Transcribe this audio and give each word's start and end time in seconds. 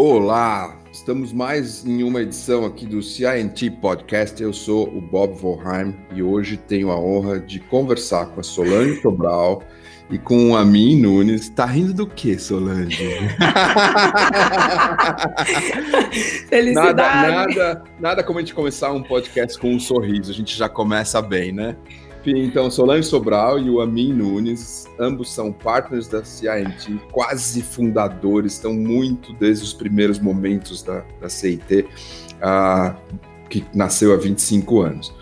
Olá, 0.00 0.76
estamos 0.92 1.32
mais 1.32 1.84
em 1.84 2.04
uma 2.04 2.22
edição 2.22 2.64
aqui 2.64 2.86
do 2.86 3.02
CINT 3.02 3.68
Podcast. 3.80 4.40
Eu 4.40 4.52
sou 4.52 4.86
o 4.86 5.00
Bob 5.00 5.34
Volheim 5.34 5.92
e 6.14 6.22
hoje 6.22 6.56
tenho 6.56 6.92
a 6.92 6.96
honra 6.96 7.40
de 7.40 7.58
conversar 7.58 8.26
com 8.26 8.38
a 8.38 8.44
Solange 8.44 9.02
Sobral 9.02 9.60
e 10.08 10.16
com 10.16 10.54
a 10.54 10.60
Amin 10.60 11.02
Nunes. 11.02 11.48
Tá 11.48 11.66
rindo 11.66 11.92
do 11.92 12.06
que, 12.06 12.38
Solange? 12.38 13.02
Felicidade. 16.48 16.96
Nada, 16.96 17.32
nada, 17.32 17.82
nada 17.98 18.22
como 18.22 18.38
a 18.38 18.42
gente 18.42 18.54
começar 18.54 18.92
um 18.92 19.02
podcast 19.02 19.58
com 19.58 19.74
um 19.74 19.80
sorriso. 19.80 20.30
A 20.30 20.34
gente 20.34 20.56
já 20.56 20.68
começa 20.68 21.20
bem, 21.20 21.50
né? 21.50 21.74
Então, 22.26 22.70
Solange 22.70 23.08
Sobral 23.08 23.58
e 23.58 23.70
o 23.70 23.80
Amin 23.80 24.12
Nunes, 24.12 24.86
ambos 24.98 25.30
são 25.30 25.52
partners 25.52 26.08
da 26.08 26.24
CINT, 26.24 26.98
quase 27.10 27.62
fundadores, 27.62 28.54
estão 28.54 28.74
muito 28.74 29.32
desde 29.34 29.64
os 29.64 29.72
primeiros 29.72 30.18
momentos 30.18 30.82
da, 30.82 31.04
da 31.20 31.28
CIT, 31.28 31.86
uh, 32.42 32.94
que 33.48 33.64
nasceu 33.72 34.12
há 34.12 34.16
25 34.16 34.80
anos. 34.80 35.14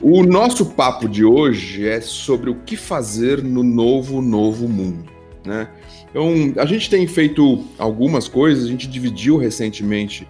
O 0.00 0.22
nosso 0.22 0.64
papo 0.64 1.08
de 1.08 1.24
hoje 1.24 1.86
é 1.86 2.00
sobre 2.00 2.48
o 2.48 2.54
que 2.54 2.76
fazer 2.76 3.44
no 3.44 3.62
novo, 3.62 4.22
novo 4.22 4.66
mundo. 4.66 5.10
Né? 5.44 5.68
Então, 6.08 6.54
a 6.56 6.64
gente 6.64 6.88
tem 6.88 7.06
feito 7.06 7.62
algumas 7.78 8.26
coisas, 8.26 8.64
a 8.64 8.68
gente 8.68 8.88
dividiu 8.88 9.36
recentemente 9.36 10.26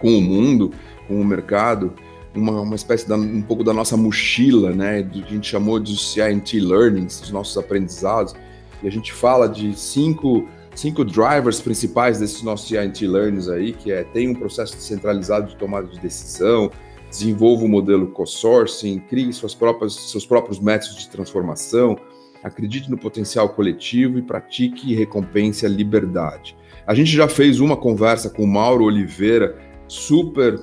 com 0.00 0.18
o 0.18 0.20
mundo, 0.20 0.72
com 1.06 1.20
o 1.20 1.24
mercado, 1.24 1.94
uma, 2.34 2.60
uma 2.60 2.74
espécie 2.74 3.06
de 3.06 3.12
um 3.12 3.42
pouco 3.42 3.64
da 3.64 3.72
nossa 3.72 3.96
mochila, 3.96 4.72
né? 4.72 5.02
Do, 5.02 5.24
a 5.24 5.28
gente 5.28 5.48
chamou 5.48 5.78
de 5.78 5.96
CINT 5.96 6.54
Learnings, 6.54 7.20
os 7.20 7.30
nossos 7.30 7.56
aprendizados, 7.56 8.34
e 8.82 8.88
a 8.88 8.90
gente 8.90 9.12
fala 9.12 9.48
de 9.48 9.78
cinco, 9.78 10.46
cinco 10.74 11.04
drivers 11.04 11.60
principais 11.60 12.18
desses 12.18 12.42
nossos 12.42 12.68
CINT 12.68 13.02
Learnings 13.02 13.48
aí, 13.48 13.72
que 13.72 13.92
é 13.92 14.04
tem 14.04 14.28
um 14.28 14.34
processo 14.34 14.78
centralizado 14.80 15.48
de 15.48 15.56
tomada 15.56 15.88
de 15.88 15.98
decisão, 15.98 16.70
desenvolva 17.08 17.64
o 17.64 17.66
um 17.66 17.70
modelo 17.70 18.06
co-sourcing, 18.08 19.00
crie 19.00 19.32
suas 19.32 19.54
próprias, 19.54 19.94
seus 19.94 20.24
próprios 20.24 20.60
métodos 20.60 20.96
de 20.96 21.08
transformação, 21.10 21.98
acredite 22.42 22.90
no 22.90 22.96
potencial 22.96 23.48
coletivo 23.50 24.18
e 24.18 24.22
pratique 24.22 24.90
e 24.90 24.94
recompense 24.94 25.66
a 25.66 25.68
liberdade. 25.68 26.56
A 26.86 26.94
gente 26.94 27.10
já 27.10 27.28
fez 27.28 27.60
uma 27.60 27.76
conversa 27.76 28.30
com 28.30 28.44
o 28.44 28.46
Mauro 28.46 28.84
Oliveira, 28.84 29.58
super 29.86 30.58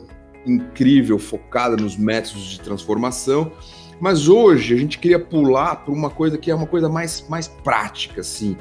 incrível, 0.46 1.18
focada 1.18 1.76
nos 1.76 1.98
métodos 1.98 2.44
de 2.44 2.60
transformação. 2.60 3.52
Mas 4.00 4.28
hoje 4.28 4.76
a 4.76 4.78
gente 4.78 5.00
queria 5.00 5.20
pular 5.20 5.78
para 5.78 5.94
uma 5.94 6.10
coisa 6.10 6.38
que 6.38 6.52
é 6.52 6.56
uma 6.56 6.68
coisa 6.68 6.88
mais, 6.88 7.26
mais 7.28 7.48
prática, 7.48 8.22
assim. 8.22 8.56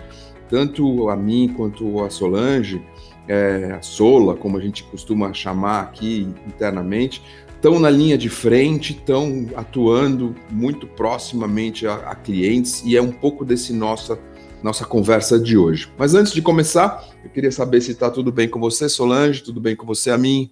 Tanto 0.49 1.09
a 1.11 1.17
mim 1.17 1.53
quanto 1.57 2.03
a 2.03 2.09
Solange, 2.09 2.83
é, 3.29 3.73
a 3.79 3.83
Sola, 3.83 4.35
como 4.37 4.57
a 4.57 4.61
gente 4.61 4.85
costuma 4.85 5.33
chamar 5.35 5.83
aqui 5.83 6.29
internamente, 6.47 7.23
estão 7.55 7.79
na 7.79 7.91
linha 7.91 8.17
de 8.17 8.29
frente, 8.29 8.93
estão 8.93 9.49
atuando 9.57 10.35
muito 10.51 10.87
proximamente 10.87 11.87
a, 11.87 11.97
a, 11.97 12.15
clientes 12.15 12.83
e 12.85 12.97
é 12.97 13.03
um 13.03 13.11
pouco 13.11 13.45
desse 13.45 13.73
nossa 13.73 14.19
nossa 14.63 14.85
conversa 14.85 15.39
de 15.39 15.57
hoje. 15.57 15.93
Mas 15.99 16.15
antes 16.15 16.33
de 16.33 16.43
começar, 16.43 17.07
eu 17.23 17.31
queria 17.31 17.53
saber 17.53 17.81
se 17.83 17.93
está 17.93 18.11
tudo 18.11 18.33
bem 18.33 18.49
com 18.49 18.59
você, 18.59 18.89
Solange, 18.89 19.43
tudo 19.43 19.61
bem 19.61 19.77
com 19.77 19.87
você, 19.87 20.11
a 20.11 20.19
mim? 20.19 20.51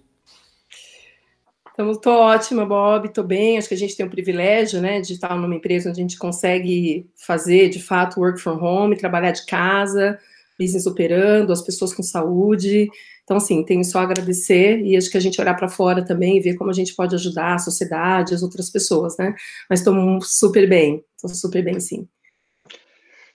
Então, 1.77 2.13
ótima, 2.13 2.65
Bob, 2.65 3.07
estou 3.07 3.23
bem. 3.23 3.57
Acho 3.57 3.67
que 3.67 3.73
a 3.73 3.77
gente 3.77 3.97
tem 3.97 4.05
o 4.05 4.09
privilégio, 4.09 4.81
né, 4.81 5.01
de 5.01 5.13
estar 5.13 5.35
numa 5.37 5.55
empresa 5.55 5.89
onde 5.89 5.99
a 5.99 6.01
gente 6.01 6.17
consegue 6.17 7.05
fazer, 7.15 7.67
de 7.67 7.81
fato, 7.81 8.21
work 8.21 8.39
from 8.39 8.63
home, 8.63 8.95
trabalhar 8.95 9.31
de 9.31 9.45
casa, 9.45 10.17
business 10.57 10.85
operando, 10.85 11.51
as 11.51 11.61
pessoas 11.61 11.93
com 11.93 12.01
saúde. 12.01 12.87
Então, 13.25 13.35
assim, 13.37 13.61
tenho 13.63 13.83
só 13.83 13.99
a 13.99 14.03
agradecer 14.03 14.79
e 14.85 14.95
acho 14.95 15.09
que 15.09 15.17
a 15.17 15.19
gente 15.19 15.41
olhar 15.41 15.55
para 15.55 15.67
fora 15.67 16.05
também 16.05 16.37
e 16.37 16.39
ver 16.39 16.55
como 16.55 16.69
a 16.69 16.73
gente 16.73 16.95
pode 16.95 17.13
ajudar 17.13 17.55
a 17.55 17.59
sociedade, 17.59 18.33
as 18.33 18.41
outras 18.41 18.69
pessoas, 18.69 19.17
né? 19.17 19.35
Mas 19.69 19.79
estou 19.79 20.21
super 20.21 20.69
bem, 20.69 21.03
estou 21.15 21.29
super 21.31 21.61
bem, 21.61 21.79
sim. 21.79 22.07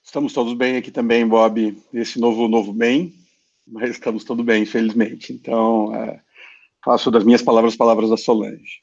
Estamos 0.03 0.33
todos 0.33 0.55
bem 0.55 0.77
aqui 0.77 0.91
também, 0.91 1.27
Bob, 1.27 1.77
esse 1.93 2.19
novo, 2.19 2.49
novo 2.49 2.73
bem, 2.73 3.13
mas 3.67 3.91
estamos 3.91 4.25
todos 4.25 4.45
bem, 4.45 4.63
infelizmente. 4.63 5.33
Então, 5.33 5.95
é 5.95 6.21
faço 6.85 7.11
das 7.11 7.25
minhas 7.25 7.43
palavras 7.43 7.77
palavras 7.77 8.11
da 8.11 8.17
Solange. 8.17 8.83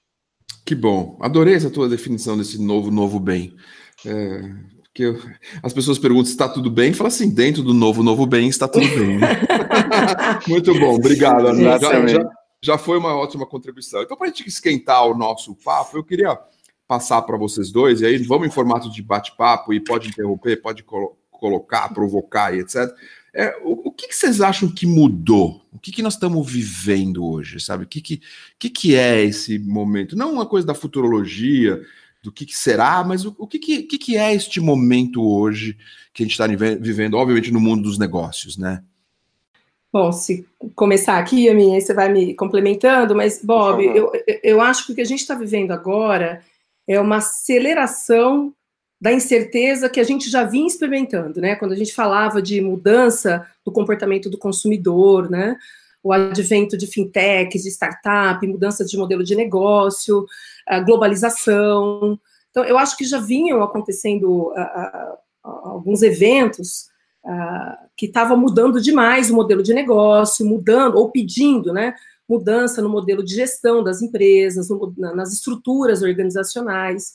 Que 0.66 0.76
bom. 0.76 1.18
Adorei 1.22 1.56
essa 1.56 1.70
tua 1.70 1.88
definição 1.88 2.38
desse 2.38 2.62
novo, 2.62 2.92
novo 2.92 3.20
bem. 3.20 3.56
É, 4.06 4.42
porque 4.98 5.04
eu, 5.04 5.22
as 5.62 5.72
pessoas 5.72 6.00
perguntam 6.00 6.26
se 6.26 6.32
está 6.32 6.50
tudo 6.50 6.72
bem, 6.72 6.92
fala 6.92 7.08
assim, 7.08 7.30
dentro 7.30 7.62
do 7.62 7.74
novo, 7.74 8.02
novo 8.02 8.26
bem 8.26 8.50
está 8.50 8.68
tudo 8.68 8.88
bem. 8.88 9.20
Muito 10.48 10.74
bom, 10.80 10.96
obrigado. 10.96 11.56
Já, 11.56 11.78
já, 11.78 12.30
já, 12.62 12.78
foi 12.78 12.98
uma 12.98 13.16
ótima 13.16 13.46
contribuição. 13.46 14.02
Então, 14.02 14.18
para 14.18 14.28
a 14.28 14.30
gente 14.30 14.48
esquentar 14.48 15.06
o 15.06 15.18
nosso 15.18 15.56
papo, 15.56 15.98
eu 15.98 16.04
queria 16.04 16.38
passar 16.88 17.22
para 17.22 17.38
vocês 17.38 17.72
dois, 17.72 18.02
e 18.02 18.06
aí 18.06 18.18
vamos 18.18 18.48
em 18.48 18.52
formato 18.52 18.90
de 18.90 19.04
bate-papo, 19.04 19.72
e 19.72 19.80
pode 19.80 20.10
interromper, 20.10 20.62
pode 20.62 20.84
colo 20.84 21.16
colocar, 21.30 21.94
provocar 21.94 22.56
e 22.56 22.62
etc. 22.62 22.92
É, 23.34 23.56
o, 23.64 23.90
o 23.90 23.92
que, 23.92 24.08
que, 24.08 24.16
vocês 24.16 24.42
acham 24.42 24.68
que 24.68 24.88
mudou? 24.88 25.62
O 25.78 25.80
que, 25.80 25.92
que 25.92 26.02
nós 26.02 26.14
estamos 26.14 26.52
vivendo 26.52 27.24
hoje, 27.24 27.60
sabe? 27.60 27.84
O 27.84 27.88
que, 27.88 28.02
que, 28.02 28.22
que, 28.58 28.68
que 28.68 28.96
é 28.96 29.24
esse 29.24 29.60
momento? 29.60 30.16
Não 30.16 30.34
uma 30.34 30.46
coisa 30.46 30.66
da 30.66 30.74
futurologia, 30.74 31.80
do 32.24 32.32
que, 32.32 32.48
que 32.48 32.58
será, 32.58 33.04
mas 33.04 33.24
o, 33.24 33.36
o 33.38 33.48
que, 33.48 33.60
que, 33.60 33.84
que, 33.84 33.98
que 34.00 34.18
é 34.18 34.34
este 34.34 34.60
momento 34.60 35.24
hoje 35.24 35.78
que 36.12 36.24
a 36.24 36.26
gente 36.26 36.32
está 36.32 36.48
vivendo, 36.48 37.16
obviamente, 37.16 37.52
no 37.52 37.60
mundo 37.60 37.84
dos 37.84 38.00
negócios, 38.00 38.58
né? 38.58 38.84
Bom, 39.94 40.12
se 40.12 40.46
começar 40.76 41.20
aqui, 41.20 41.48
a 41.48 41.54
minha, 41.54 41.76
aí 41.76 41.82
você 41.82 41.94
vai 41.94 42.12
me 42.12 42.34
complementando, 42.34 43.16
mas, 43.16 43.40
Bob, 43.44 43.86
eu, 43.86 44.12
eu 44.44 44.60
acho 44.60 44.88
que 44.88 44.92
o 44.94 44.96
que 44.96 45.02
a 45.02 45.06
gente 45.06 45.20
está 45.20 45.36
vivendo 45.36 45.72
agora 45.72 46.44
é 46.88 47.00
uma 47.00 47.18
aceleração 47.18 48.52
da 49.00 49.12
incerteza 49.12 49.90
que 49.90 50.00
a 50.00 50.04
gente 50.04 50.30
já 50.30 50.44
vinha 50.44 50.68
experimentando, 50.68 51.40
né? 51.40 51.56
Quando 51.56 51.74
a 51.74 51.76
gente 51.76 51.94
falava 51.94 52.42
de 52.42 52.60
mudança 52.62 53.46
do 53.64 53.72
comportamento 53.72 54.30
do 54.30 54.38
consumidor, 54.38 55.30
né? 55.30 55.56
O 56.02 56.12
advento 56.12 56.76
de 56.78 56.88
fintechs, 56.88 57.64
de 57.64 57.70
startup, 57.70 58.46
mudanças 58.48 58.90
de 58.90 58.98
modelo 58.98 59.24
de 59.24 59.36
negócio, 59.36 60.26
globalização. 60.86 62.20
Então, 62.50 62.64
eu 62.64 62.78
acho 62.78 62.98
que 62.98 63.04
já 63.04 63.20
vinham 63.20 63.62
acontecendo 63.62 64.52
alguns 65.44 66.02
eventos 66.02 66.90
que 67.96 68.06
estavam 68.08 68.38
mudando 68.38 68.82
demais 68.82 69.30
o 69.30 69.36
modelo 69.36 69.62
de 69.62 69.74
negócio, 69.74 70.46
mudando 70.46 70.96
ou 70.96 71.12
pedindo, 71.12 71.72
né? 71.72 71.94
Mudança 72.28 72.82
no 72.82 72.90
modelo 72.90 73.24
de 73.24 73.36
gestão 73.36 73.84
das 73.84 74.02
empresas, 74.02 74.70
no, 74.70 74.94
nas 74.98 75.34
estruturas 75.34 76.02
organizacionais. 76.02 77.14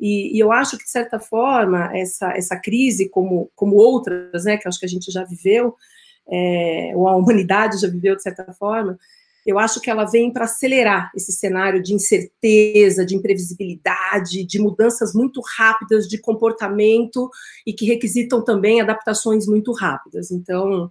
E, 0.00 0.36
e, 0.36 0.38
eu 0.40 0.50
acho 0.50 0.76
que, 0.76 0.84
de 0.84 0.90
certa 0.90 1.20
forma, 1.20 1.90
essa, 1.96 2.32
essa 2.36 2.56
crise, 2.56 3.08
como, 3.08 3.50
como 3.54 3.76
outras, 3.76 4.44
né, 4.44 4.56
que 4.56 4.66
acho 4.66 4.80
que 4.80 4.86
a 4.86 4.88
gente 4.88 5.10
já 5.10 5.24
viveu, 5.24 5.74
é, 6.30 6.92
ou 6.94 7.08
a 7.08 7.16
humanidade 7.16 7.80
já 7.80 7.88
viveu, 7.88 8.16
de 8.16 8.22
certa 8.22 8.52
forma, 8.52 8.98
eu 9.44 9.58
acho 9.58 9.80
que 9.80 9.90
ela 9.90 10.04
vem 10.04 10.32
para 10.32 10.44
acelerar 10.44 11.10
esse 11.16 11.32
cenário 11.32 11.82
de 11.82 11.92
incerteza, 11.92 13.04
de 13.04 13.16
imprevisibilidade, 13.16 14.44
de 14.44 14.58
mudanças 14.60 15.12
muito 15.12 15.40
rápidas 15.56 16.06
de 16.06 16.18
comportamento 16.18 17.28
e 17.66 17.72
que 17.72 17.86
requisitam 17.86 18.42
também 18.44 18.80
adaptações 18.80 19.46
muito 19.46 19.72
rápidas. 19.72 20.30
Então, 20.30 20.90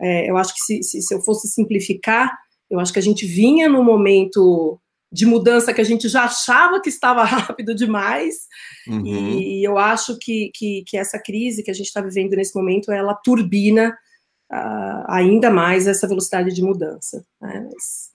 é, 0.00 0.30
eu 0.30 0.36
acho 0.36 0.54
que 0.54 0.60
se, 0.60 0.82
se, 0.82 1.02
se 1.02 1.12
eu 1.12 1.20
fosse 1.20 1.48
simplificar, 1.48 2.38
eu 2.70 2.78
acho 2.78 2.92
que 2.92 3.00
a 3.00 3.02
gente 3.02 3.26
vinha 3.26 3.68
no 3.68 3.82
momento 3.82 4.80
de 5.12 5.26
mudança 5.26 5.74
que 5.74 5.80
a 5.80 5.84
gente 5.84 6.08
já 6.08 6.24
achava 6.24 6.80
que 6.80 6.88
estava 6.88 7.24
rápido 7.24 7.74
demais. 7.74 8.46
Uhum. 8.86 9.38
E 9.38 9.66
eu 9.66 9.76
acho 9.76 10.16
que, 10.18 10.50
que, 10.54 10.84
que, 10.86 10.96
essa 10.96 11.18
crise 11.18 11.62
que 11.62 11.70
a 11.70 11.74
gente 11.74 11.86
está 11.86 12.00
vivendo 12.00 12.36
nesse 12.36 12.54
momento, 12.54 12.92
ela 12.92 13.14
turbina 13.14 13.96
uh, 14.52 15.04
ainda 15.08 15.50
mais 15.50 15.86
essa 15.86 16.06
velocidade 16.06 16.54
de 16.54 16.62
mudança. 16.62 17.24
Né? 17.40 17.68
Mas, 17.72 18.10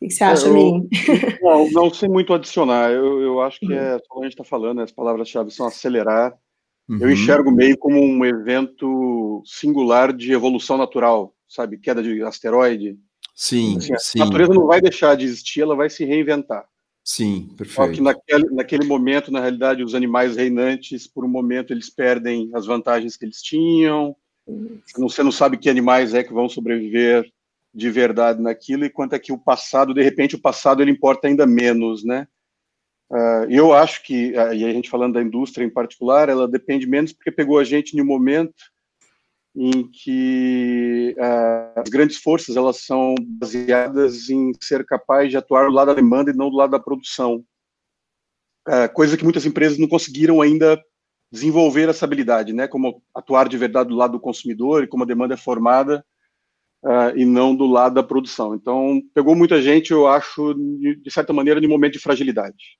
o 0.00 0.06
que 0.06 0.10
você 0.12 0.24
acha, 0.24 0.46
eu, 0.46 0.88
Não, 1.42 1.70
não 1.70 1.94
sei 1.94 2.08
muito 2.08 2.32
adicionar. 2.32 2.90
Eu, 2.90 3.20
eu 3.20 3.40
acho 3.40 3.60
que 3.60 3.66
uhum. 3.66 3.78
é, 3.78 3.98
como 4.08 4.24
a 4.24 4.26
gente 4.26 4.34
está 4.34 4.44
falando, 4.44 4.80
as 4.80 4.92
palavras-chave 4.92 5.50
são 5.50 5.66
acelerar. 5.66 6.36
Uhum. 6.88 6.98
Eu 7.00 7.10
enxergo 7.10 7.50
meio 7.50 7.76
como 7.76 8.00
um 8.00 8.24
evento 8.24 9.42
singular 9.44 10.12
de 10.12 10.32
evolução 10.32 10.78
natural, 10.78 11.34
sabe? 11.46 11.78
Queda 11.78 12.02
de 12.02 12.22
asteroide, 12.22 12.96
Sim, 13.38 13.76
assim, 13.76 13.94
sim. 13.98 14.20
A 14.20 14.24
natureza 14.24 14.52
não 14.52 14.66
vai 14.66 14.80
deixar 14.80 15.16
de 15.16 15.24
existir, 15.24 15.60
ela 15.60 15.76
vai 15.76 15.88
se 15.88 16.04
reinventar. 16.04 16.68
Sim, 17.04 17.48
perfeito. 17.56 17.72
Só 17.76 17.88
que 17.88 18.00
naquele, 18.00 18.50
naquele 18.50 18.84
momento, 18.84 19.30
na 19.30 19.38
realidade, 19.38 19.84
os 19.84 19.94
animais 19.94 20.34
reinantes, 20.34 21.06
por 21.06 21.24
um 21.24 21.28
momento, 21.28 21.72
eles 21.72 21.88
perdem 21.88 22.50
as 22.52 22.66
vantagens 22.66 23.16
que 23.16 23.24
eles 23.24 23.40
tinham. 23.40 24.16
Você 24.96 25.22
não 25.22 25.30
sabe 25.30 25.56
que 25.56 25.70
animais 25.70 26.14
é 26.14 26.24
que 26.24 26.32
vão 26.32 26.48
sobreviver 26.48 27.30
de 27.72 27.88
verdade 27.90 28.42
naquilo 28.42 28.84
e 28.84 28.90
quanto 28.90 29.14
é 29.14 29.20
que 29.20 29.32
o 29.32 29.38
passado, 29.38 29.94
de 29.94 30.02
repente, 30.02 30.34
o 30.34 30.42
passado 30.42 30.82
ele 30.82 30.90
importa 30.90 31.28
ainda 31.28 31.46
menos, 31.46 32.04
né? 32.04 32.26
Uh, 33.08 33.46
eu 33.48 33.72
acho 33.72 34.02
que, 34.02 34.32
uh, 34.32 34.52
e 34.52 34.64
a 34.64 34.72
gente 34.72 34.90
falando 34.90 35.14
da 35.14 35.22
indústria 35.22 35.64
em 35.64 35.70
particular, 35.70 36.28
ela 36.28 36.48
depende 36.48 36.88
menos 36.88 37.12
porque 37.12 37.30
pegou 37.30 37.60
a 37.60 37.64
gente 37.64 37.96
em 37.96 38.00
um 38.02 38.04
momento 38.04 38.52
em 39.54 39.88
que 39.90 41.16
uh, 41.18 41.80
as 41.80 41.88
grandes 41.88 42.18
forças 42.18 42.56
elas 42.56 42.84
são 42.84 43.14
baseadas 43.20 44.28
em 44.28 44.52
ser 44.60 44.84
capaz 44.84 45.30
de 45.30 45.36
atuar 45.36 45.66
do 45.66 45.72
lado 45.72 45.88
da 45.88 45.94
demanda 45.94 46.30
e 46.30 46.36
não 46.36 46.50
do 46.50 46.56
lado 46.56 46.70
da 46.70 46.78
produção, 46.78 47.44
uh, 48.68 48.92
coisa 48.94 49.16
que 49.16 49.24
muitas 49.24 49.46
empresas 49.46 49.78
não 49.78 49.88
conseguiram 49.88 50.40
ainda 50.40 50.80
desenvolver 51.30 51.88
essa 51.88 52.04
habilidade, 52.04 52.52
né? 52.52 52.66
Como 52.66 53.02
atuar 53.14 53.48
de 53.48 53.56
verdade 53.56 53.88
do 53.90 53.96
lado 53.96 54.12
do 54.12 54.20
consumidor 54.20 54.84
e 54.84 54.86
como 54.86 55.02
a 55.04 55.06
demanda 55.06 55.34
é 55.34 55.36
formada 55.36 56.04
uh, 56.84 57.16
e 57.16 57.24
não 57.24 57.54
do 57.54 57.66
lado 57.66 57.94
da 57.94 58.02
produção. 58.02 58.54
Então, 58.54 59.00
pegou 59.14 59.34
muita 59.34 59.60
gente, 59.60 59.90
eu 59.90 60.06
acho, 60.06 60.54
de, 60.54 61.10
certa 61.10 61.32
maneira, 61.32 61.60
de 61.60 61.66
um 61.66 61.70
momento 61.70 61.94
de 61.94 61.98
fragilidade. 61.98 62.78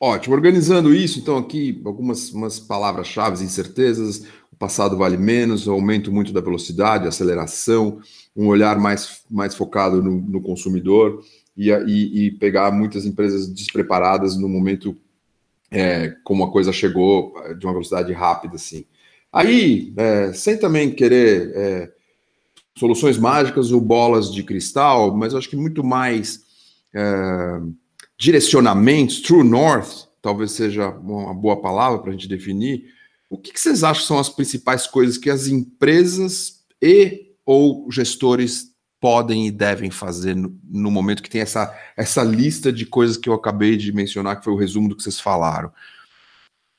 Ótimo. 0.00 0.34
Organizando 0.34 0.94
isso, 0.94 1.20
então, 1.20 1.36
aqui, 1.36 1.80
algumas 1.84 2.60
palavras-chave, 2.60 3.44
incertezas, 3.44 4.26
passado 4.62 4.96
vale 4.96 5.16
menos, 5.16 5.66
aumento 5.66 6.12
muito 6.12 6.32
da 6.32 6.40
velocidade, 6.40 7.08
aceleração, 7.08 7.98
um 8.36 8.46
olhar 8.46 8.78
mais, 8.78 9.24
mais 9.28 9.56
focado 9.56 10.00
no, 10.00 10.20
no 10.20 10.40
consumidor 10.40 11.20
e, 11.56 11.68
e, 11.68 12.26
e, 12.26 12.30
pegar 12.30 12.70
muitas 12.70 13.04
empresas 13.04 13.48
despreparadas 13.48 14.36
no 14.36 14.48
momento 14.48 14.96
é, 15.68 16.14
como 16.22 16.44
a 16.44 16.52
coisa 16.52 16.72
chegou 16.72 17.34
de 17.58 17.66
uma 17.66 17.72
velocidade 17.72 18.12
rápida, 18.12 18.54
assim. 18.54 18.84
Aí, 19.32 19.92
é, 19.96 20.32
sem 20.32 20.56
também 20.56 20.94
querer 20.94 21.50
é, 21.56 21.92
soluções 22.78 23.18
mágicas 23.18 23.72
ou 23.72 23.80
bolas 23.80 24.32
de 24.32 24.44
cristal, 24.44 25.12
mas 25.12 25.34
acho 25.34 25.50
que 25.50 25.56
muito 25.56 25.82
mais 25.82 26.44
é, 26.94 27.60
direcionamentos, 28.16 29.20
true 29.22 29.42
north, 29.42 30.06
talvez 30.22 30.52
seja 30.52 30.88
uma 30.88 31.34
boa 31.34 31.60
palavra 31.60 31.98
para 31.98 32.10
a 32.10 32.12
gente 32.12 32.28
definir. 32.28 33.01
O 33.32 33.38
que, 33.38 33.50
que 33.50 33.58
vocês 33.58 33.82
acham 33.82 34.02
que 34.02 34.08
são 34.08 34.18
as 34.18 34.28
principais 34.28 34.86
coisas 34.86 35.16
que 35.16 35.30
as 35.30 35.46
empresas 35.46 36.66
e 36.82 37.32
ou 37.46 37.90
gestores 37.90 38.74
podem 39.00 39.46
e 39.46 39.50
devem 39.50 39.90
fazer 39.90 40.36
no, 40.36 40.54
no, 40.62 40.90
momento 40.90 41.22
que 41.22 41.30
tem 41.30 41.40
essa, 41.40 41.74
essa 41.96 42.22
lista 42.22 42.70
de 42.70 42.84
coisas 42.84 43.16
que 43.16 43.30
eu 43.30 43.32
acabei 43.32 43.74
de 43.78 43.90
mencionar, 43.90 44.36
que 44.36 44.44
foi 44.44 44.52
o 44.52 44.58
resumo 44.58 44.86
do 44.86 44.94
que 44.94 45.02
vocês 45.02 45.18
falaram. 45.18 45.72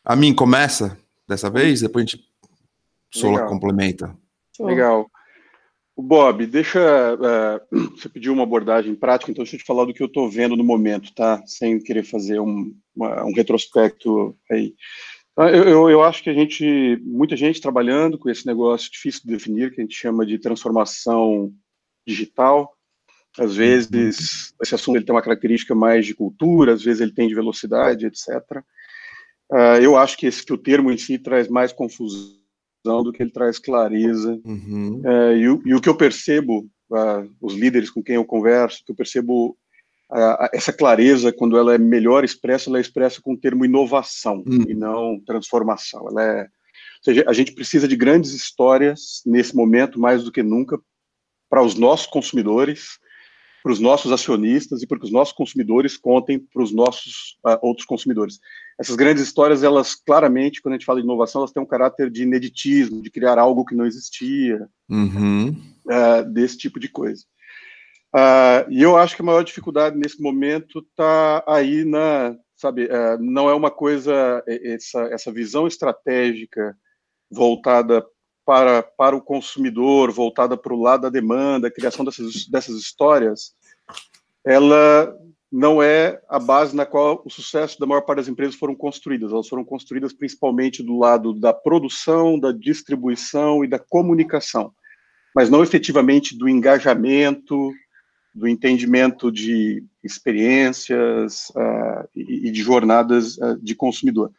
A 0.05 0.15
mim 0.15 0.31
começa 0.31 0.95
dessa 1.27 1.49
vez, 1.49 1.81
depois 1.81 2.05
a 2.05 2.05
gente 2.05 2.23
Sola 3.11 3.47
complementa. 3.47 4.15
Legal. 4.59 5.09
O 5.95 6.03
Bob, 6.03 6.45
deixa. 6.45 6.79
Uh, 7.15 7.89
você 7.97 8.07
pediu 8.09 8.31
uma 8.31 8.43
abordagem 8.43 8.93
prática, 8.93 9.31
então 9.31 9.43
deixa 9.43 9.55
eu 9.55 9.59
te 9.59 9.65
falar 9.65 9.85
do 9.85 9.93
que 9.93 10.03
eu 10.03 10.07
estou 10.07 10.29
vendo 10.29 10.55
no 10.55 10.63
momento, 10.63 11.11
tá? 11.15 11.41
Sem 11.47 11.79
querer 11.79 12.03
fazer 12.03 12.39
um, 12.39 12.75
uma, 12.95 13.25
um 13.25 13.33
retrospecto 13.33 14.37
aí. 14.51 14.75
Ah, 15.35 15.49
eu, 15.49 15.63
eu, 15.63 15.89
eu, 15.89 16.03
acho 16.03 16.21
que 16.21 16.29
a 16.29 16.33
gente, 16.33 17.01
muita 17.03 17.35
gente 17.35 17.59
trabalhando 17.59 18.19
com 18.19 18.29
esse 18.29 18.45
negócio 18.45 18.91
difícil 18.91 19.21
de 19.25 19.33
definir, 19.33 19.71
que 19.71 19.81
a 19.81 19.83
gente 19.83 19.95
chama 19.95 20.25
de 20.25 20.37
transformação 20.37 21.51
digital. 22.05 22.71
Às 23.39 23.55
vezes, 23.55 24.53
esse 24.61 24.75
assunto 24.75 24.95
ele 24.95 25.05
tem 25.05 25.15
uma 25.15 25.23
característica 25.23 25.73
mais 25.73 26.05
de 26.05 26.13
cultura, 26.13 26.73
às 26.73 26.83
vezes 26.83 27.01
ele 27.01 27.13
tem 27.13 27.27
de 27.27 27.33
velocidade, 27.33 28.05
etc. 28.05 28.27
Uh, 29.51 29.55
ah, 29.55 29.81
eu 29.81 29.97
acho 29.97 30.15
que, 30.17 30.27
esse, 30.27 30.45
que 30.45 30.53
o 30.53 30.57
termo 30.57 30.91
em 30.91 30.97
si 30.97 31.17
traz 31.17 31.47
mais 31.47 31.73
confusão 31.73 32.37
do 32.85 33.11
que 33.11 33.23
ele 33.23 33.31
traz 33.31 33.57
clareza. 33.57 34.39
Uhum. 34.45 35.01
É, 35.03 35.37
e, 35.37 35.49
o, 35.49 35.61
e, 35.65 35.73
o 35.73 35.81
que 35.81 35.89
eu 35.89 35.97
percebo, 35.97 36.69
uh, 36.91 37.27
os 37.41 37.55
líderes 37.55 37.89
com 37.89 38.03
quem 38.03 38.15
eu 38.15 38.25
converso, 38.25 38.83
que 38.85 38.91
eu 38.91 38.95
percebo 38.95 39.57
essa 40.53 40.71
clareza, 40.71 41.33
quando 41.33 41.57
ela 41.57 41.73
é 41.73 41.77
melhor 41.77 42.23
expressa, 42.23 42.69
ela 42.69 42.77
é 42.77 42.81
expressa 42.81 43.21
com 43.21 43.33
o 43.33 43.37
termo 43.37 43.65
inovação 43.65 44.43
uhum. 44.45 44.65
e 44.67 44.73
não 44.73 45.19
transformação. 45.25 46.07
Ela 46.09 46.23
é, 46.23 46.41
ou 46.41 47.03
seja, 47.03 47.25
a 47.27 47.33
gente 47.33 47.53
precisa 47.53 47.87
de 47.87 47.95
grandes 47.95 48.31
histórias 48.31 49.21
nesse 49.25 49.55
momento, 49.55 49.99
mais 49.99 50.23
do 50.23 50.31
que 50.31 50.43
nunca, 50.43 50.79
para 51.49 51.63
os 51.63 51.75
nossos 51.75 52.07
consumidores, 52.07 52.99
para 53.63 53.71
os 53.71 53.79
nossos 53.79 54.11
acionistas 54.11 54.83
e 54.83 54.87
para 54.87 54.99
que 54.99 55.05
os 55.05 55.11
nossos 55.11 55.33
consumidores 55.33 55.95
contem 55.95 56.37
para 56.37 56.61
os 56.61 56.73
nossos 56.73 57.37
uh, 57.45 57.57
outros 57.61 57.85
consumidores. 57.85 58.39
Essas 58.79 58.95
grandes 58.95 59.23
histórias, 59.23 59.63
elas 59.63 59.95
claramente, 59.95 60.61
quando 60.61 60.73
a 60.73 60.77
gente 60.77 60.85
fala 60.85 60.99
de 60.99 61.05
inovação, 61.05 61.41
elas 61.41 61.51
têm 61.51 61.63
um 61.63 61.67
caráter 61.67 62.11
de 62.11 62.23
ineditismo, 62.23 63.01
de 63.01 63.09
criar 63.09 63.39
algo 63.39 63.63
que 63.63 63.73
não 63.73 63.85
existia, 63.85 64.67
uhum. 64.89 65.49
uh, 65.49 66.29
desse 66.33 66.57
tipo 66.57 66.79
de 66.79 66.89
coisa. 66.89 67.23
Uh, 68.15 68.69
e 68.69 68.81
eu 68.81 68.95
acho 68.95 69.15
que 69.15 69.21
a 69.21 69.25
maior 69.25 69.43
dificuldade 69.43 69.97
nesse 69.97 70.21
momento 70.21 70.79
está 70.79 71.43
aí 71.47 71.83
na, 71.83 72.35
sabe, 72.55 72.87
não 73.19 73.49
é 73.49 73.53
uma 73.53 73.71
coisa, 73.71 74.43
essa, 74.47 75.01
essa 75.05 75.31
visão 75.31 75.65
estratégica 75.65 76.77
voltada 77.29 78.05
para, 78.45 78.83
para 78.83 79.15
o 79.15 79.21
consumidor, 79.21 80.11
voltada 80.11 80.55
para 80.55 80.73
o 80.73 80.81
lado 80.81 81.01
da 81.01 81.09
demanda, 81.09 81.67
a 81.67 81.71
criação 81.71 82.05
dessas, 82.05 82.47
dessas 82.47 82.75
histórias, 82.75 83.53
ela 84.45 85.15
não 85.51 85.81
é 85.83 86.19
a 86.27 86.39
base 86.39 86.75
na 86.75 86.85
qual 86.85 87.21
o 87.23 87.29
sucesso 87.29 87.79
da 87.79 87.85
maior 87.85 88.01
parte 88.01 88.17
das 88.17 88.27
empresas 88.27 88.55
foram 88.55 88.75
construídas. 88.75 89.31
Elas 89.31 89.47
foram 89.47 89.63
construídas 89.63 90.11
principalmente 90.11 90.81
do 90.81 90.97
lado 90.97 91.31
da 91.33 91.53
produção, 91.53 92.39
da 92.39 92.51
distribuição 92.51 93.63
e 93.63 93.67
da 93.67 93.77
comunicação, 93.77 94.73
mas 95.35 95.49
não 95.49 95.63
efetivamente 95.63 96.37
do 96.37 96.49
engajamento, 96.49 97.71
do 98.33 98.47
entendimento 98.47 99.31
de 99.31 99.83
experiências 100.03 101.49
uh, 101.49 102.07
e, 102.15 102.47
e, 102.47 102.51
de 102.51 102.61
jornadas 102.61 103.37
uh, 103.37 103.57
de 103.61 103.75
consumidor. 103.75 104.31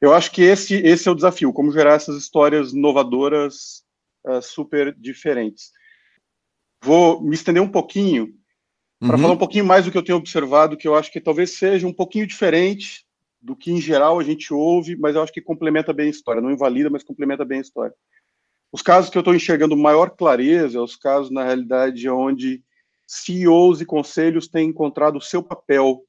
Eu 0.00 0.14
acho 0.14 0.30
que 0.30 0.42
esse, 0.42 0.74
esse 0.76 1.08
é 1.08 1.10
o 1.10 1.14
desafio, 1.14 1.52
como 1.52 1.72
gerar 1.72 1.94
essas 1.94 2.16
histórias 2.16 2.72
inovadoras 2.72 3.82
uh, 4.26 4.40
super 4.40 4.94
diferentes. 4.94 5.72
Vou 6.82 7.20
me 7.22 7.34
estender 7.34 7.62
um 7.62 7.68
pouquinho 7.68 8.34
para 8.98 9.16
uhum. 9.16 9.22
falar 9.22 9.34
um 9.34 9.38
pouquinho 9.38 9.64
mais 9.64 9.84
do 9.84 9.90
que 9.90 9.98
eu 9.98 10.04
tenho 10.04 10.18
observado, 10.18 10.76
que 10.76 10.86
eu 10.86 10.94
acho 10.94 11.10
que 11.10 11.20
talvez 11.20 11.58
seja 11.58 11.86
um 11.86 11.92
pouquinho 11.92 12.26
diferente 12.26 13.04
do 13.40 13.56
que 13.56 13.72
em 13.72 13.80
geral 13.80 14.20
a 14.20 14.22
gente 14.22 14.54
ouve, 14.54 14.94
mas 14.94 15.16
eu 15.16 15.22
acho 15.22 15.32
que 15.32 15.40
complementa 15.40 15.92
bem 15.92 16.06
a 16.06 16.10
história, 16.10 16.40
não 16.40 16.52
invalida, 16.52 16.88
mas 16.88 17.02
complementa 17.02 17.44
bem 17.44 17.58
a 17.58 17.62
história. 17.62 17.94
Os 18.70 18.80
casos 18.80 19.10
que 19.10 19.18
eu 19.18 19.20
estou 19.20 19.34
enxergando 19.34 19.76
maior 19.76 20.10
clareza, 20.10 20.78
é 20.78 20.80
os 20.80 20.94
casos, 20.94 21.32
na 21.32 21.44
realidade, 21.44 22.08
onde 22.08 22.62
CEOs 23.06 23.80
e 23.80 23.86
conselhos 23.86 24.48
têm 24.48 24.68
encontrado 24.68 25.16
o 25.16 25.20
seu 25.20 25.42
papel 25.42 26.02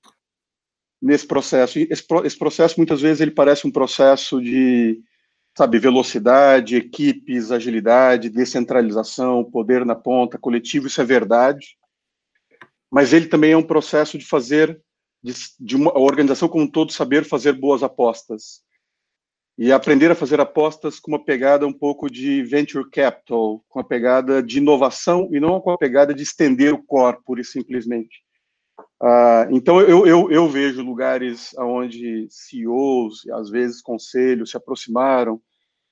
nesse 1.01 1.27
processo. 1.27 1.77
Esse, 1.79 2.05
esse 2.23 2.37
processo, 2.37 2.75
muitas 2.77 3.01
vezes, 3.01 3.19
ele 3.19 3.31
parece 3.31 3.67
um 3.67 3.71
processo 3.71 4.41
de, 4.41 5.01
sabe, 5.57 5.77
velocidade, 5.77 6.77
equipes, 6.77 7.51
agilidade, 7.51 8.29
descentralização, 8.29 9.43
poder 9.43 9.85
na 9.85 9.95
ponta, 9.95 10.37
coletivo, 10.37 10.87
isso 10.87 11.01
é 11.01 11.05
verdade. 11.05 11.77
Mas 12.89 13.11
ele 13.11 13.27
também 13.27 13.51
é 13.51 13.57
um 13.57 13.63
processo 13.63 14.17
de 14.17 14.25
fazer, 14.25 14.81
de, 15.21 15.33
de 15.59 15.75
uma 15.75 15.97
organização 15.97 16.47
como 16.47 16.63
um 16.63 16.71
todo 16.71 16.93
saber 16.93 17.25
fazer 17.25 17.53
boas 17.53 17.83
apostas. 17.83 18.61
E 19.57 19.71
aprender 19.71 20.09
a 20.09 20.15
fazer 20.15 20.39
apostas 20.39 20.99
com 20.99 21.11
uma 21.11 21.23
pegada 21.23 21.67
um 21.67 21.73
pouco 21.73 22.09
de 22.09 22.41
venture 22.43 22.89
capital, 22.89 23.63
com 23.69 23.79
a 23.79 23.83
pegada 23.83 24.41
de 24.41 24.57
inovação 24.57 25.29
e 25.31 25.39
não 25.39 25.61
com 25.61 25.71
a 25.71 25.77
pegada 25.77 26.13
de 26.13 26.23
estender 26.23 26.73
o 26.73 26.83
core, 26.83 27.19
pura 27.23 27.41
e 27.41 27.45
simplesmente. 27.45 28.23
Uh, 29.01 29.51
então, 29.51 29.79
eu, 29.81 30.07
eu, 30.07 30.31
eu, 30.31 30.49
vejo 30.49 30.81
lugares 30.81 31.53
onde 31.59 32.25
CEOs, 32.29 33.27
às 33.33 33.49
vezes 33.49 33.81
conselhos, 33.81 34.51
se 34.51 34.57
aproximaram, 34.57 35.39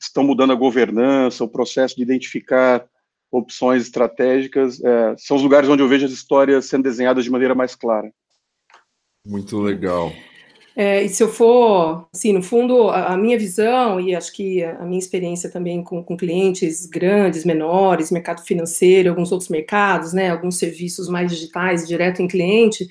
estão 0.02 0.24
mudando 0.24 0.54
a 0.54 0.56
governança, 0.56 1.44
o 1.44 1.50
processo 1.50 1.96
de 1.96 2.02
identificar 2.02 2.88
opções 3.32 3.84
estratégicas, 3.84 4.84
é, 4.84 5.16
são 5.18 5.38
os 5.38 5.44
lugares 5.44 5.70
onde 5.70 5.82
eu 5.82 5.88
vejo 5.88 6.06
as 6.06 6.12
histórias 6.12 6.66
sendo 6.66 6.84
desenhadas 6.84 7.24
de 7.24 7.30
maneira 7.30 7.56
mais 7.56 7.76
clara. 7.76 8.12
Muito 9.26 9.60
legal. 9.60 10.12
É, 10.76 11.04
e 11.04 11.10
se 11.10 11.22
eu 11.22 11.28
for, 11.28 12.08
assim, 12.14 12.32
no 12.32 12.42
fundo, 12.42 12.90
a, 12.90 13.14
a, 13.14 13.18
minha 13.18 13.38
visão 13.38 14.00
e 14.00 14.16
acho 14.16 14.32
que 14.32 14.64
a, 14.64 14.78
a 14.78 14.86
minha 14.86 15.00
experiência 15.00 15.50
também 15.50 15.84
com, 15.84 16.02
com, 16.02 16.16
clientes 16.16 16.86
grandes, 16.86 17.44
menores, 17.44 18.10
mercado 18.10 18.42
financeiro, 18.42 19.10
alguns 19.10 19.32
outros 19.32 19.50
mercados, 19.50 20.14
né, 20.14 20.30
alguns 20.30 20.58
serviços 20.58 21.10
mais 21.10 21.30
digitais, 21.30 21.88
direto 21.88 22.22
em 22.22 22.28
cliente, 22.28 22.88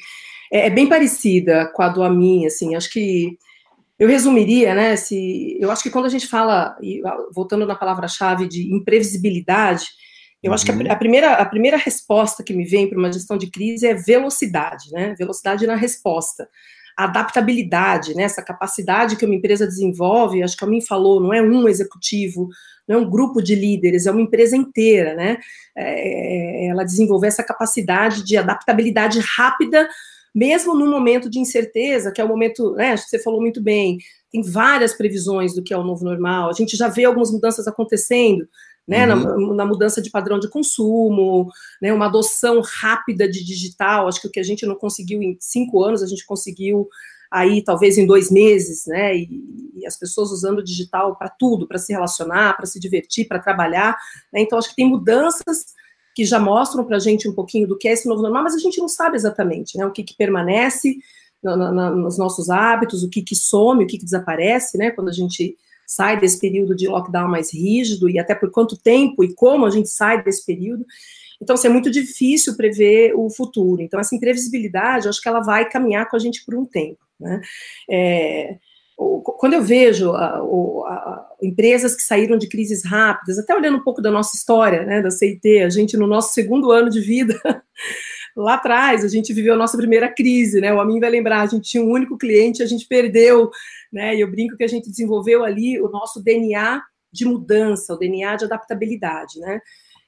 é, 0.52 0.66
é 0.66 0.70
bem 0.70 0.88
parecida 0.88 1.70
com 1.74 1.82
a 1.82 1.88
do 1.88 2.02
Amin, 2.02 2.44
assim, 2.44 2.74
acho 2.74 2.90
que 2.90 3.38
eu 3.98 4.08
resumiria, 4.08 4.74
né, 4.74 4.96
se, 4.96 5.56
eu 5.58 5.70
acho 5.70 5.82
que 5.82 5.90
quando 5.90 6.06
a 6.06 6.10
gente 6.10 6.26
fala, 6.26 6.76
voltando 7.34 7.66
na 7.66 7.74
palavra-chave 7.74 8.46
de 8.46 8.74
imprevisibilidade, 8.74 9.86
eu 10.42 10.50
uhum. 10.50 10.54
acho 10.54 10.66
que 10.66 10.70
a, 10.70 10.74
uhum. 10.74 10.90
a, 10.90 10.96
primeira, 10.96 11.32
a 11.32 11.46
primeira 11.46 11.76
resposta 11.78 12.42
que 12.42 12.52
me 12.52 12.64
vem 12.64 12.88
para 12.88 12.98
uma 12.98 13.12
gestão 13.12 13.38
de 13.38 13.50
crise 13.50 13.86
é 13.86 13.94
velocidade, 13.94 14.90
né, 14.92 15.14
velocidade 15.18 15.66
na 15.66 15.76
resposta 15.76 16.46
adaptabilidade, 17.04 18.14
né, 18.14 18.24
essa 18.24 18.42
capacidade 18.42 19.16
que 19.16 19.24
uma 19.24 19.34
empresa 19.34 19.66
desenvolve, 19.66 20.42
acho 20.42 20.56
que 20.56 20.64
a 20.64 20.68
mim 20.68 20.80
falou, 20.80 21.20
não 21.20 21.32
é 21.32 21.42
um 21.42 21.68
executivo, 21.68 22.48
não 22.86 22.98
é 22.98 23.02
um 23.02 23.08
grupo 23.08 23.40
de 23.40 23.54
líderes, 23.54 24.06
é 24.06 24.10
uma 24.10 24.20
empresa 24.20 24.56
inteira, 24.56 25.14
né? 25.14 25.38
É, 25.76 26.66
ela 26.66 26.84
desenvolver 26.84 27.28
essa 27.28 27.44
capacidade 27.44 28.24
de 28.24 28.36
adaptabilidade 28.36 29.20
rápida, 29.20 29.88
mesmo 30.34 30.74
no 30.74 30.90
momento 30.90 31.30
de 31.30 31.38
incerteza, 31.38 32.10
que 32.10 32.20
é 32.20 32.24
o 32.24 32.28
momento, 32.28 32.72
né? 32.72 32.92
Acho 32.92 33.04
que 33.04 33.10
você 33.10 33.22
falou 33.22 33.40
muito 33.40 33.62
bem, 33.62 33.98
tem 34.32 34.42
várias 34.42 34.92
previsões 34.92 35.54
do 35.54 35.62
que 35.62 35.72
é 35.72 35.78
o 35.78 35.84
novo 35.84 36.04
normal, 36.04 36.50
a 36.50 36.52
gente 36.52 36.76
já 36.76 36.88
vê 36.88 37.04
algumas 37.04 37.30
mudanças 37.30 37.66
acontecendo, 37.68 38.48
né, 38.90 39.06
uhum. 39.06 39.50
na, 39.50 39.54
na, 39.54 39.64
mudança 39.64 40.02
de 40.02 40.10
padrão 40.10 40.40
de 40.40 40.48
consumo, 40.48 41.48
né, 41.80 41.92
uma 41.92 42.06
adoção 42.06 42.60
rápida 42.60 43.28
de 43.28 43.44
digital. 43.44 44.08
Acho 44.08 44.20
que 44.20 44.26
o 44.26 44.30
que 44.30 44.40
a 44.40 44.42
gente 44.42 44.66
não 44.66 44.74
conseguiu 44.74 45.22
em 45.22 45.36
cinco 45.38 45.84
anos, 45.84 46.02
a 46.02 46.08
gente 46.08 46.26
conseguiu 46.26 46.88
aí 47.30 47.62
talvez 47.62 47.96
em 47.96 48.04
dois 48.04 48.32
meses, 48.32 48.86
né? 48.86 49.16
E, 49.16 49.70
e 49.76 49.86
as 49.86 49.96
pessoas 49.96 50.32
usando 50.32 50.58
o 50.58 50.64
digital 50.64 51.14
para 51.14 51.28
tudo, 51.28 51.68
para 51.68 51.78
se 51.78 51.92
relacionar, 51.92 52.56
para 52.56 52.66
se 52.66 52.80
divertir, 52.80 53.28
para 53.28 53.38
trabalhar. 53.38 53.96
Né? 54.32 54.40
Então, 54.40 54.58
acho 54.58 54.70
que 54.70 54.74
tem 54.74 54.88
mudanças 54.88 55.66
que 56.12 56.24
já 56.24 56.40
mostram 56.40 56.84
para 56.84 56.96
a 56.96 57.00
gente 57.00 57.28
um 57.28 57.32
pouquinho 57.32 57.68
do 57.68 57.78
que 57.78 57.86
é 57.86 57.92
esse 57.92 58.08
novo 58.08 58.20
normal, 58.20 58.42
mas 58.42 58.56
a 58.56 58.58
gente 58.58 58.80
não 58.80 58.88
sabe 58.88 59.14
exatamente 59.14 59.78
né, 59.78 59.86
o 59.86 59.92
que, 59.92 60.02
que 60.02 60.16
permanece 60.16 60.98
no, 61.40 61.56
no, 61.56 61.94
nos 61.94 62.18
nossos 62.18 62.50
hábitos, 62.50 63.04
o 63.04 63.08
que, 63.08 63.22
que 63.22 63.36
some, 63.36 63.84
o 63.84 63.86
que, 63.86 63.98
que 63.98 64.04
desaparece, 64.04 64.76
né? 64.76 64.90
Quando 64.90 65.10
a 65.10 65.12
gente 65.12 65.56
sai 65.90 66.20
desse 66.20 66.38
período 66.38 66.76
de 66.76 66.86
lockdown 66.86 67.28
mais 67.28 67.52
rígido 67.52 68.08
e 68.08 68.16
até 68.16 68.32
por 68.32 68.48
quanto 68.48 68.80
tempo 68.80 69.24
e 69.24 69.34
como 69.34 69.66
a 69.66 69.70
gente 69.70 69.88
sai 69.88 70.22
desse 70.22 70.46
período. 70.46 70.86
Então, 71.42 71.54
assim, 71.54 71.66
é 71.66 71.70
muito 71.70 71.90
difícil 71.90 72.56
prever 72.56 73.12
o 73.16 73.28
futuro. 73.28 73.82
Então, 73.82 73.98
essa 73.98 74.14
imprevisibilidade, 74.14 75.08
acho 75.08 75.20
que 75.20 75.28
ela 75.28 75.40
vai 75.40 75.68
caminhar 75.68 76.08
com 76.08 76.14
a 76.14 76.18
gente 76.20 76.44
por 76.44 76.54
um 76.54 76.64
tempo. 76.64 77.00
Né? 77.18 77.40
É, 77.90 78.56
quando 78.96 79.54
eu 79.54 79.62
vejo 79.62 80.12
a, 80.12 80.36
a, 80.36 81.28
empresas 81.42 81.96
que 81.96 82.02
saíram 82.02 82.38
de 82.38 82.48
crises 82.48 82.84
rápidas, 82.84 83.36
até 83.36 83.52
olhando 83.52 83.78
um 83.78 83.82
pouco 83.82 84.00
da 84.00 84.12
nossa 84.12 84.36
história, 84.36 84.84
né, 84.84 85.02
da 85.02 85.10
CIT, 85.10 85.58
a 85.58 85.70
gente 85.70 85.96
no 85.96 86.06
nosso 86.06 86.32
segundo 86.32 86.70
ano 86.70 86.88
de 86.88 87.00
vida, 87.00 87.34
lá 88.36 88.54
atrás, 88.54 89.04
a 89.04 89.08
gente 89.08 89.32
viveu 89.32 89.54
a 89.54 89.58
nossa 89.58 89.76
primeira 89.76 90.08
crise, 90.08 90.60
né, 90.60 90.72
o 90.72 90.80
Amin 90.80 91.00
vai 91.00 91.10
lembrar, 91.10 91.42
a 91.42 91.46
gente 91.46 91.68
tinha 91.70 91.82
um 91.82 91.90
único 91.90 92.16
cliente, 92.16 92.62
a 92.62 92.66
gente 92.66 92.86
perdeu 92.86 93.50
né? 93.92 94.14
E 94.14 94.20
eu 94.20 94.30
brinco 94.30 94.56
que 94.56 94.64
a 94.64 94.68
gente 94.68 94.88
desenvolveu 94.88 95.44
ali 95.44 95.80
o 95.80 95.88
nosso 95.88 96.22
DNA 96.22 96.82
de 97.12 97.24
mudança, 97.24 97.94
o 97.94 97.98
DNA 97.98 98.36
de 98.36 98.44
adaptabilidade, 98.44 99.38
né? 99.40 99.60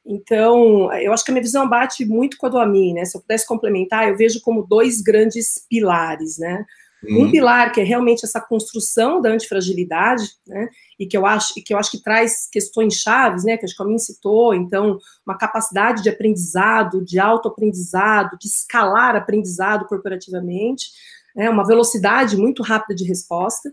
Então, 0.05 0.93
eu 0.95 1.13
acho 1.13 1.25
que 1.25 1.31
a 1.31 1.35
minha 1.35 1.43
visão 1.43 1.69
bate 1.69 2.05
muito 2.05 2.37
com 2.37 2.47
a 2.47 2.49
do 2.49 2.59
Amin, 2.59 2.95
né? 2.95 3.05
Se 3.05 3.17
eu 3.17 3.21
pudesse 3.21 3.47
complementar, 3.47 4.09
eu 4.09 4.17
vejo 4.17 4.41
como 4.41 4.67
dois 4.67 5.01
grandes 5.01 5.65
pilares, 5.69 6.39
né? 6.39 6.65
Uhum. 7.05 7.25
Um 7.25 7.31
pilar 7.31 7.73
que 7.73 7.81
é 7.81 7.85
realmente 7.85 8.25
essa 8.25 8.41
construção 8.41 9.21
da 9.21 9.31
antifragilidade, 9.31 10.25
né? 10.47 10.69
E 10.99 11.07
que 11.07 11.17
eu 11.17 11.27
acho, 11.27 11.55
que 11.55 11.75
eu 11.75 11.79
acho 11.79 11.91
que 11.91 12.03
traz 12.03 12.49
questões 12.51 12.95
chaves, 12.95 13.45
né? 13.45 13.57
Que 13.57 13.65
acho 13.65 13.77
que 13.77 13.83
a 13.83 13.87
Amin 13.87 13.99
citou, 13.99 14.55
então, 14.55 14.99
uma 15.27 15.37
capacidade 15.37 16.03
de 16.03 16.09
aprendizado, 16.09 17.05
de 17.05 17.19
autoaprendizado, 17.19 18.39
de 18.39 18.47
escalar 18.47 19.17
aprendizado 19.17 19.87
corporativamente, 19.87 20.87
né, 21.35 21.49
uma 21.51 21.67
velocidade 21.67 22.37
muito 22.37 22.63
rápida 22.63 22.95
de 22.95 23.05
resposta. 23.05 23.73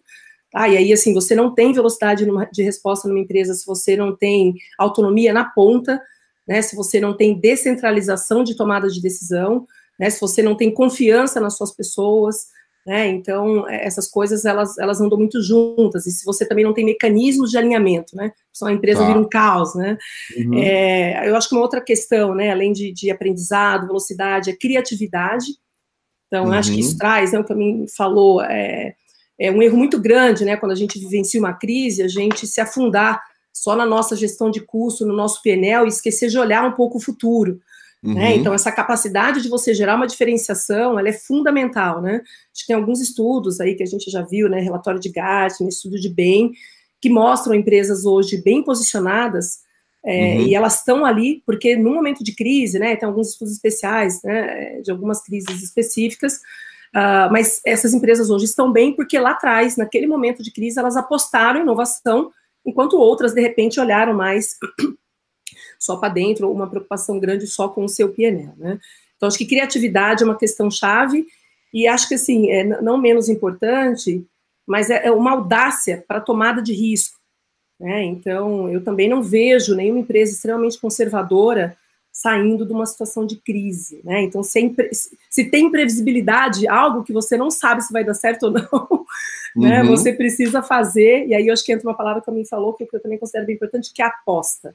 Tá? 0.51 0.67
E 0.67 0.77
aí, 0.77 0.91
assim, 0.91 1.13
você 1.13 1.35
não 1.35 1.53
tem 1.53 1.73
velocidade 1.73 2.25
de 2.51 2.63
resposta 2.63 3.07
numa 3.07 3.19
empresa 3.19 3.53
se 3.53 3.65
você 3.65 3.95
não 3.95 4.15
tem 4.15 4.55
autonomia 4.77 5.31
na 5.31 5.45
ponta, 5.45 6.01
né, 6.47 6.61
se 6.61 6.75
você 6.75 6.99
não 6.99 7.15
tem 7.15 7.39
descentralização 7.39 8.43
de 8.43 8.55
tomada 8.55 8.89
de 8.89 9.01
decisão, 9.01 9.67
né, 9.99 10.09
se 10.09 10.19
você 10.19 10.41
não 10.41 10.55
tem 10.55 10.73
confiança 10.73 11.39
nas 11.39 11.55
suas 11.55 11.71
pessoas, 11.71 12.47
né, 12.85 13.07
então 13.07 13.67
é, 13.69 13.85
essas 13.85 14.09
coisas 14.09 14.45
elas, 14.45 14.77
elas 14.77 15.01
andam 15.01 15.17
muito 15.17 15.41
juntas, 15.41 16.05
e 16.05 16.11
se 16.11 16.25
você 16.25 16.45
também 16.45 16.63
não 16.65 16.73
tem 16.73 16.85
mecanismos 16.85 17.51
de 17.51 17.57
alinhamento, 17.57 18.15
né, 18.15 18.31
só 18.51 18.67
a 18.67 18.73
empresa 18.73 19.01
tá. 19.01 19.07
vira 19.07 19.19
um 19.19 19.27
caos, 19.27 19.75
né, 19.75 19.97
uhum. 20.37 20.57
é, 20.57 21.29
eu 21.29 21.35
acho 21.35 21.49
que 21.49 21.55
uma 21.55 21.61
outra 21.61 21.81
questão, 21.81 22.33
né, 22.33 22.51
além 22.51 22.71
de, 22.71 22.91
de 22.91 23.11
aprendizado, 23.11 23.87
velocidade, 23.87 24.49
é 24.49 24.55
criatividade, 24.55 25.47
então, 26.27 26.45
uhum. 26.45 26.53
acho 26.53 26.71
que 26.71 26.79
isso 26.79 26.91
uhum. 26.91 26.97
traz, 26.97 27.31
né, 27.31 27.39
o 27.39 27.43
que 27.43 27.49
também 27.49 27.85
falou, 27.95 28.41
é, 28.41 28.93
é 29.39 29.51
um 29.51 29.61
erro 29.61 29.77
muito 29.77 29.99
grande, 29.99 30.45
né, 30.45 30.55
quando 30.57 30.71
a 30.71 30.75
gente 30.75 30.99
vivencia 30.99 31.39
uma 31.39 31.53
crise, 31.53 32.03
a 32.03 32.07
gente 32.07 32.45
se 32.45 32.61
afundar 32.61 33.21
só 33.51 33.75
na 33.75 33.85
nossa 33.85 34.15
gestão 34.15 34.49
de 34.49 34.61
custo, 34.61 35.05
no 35.05 35.15
nosso 35.15 35.41
PNL, 35.41 35.85
e 35.85 35.89
esquecer 35.89 36.29
de 36.29 36.37
olhar 36.37 36.63
um 36.65 36.73
pouco 36.73 36.97
o 36.97 37.01
futuro. 37.01 37.59
Né? 38.01 38.11
Uhum. 38.11 38.13
Né? 38.13 38.35
Então, 38.35 38.53
essa 38.53 38.71
capacidade 38.71 39.41
de 39.41 39.49
você 39.49 39.73
gerar 39.73 39.95
uma 39.95 40.07
diferenciação, 40.07 40.97
ela 40.97 41.09
é 41.09 41.13
fundamental, 41.13 42.01
né? 42.01 42.21
Acho 42.53 42.61
que 42.61 42.67
tem 42.67 42.75
alguns 42.75 43.01
estudos 43.01 43.59
aí 43.59 43.75
que 43.75 43.83
a 43.83 43.85
gente 43.85 44.09
já 44.09 44.21
viu, 44.21 44.47
né? 44.47 44.59
Relatório 44.59 44.99
de 44.99 45.09
Gartner, 45.09 45.69
estudo 45.69 45.99
de 45.99 46.09
bem, 46.09 46.51
que 47.01 47.09
mostram 47.09 47.53
empresas 47.53 48.05
hoje 48.05 48.41
bem 48.41 48.63
posicionadas 48.63 49.59
é, 50.03 50.35
uhum. 50.35 50.47
E 50.47 50.55
elas 50.55 50.77
estão 50.77 51.05
ali 51.05 51.43
porque 51.45 51.75
no 51.75 51.93
momento 51.93 52.23
de 52.23 52.33
crise, 52.33 52.79
né, 52.79 52.95
tem 52.95 53.07
alguns 53.07 53.31
estudos 53.31 53.53
especiais, 53.53 54.21
né, 54.23 54.81
de 54.81 54.91
algumas 54.91 55.21
crises 55.21 55.61
específicas, 55.61 56.35
uh, 56.95 57.29
mas 57.31 57.61
essas 57.65 57.93
empresas 57.93 58.29
hoje 58.29 58.45
estão 58.45 58.71
bem 58.71 58.95
porque 58.95 59.19
lá 59.19 59.31
atrás, 59.31 59.75
naquele 59.75 60.07
momento 60.07 60.41
de 60.41 60.51
crise, 60.51 60.79
elas 60.79 60.95
apostaram 60.95 61.59
em 61.59 61.63
inovação, 61.63 62.31
enquanto 62.65 62.97
outras, 62.97 63.33
de 63.33 63.41
repente, 63.41 63.79
olharam 63.79 64.13
mais 64.13 64.55
só 65.79 65.95
para 65.95 66.13
dentro, 66.13 66.51
uma 66.51 66.69
preocupação 66.69 67.17
grande 67.19 67.47
só 67.47 67.69
com 67.69 67.85
o 67.85 67.89
seu 67.89 68.09
PNL, 68.09 68.51
né. 68.57 68.79
Então, 69.15 69.27
acho 69.27 69.37
que 69.37 69.45
criatividade 69.45 70.23
é 70.23 70.25
uma 70.25 70.37
questão 70.37 70.69
chave, 70.69 71.25
e 71.73 71.87
acho 71.87 72.07
que, 72.07 72.15
assim, 72.15 72.49
é 72.49 72.63
não 72.81 72.97
menos 72.97 73.29
importante, 73.29 74.25
mas 74.67 74.89
é, 74.89 75.07
é 75.07 75.11
uma 75.11 75.31
audácia 75.31 76.03
para 76.07 76.21
tomada 76.21 76.61
de 76.61 76.73
risco, 76.73 77.17
né? 77.79 78.03
Então, 78.03 78.69
eu 78.69 78.83
também 78.83 79.07
não 79.07 79.23
vejo 79.23 79.75
nenhuma 79.75 79.99
empresa 79.99 80.33
extremamente 80.33 80.79
conservadora 80.79 81.77
saindo 82.11 82.65
de 82.65 82.73
uma 82.73 82.85
situação 82.85 83.25
de 83.25 83.37
crise. 83.37 84.01
Né? 84.03 84.23
Então, 84.23 84.43
se, 84.43 84.75
se 85.29 85.45
tem 85.45 85.71
previsibilidade, 85.71 86.67
algo 86.67 87.03
que 87.03 87.13
você 87.13 87.37
não 87.37 87.49
sabe 87.49 87.81
se 87.81 87.93
vai 87.93 88.03
dar 88.03 88.13
certo 88.13 88.43
ou 88.43 88.51
não, 88.51 89.05
né? 89.55 89.81
uhum. 89.81 89.89
você 89.89 90.11
precisa 90.11 90.61
fazer, 90.61 91.27
e 91.27 91.33
aí 91.33 91.47
eu 91.47 91.53
acho 91.53 91.63
que 91.63 91.71
entra 91.71 91.87
uma 91.87 91.95
palavra 91.95 92.21
que 92.21 92.29
a 92.29 92.33
mim 92.33 92.43
falou, 92.43 92.73
que 92.73 92.85
eu 92.91 92.99
também 92.99 93.17
considero 93.17 93.45
bem 93.45 93.55
importante, 93.55 93.93
que 93.93 94.01
é 94.01 94.05
a 94.05 94.09
aposta. 94.09 94.73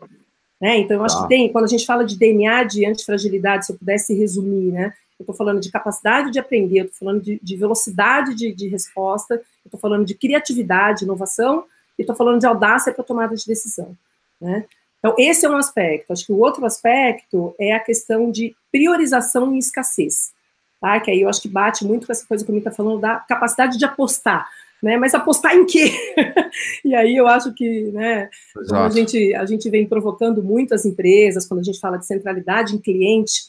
Né? 0.61 0.79
Então, 0.79 0.97
eu 0.97 1.05
acho 1.05 1.23
que 1.23 1.29
tem, 1.29 1.51
quando 1.53 1.65
a 1.65 1.69
gente 1.69 1.87
fala 1.87 2.05
de 2.05 2.17
DNA 2.17 2.65
de 2.65 2.87
antifragilidade, 2.87 3.67
se 3.67 3.73
eu 3.73 3.79
pudesse 3.79 4.15
resumir, 4.15 4.73
né? 4.73 4.93
eu 5.19 5.25
estou 5.25 5.35
falando 5.35 5.61
de 5.61 5.71
capacidade 5.71 6.31
de 6.31 6.39
aprender, 6.39 6.81
eu 6.81 6.85
estou 6.87 6.99
falando 6.99 7.23
de, 7.23 7.39
de 7.43 7.57
velocidade 7.57 8.35
de, 8.35 8.53
de 8.53 8.69
resposta, 8.69 9.35
eu 9.35 9.43
estou 9.67 9.81
falando 9.81 10.05
de 10.05 10.15
criatividade, 10.15 11.05
inovação, 11.05 11.65
e 11.99 12.03
estou 12.03 12.17
falando 12.17 12.41
de 12.41 12.47
audácia 12.47 12.93
para 12.93 13.05
tomada 13.05 13.37
de 13.37 13.47
decisão. 13.47 13.97
Né? 14.41 14.65
Então, 14.99 15.15
esse 15.19 15.45
é 15.45 15.51
um 15.51 15.57
aspecto. 15.57 16.13
Acho 16.13 16.27
que 16.27 16.33
o 16.33 16.39
outro 16.39 16.65
aspecto 16.65 17.55
é 17.59 17.73
a 17.73 17.81
questão 17.81 18.31
de 18.31 18.57
priorização 18.73 19.55
e 19.55 19.59
escassez. 19.59 20.33
Tá? 20.81 20.99
Que 20.99 21.11
aí 21.11 21.21
eu 21.21 21.29
acho 21.29 21.43
que 21.43 21.49
bate 21.49 21.85
muito 21.85 22.07
com 22.07 22.13
essa 22.13 22.27
coisa 22.27 22.45
que 22.45 22.51
o 22.51 22.57
está 22.57 22.71
falando 22.71 23.01
da 23.01 23.17
capacidade 23.17 23.79
de 23.79 23.85
apostar. 23.85 24.49
Né? 24.85 24.99
Mas 24.99 25.15
apostar 25.15 25.57
em 25.57 25.65
quê? 25.65 25.91
e 26.85 26.95
aí 26.95 27.17
eu 27.17 27.27
acho 27.27 27.55
que 27.55 27.85
né, 27.85 28.29
a, 28.71 28.91
gente, 28.91 29.35
a 29.35 29.47
gente 29.47 29.71
vem 29.71 29.87
provocando 29.87 30.43
muitas 30.43 30.85
empresas, 30.85 31.47
quando 31.47 31.61
a 31.61 31.63
gente 31.63 31.81
fala 31.81 31.97
de 31.97 32.05
centralidade 32.05 32.75
em 32.75 32.79
cliente, 32.79 33.45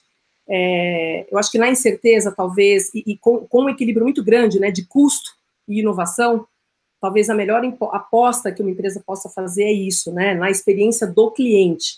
é, 0.48 1.28
eu 1.30 1.38
acho 1.38 1.52
que 1.52 1.58
na 1.58 1.68
incerteza, 1.70 2.32
talvez, 2.32 2.90
e, 2.96 3.04
e 3.06 3.18
com, 3.18 3.40
com, 3.40 3.64
um 3.64 3.70
equilíbrio 3.70 4.06
muito 4.06 4.24
grande 4.24 4.62
né, 4.62 4.72
de 4.72 4.86
custo 4.86 5.32
e 5.68 5.82
inovação, 5.82 6.48
talvez 7.02 7.30
a 7.30 7.36
melhor 7.36 7.62
aposta 7.92 8.50
que 8.50 8.62
uma 8.62 8.72
empresa 8.72 9.04
possa 9.06 9.28
fazer 9.28 9.64
é 9.64 9.74
isso, 9.74 10.14
né, 10.14 10.36
na 10.36 10.50
experiência 10.50 11.06
do 11.06 11.32
cliente, 11.32 11.98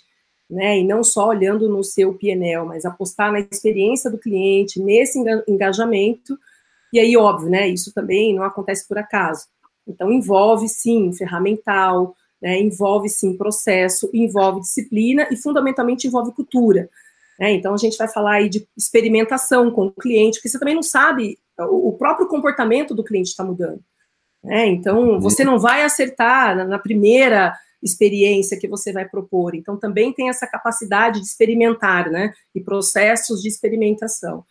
né, 0.49 0.79
e 0.79 0.83
não 0.83 1.03
só 1.03 1.27
olhando 1.27 1.69
no 1.69 1.83
seu 1.83 2.11
PNL, 2.11 2.65
mas 2.65 2.85
apostar 2.85 3.31
na 3.31 3.39
experiência 3.39 4.09
do 4.09 4.17
cliente, 4.17 4.81
nesse 4.81 5.23
engajamento, 5.47 6.39
e 6.93 6.99
aí, 6.99 7.17
óbvio, 7.17 7.49
né, 7.49 7.67
isso 7.67 7.93
também 7.93 8.33
não 8.33 8.43
acontece 8.43 8.87
por 8.87 8.97
acaso. 8.97 9.45
Então, 9.87 10.11
envolve, 10.11 10.67
sim, 10.67 11.13
ferramental, 11.13 12.15
né, 12.41 12.59
envolve, 12.59 13.09
sim, 13.09 13.37
processo, 13.37 14.09
envolve 14.13 14.61
disciplina 14.61 15.27
e, 15.31 15.37
fundamentalmente, 15.37 16.07
envolve 16.07 16.33
cultura. 16.33 16.89
Né? 17.39 17.53
Então, 17.53 17.73
a 17.73 17.77
gente 17.77 17.97
vai 17.97 18.07
falar 18.07 18.33
aí 18.33 18.49
de 18.49 18.67
experimentação 18.75 19.71
com 19.71 19.87
o 19.87 19.91
cliente, 19.91 20.37
porque 20.37 20.49
você 20.49 20.59
também 20.59 20.75
não 20.75 20.83
sabe, 20.83 21.37
o 21.59 21.93
próprio 21.93 22.27
comportamento 22.27 22.93
do 22.93 23.03
cliente 23.03 23.29
está 23.29 23.43
mudando. 23.43 23.81
Né? 24.43 24.67
Então, 24.67 25.11
uhum. 25.11 25.19
você 25.19 25.43
não 25.43 25.59
vai 25.59 25.83
acertar 25.83 26.67
na 26.67 26.79
primeira 26.79 27.53
experiência 27.81 28.57
que 28.57 28.67
você 28.67 28.91
vai 28.91 29.07
propor. 29.07 29.55
Então, 29.55 29.77
também 29.77 30.13
tem 30.13 30.29
essa 30.29 30.47
capacidade 30.47 31.19
de 31.19 31.25
experimentar, 31.25 32.09
né? 32.09 32.33
E 32.55 32.61
processos 32.61 33.41
de 33.41 33.47
experimentação. 33.47 34.43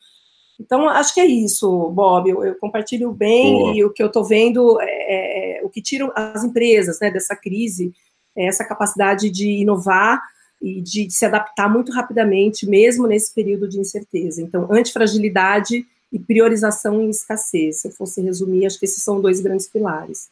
Então, 0.60 0.88
acho 0.88 1.12
que 1.12 1.20
é 1.20 1.26
isso, 1.26 1.90
Bob. 1.90 2.30
Eu, 2.30 2.44
eu 2.44 2.54
compartilho 2.56 3.12
bem 3.12 3.52
Boa. 3.52 3.76
e 3.76 3.84
o 3.84 3.90
que 3.90 4.02
eu 4.02 4.06
estou 4.06 4.24
vendo 4.24 4.80
é, 4.80 4.86
é, 4.86 5.58
é, 5.58 5.64
o 5.64 5.68
que 5.68 5.82
tira 5.82 6.10
as 6.14 6.44
empresas 6.44 6.98
né, 7.00 7.10
dessa 7.10 7.36
crise, 7.36 7.92
é 8.36 8.46
essa 8.46 8.64
capacidade 8.64 9.30
de 9.30 9.48
inovar 9.48 10.20
e 10.60 10.80
de, 10.80 11.06
de 11.06 11.12
se 11.12 11.24
adaptar 11.24 11.70
muito 11.70 11.92
rapidamente, 11.92 12.66
mesmo 12.66 13.06
nesse 13.06 13.34
período 13.34 13.68
de 13.68 13.78
incerteza. 13.78 14.40
Então, 14.40 14.66
antifragilidade 14.70 15.86
e 16.12 16.18
priorização 16.18 17.02
em 17.02 17.10
escassez. 17.10 17.80
Se 17.80 17.88
eu 17.88 17.92
fosse 17.92 18.22
resumir, 18.22 18.66
acho 18.66 18.78
que 18.78 18.86
esses 18.86 19.02
são 19.02 19.20
dois 19.20 19.40
grandes 19.40 19.68
pilares. 19.68 20.28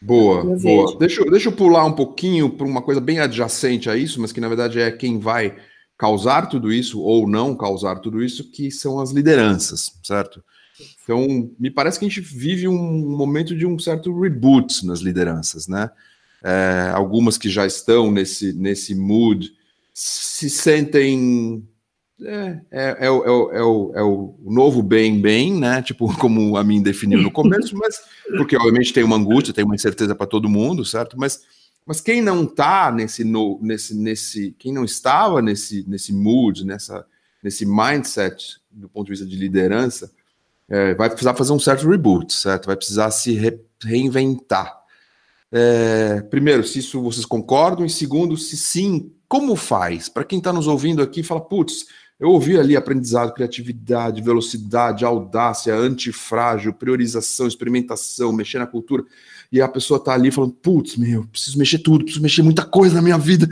Boa, 0.00 0.44
boa. 0.44 0.96
Deixa, 0.96 1.24
deixa 1.24 1.48
eu 1.48 1.52
pular 1.52 1.84
um 1.84 1.92
pouquinho 1.92 2.50
para 2.50 2.66
uma 2.66 2.82
coisa 2.82 3.00
bem 3.00 3.18
adjacente 3.18 3.90
a 3.90 3.96
isso, 3.96 4.20
mas 4.20 4.32
que 4.32 4.40
na 4.40 4.48
verdade 4.48 4.80
é 4.80 4.92
quem 4.92 5.18
vai 5.18 5.56
causar 5.98 6.46
tudo 6.46 6.72
isso 6.72 7.00
ou 7.00 7.28
não 7.28 7.54
causar 7.54 7.96
tudo 7.96 8.22
isso, 8.22 8.50
que 8.50 8.70
são 8.70 9.00
as 9.00 9.10
lideranças, 9.10 9.92
certo? 10.02 10.42
Então, 11.02 11.50
me 11.58 11.70
parece 11.70 11.98
que 11.98 12.04
a 12.04 12.08
gente 12.08 12.20
vive 12.20 12.68
um 12.68 13.16
momento 13.16 13.54
de 13.54 13.66
um 13.66 13.78
certo 13.78 14.16
reboot 14.18 14.86
nas 14.86 15.00
lideranças, 15.00 15.66
né? 15.66 15.90
é, 16.42 16.90
algumas 16.94 17.36
que 17.36 17.48
já 17.48 17.66
estão 17.66 18.10
nesse, 18.10 18.52
nesse 18.52 18.94
mood, 18.94 19.52
se 19.92 20.48
sentem. 20.48 21.66
É, 22.20 22.60
é, 22.70 22.96
é, 23.06 23.10
o, 23.10 23.24
é, 23.24 23.30
o, 23.30 23.52
é, 23.52 23.62
o, 23.62 23.92
é 23.94 24.02
o 24.02 24.34
novo 24.44 24.82
bem-bem, 24.82 25.54
né? 25.54 25.82
Tipo, 25.82 26.12
como 26.18 26.56
a 26.56 26.64
mim 26.64 26.82
definiu 26.82 27.22
no 27.22 27.30
começo, 27.30 27.76
mas 27.76 28.00
porque 28.36 28.56
obviamente 28.56 28.92
tem 28.92 29.04
uma 29.04 29.16
angústia, 29.16 29.54
tem 29.54 29.64
uma 29.64 29.74
incerteza 29.74 30.14
para 30.14 30.26
todo 30.26 30.48
mundo, 30.48 30.84
certo? 30.84 31.16
Mas, 31.18 31.42
mas 31.88 32.02
quem 32.02 32.20
não 32.20 32.44
está 32.44 32.92
nesse, 32.92 33.24
no, 33.24 33.58
nesse, 33.62 33.94
nesse, 33.94 34.54
quem 34.58 34.74
não 34.74 34.84
estava 34.84 35.40
nesse, 35.40 35.88
nesse 35.88 36.12
mood, 36.12 36.66
nessa, 36.66 37.06
nesse 37.42 37.64
mindset 37.64 38.60
do 38.70 38.90
ponto 38.90 39.06
de 39.06 39.12
vista 39.12 39.24
de 39.24 39.34
liderança, 39.36 40.12
é, 40.68 40.94
vai 40.94 41.08
precisar 41.08 41.32
fazer 41.32 41.54
um 41.54 41.58
certo 41.58 41.88
reboot, 41.88 42.30
certo? 42.30 42.66
Vai 42.66 42.76
precisar 42.76 43.10
se 43.10 43.32
re, 43.32 43.58
reinventar. 43.82 44.78
É, 45.50 46.20
primeiro, 46.28 46.62
se 46.62 46.80
isso 46.80 47.00
vocês 47.00 47.24
concordam, 47.24 47.86
e 47.86 47.88
segundo, 47.88 48.36
se 48.36 48.58
sim, 48.58 49.10
como 49.26 49.56
faz? 49.56 50.10
Para 50.10 50.24
quem 50.24 50.40
está 50.40 50.52
nos 50.52 50.66
ouvindo 50.66 51.00
aqui, 51.00 51.22
fala, 51.22 51.40
putz, 51.40 51.86
eu 52.20 52.28
ouvi 52.28 52.58
ali 52.58 52.76
aprendizado, 52.76 53.32
criatividade, 53.32 54.20
velocidade, 54.20 55.06
audácia, 55.06 55.74
antifrágil, 55.74 56.74
priorização, 56.74 57.46
experimentação, 57.46 58.30
mexer 58.30 58.58
na 58.58 58.66
cultura, 58.66 59.04
e 59.50 59.60
a 59.60 59.68
pessoa 59.68 59.98
está 59.98 60.12
ali 60.12 60.30
falando, 60.30 60.52
putz, 60.52 60.96
meu, 60.96 61.26
preciso 61.26 61.58
mexer 61.58 61.78
tudo, 61.78 62.04
preciso 62.04 62.22
mexer 62.22 62.42
muita 62.42 62.64
coisa 62.64 62.96
na 62.96 63.02
minha 63.02 63.18
vida. 63.18 63.48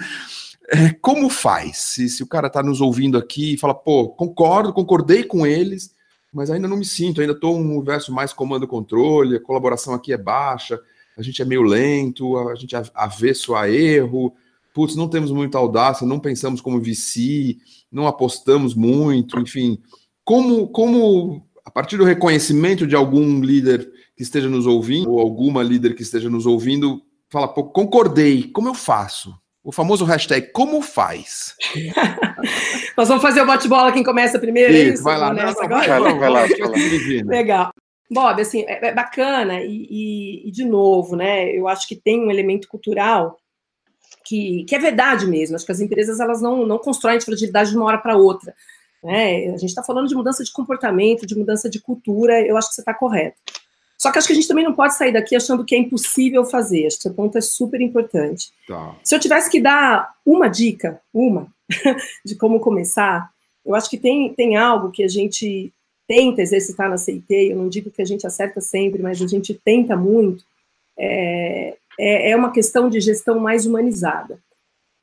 É, 0.69 0.91
como 1.01 1.31
faz? 1.31 1.79
Se, 1.79 2.09
se 2.09 2.23
o 2.23 2.27
cara 2.27 2.49
está 2.49 2.63
nos 2.63 2.81
ouvindo 2.81 3.17
aqui 3.17 3.55
e 3.55 3.59
fala, 3.59 3.75
pô, 3.75 4.09
concordo, 4.09 4.73
concordei 4.73 5.25
com 5.25 5.47
eles, 5.47 5.95
mas 6.33 6.51
ainda 6.51 6.69
não 6.69 6.77
me 6.77 6.85
sinto, 6.85 7.21
ainda 7.21 7.33
estou 7.33 7.57
um 7.57 7.77
universo 7.77 8.13
mais 8.13 8.33
comando-controle, 8.33 9.37
a 9.37 9.41
colaboração 9.41 9.95
aqui 9.95 10.13
é 10.13 10.19
baixa, 10.19 10.79
a 11.17 11.23
gente 11.23 11.41
é 11.41 11.45
meio 11.45 11.63
lento, 11.63 12.37
a 12.49 12.55
gente 12.55 12.77
é 12.77 12.83
avesso 12.95 13.55
a 13.55 13.71
erro, 13.71 14.35
putz, 14.75 14.95
não 14.95 15.09
temos 15.09 15.31
muita 15.31 15.57
audácia, 15.57 16.07
não 16.07 16.21
pensamos 16.21 16.61
como 16.61 16.81
VC, 16.81 17.57
não 17.91 18.07
apostamos 18.07 18.75
muito, 18.75 19.39
enfim. 19.39 19.79
Como, 20.23 20.69
como 20.69 21.43
a 21.65 21.71
partir 21.71 21.97
do 21.97 22.05
reconhecimento 22.05 22.87
de 22.87 22.95
algum 22.95 23.41
líder 23.41 23.91
que 24.17 24.23
esteja 24.23 24.49
nos 24.49 24.67
ouvindo, 24.67 25.11
ou 25.11 25.21
alguma 25.21 25.63
líder 25.63 25.95
que 25.95 26.03
esteja 26.03 26.31
nos 26.31 26.47
ouvindo, 26.47 27.03
fala, 27.29 27.49
pô, 27.49 27.65
concordei, 27.65 28.45
como 28.45 28.69
eu 28.69 28.75
faço? 28.75 29.35
O 29.63 29.73
famoso 29.73 30.05
hashtag 30.05 30.53
como 30.53 30.81
faz? 30.81 31.55
Nós 32.97 33.09
vamos 33.09 33.23
fazer 33.23 33.43
o 33.43 33.47
bate-bola 33.47 33.93
quem 33.93 34.05
começa 34.05 34.39
primeiro. 34.39 34.73
É 34.73 34.79
isso, 34.79 34.95
isso 34.95 35.03
vai 35.03 35.19
lá. 35.19 35.35
Não, 35.35 35.45
não, 35.45 35.55
vai 35.55 36.01
lá, 36.01 36.13
vai 36.15 36.31
lá. 36.31 36.43
Legal. 37.27 37.73
Bob, 38.11 38.41
assim, 38.41 38.63
é, 38.63 38.87
é 38.87 38.95
bacana 38.95 39.61
e, 39.63 39.87
e, 39.91 40.49
e, 40.49 40.51
de 40.53 40.65
novo, 40.65 41.17
né? 41.17 41.51
Eu 41.51 41.67
acho 41.67 41.89
que 41.89 41.97
tem 41.97 42.21
um 42.21 42.31
elemento 42.31 42.69
cultural 42.69 43.37
que, 44.25 44.65
que 44.65 44.75
é 44.75 44.79
verdade 44.79 45.27
mesmo. 45.27 45.57
Acho 45.57 45.67
que 45.67 45.73
as 45.73 45.81
empresas 45.81 46.21
elas 46.21 46.41
não, 46.41 46.65
não 46.65 46.79
constroem 46.79 47.21
fragilidade 47.21 47.71
de 47.71 47.77
uma 47.77 47.87
hora 47.87 47.99
para 47.99 48.17
outra. 48.17 48.55
Né? 49.03 49.49
A 49.49 49.57
gente 49.57 49.71
está 49.71 49.83
falando 49.83 50.07
de 50.07 50.15
mudança 50.15 50.45
de 50.45 50.53
comportamento, 50.53 51.27
de 51.27 51.37
mudança 51.37 51.69
de 51.69 51.81
cultura. 51.81 52.41
Eu 52.41 52.57
acho 52.57 52.69
que 52.69 52.75
você 52.77 52.83
está 52.83 52.95
correto. 52.95 53.37
Só 53.99 54.13
que 54.13 54.19
acho 54.19 54.27
que 54.27 54.33
a 54.33 54.37
gente 54.37 54.49
também 54.49 54.65
não 54.65 54.75
pode 54.75 54.97
sair 54.97 55.13
daqui 55.13 55.35
achando 55.35 55.65
que 55.65 55.75
é 55.75 55.79
impossível 55.79 56.45
fazer. 56.45 56.87
Acho 56.87 56.97
que 56.97 57.03
seu 57.03 57.15
ponto 57.15 57.39
é 57.39 57.41
super 57.41 57.81
importante. 57.81 58.51
Tá. 58.69 58.97
Se 59.03 59.15
eu 59.15 59.21
tivesse 59.21 59.51
que 59.51 59.61
dar 59.61 60.15
uma 60.25 60.49
dica, 60.49 61.01
uma, 61.13 61.49
de 62.25 62.35
como 62.37 62.61
começar, 62.61 63.31
eu 63.65 63.75
acho 63.75 63.89
que 63.89 63.99
tem, 63.99 64.33
tem 64.35 64.57
algo 64.57 64.91
que 64.91 65.03
a 65.03 65.09
gente 65.09 65.73
tenta 66.07 66.41
exercitar 66.41 66.89
na 66.89 66.97
CIT, 66.97 67.27
eu 67.29 67.57
não 67.57 67.69
digo 67.69 67.91
que 67.91 68.01
a 68.01 68.05
gente 68.05 68.27
acerta 68.27 68.61
sempre, 68.61 69.03
mas 69.03 69.21
a 69.21 69.27
gente 69.27 69.53
tenta 69.55 69.97
muito, 69.97 70.45
é, 70.97 71.77
é, 71.99 72.31
é 72.31 72.37
uma 72.37 72.53
questão 72.53 72.89
de 72.89 73.01
gestão 73.01 73.41
mais 73.41 73.67
humanizada. 73.67 74.39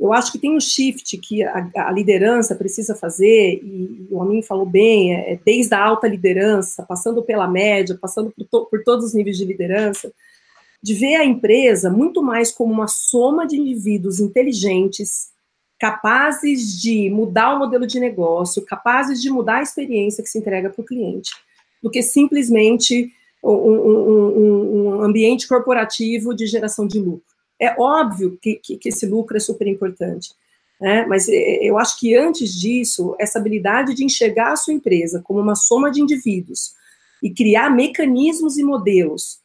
Eu 0.04 0.12
acho 0.12 0.34
que 0.34 0.38
tem 0.38 0.54
um 0.54 0.60
shift 0.60 1.18
que 1.18 1.42
a, 1.44 1.66
a 1.74 1.92
liderança 1.94 2.54
precisa 2.54 2.94
fazer, 2.94 3.62
e 3.64 4.06
o 4.12 4.22
Amin 4.22 4.42
falou 4.42 4.66
bem, 4.66 5.16
é, 5.16 5.32
é, 5.32 5.40
desde 5.46 5.74
a 5.74 5.82
alta 5.82 6.10
liderança, 6.10 6.84
passando 6.84 7.24
pela 7.24 7.48
média, 7.48 7.98
passando 8.00 8.30
por, 8.30 8.46
to, 8.46 8.66
por 8.66 8.84
todos 8.84 9.06
os 9.06 9.13
níveis 9.13 9.38
de 9.38 9.46
liderança, 9.46 10.12
de 10.82 10.94
ver 10.94 11.16
a 11.16 11.24
empresa 11.24 11.89
muito 11.89 12.22
mais 12.22 12.52
como 12.52 12.74
uma 12.74 12.89
soma 12.89 13.48
de 13.48 13.56
indivíduos 13.56 14.20
inteligentes, 14.20 15.30
capazes 15.80 16.82
de 16.82 17.10
mudar 17.10 17.56
o 17.56 17.60
modelo 17.60 17.88
de 17.88 17.98
negócio, 17.98 18.66
capazes 18.66 19.22
de 19.22 19.30
mudar 19.30 19.60
a 19.60 19.63
experiência 19.63 20.22
que 20.22 20.30
se 20.30 20.38
entrega 20.38 20.70
para 20.70 20.82
o 20.82 20.86
cliente, 20.86 21.32
do 21.82 21.89
que 21.89 22.04
simplesmente 22.04 23.10
um, 23.42 23.52
um, 23.52 24.98
um, 24.98 25.02
ambiente 25.02 25.48
corporativo 25.48 26.36
de 26.36 26.46
geração 26.46 26.86
de 26.86 27.00
lucro. 27.00 27.33
É 27.60 27.76
óbvio 27.80 28.38
que, 28.42 28.56
que, 28.56 28.78
que 28.78 28.89
esse 28.89 29.06
lucro 29.06 29.38
é 29.38 29.39
super 29.39 29.68
importante, 29.68 30.32
né? 30.80 31.06
mas 31.06 31.30
é, 31.30 31.63
eu 31.63 31.78
acho 31.78 32.00
que 32.00 32.16
antes 32.16 32.60
disso, 32.60 33.16
essa 33.20 33.39
habilidade 33.39 33.94
de 33.94 34.04
enxergar 34.04 34.52
a 34.52 34.56
sua 34.56 34.74
empresa 34.74 35.22
como 35.24 35.39
uma 35.39 35.56
soma 35.56 35.92
de 35.92 36.02
indivíduos 36.02 36.74
e 37.22 37.30
criar 37.30 37.70
mecanismos 37.70 38.58
e 38.58 38.63
modelos 38.63 39.44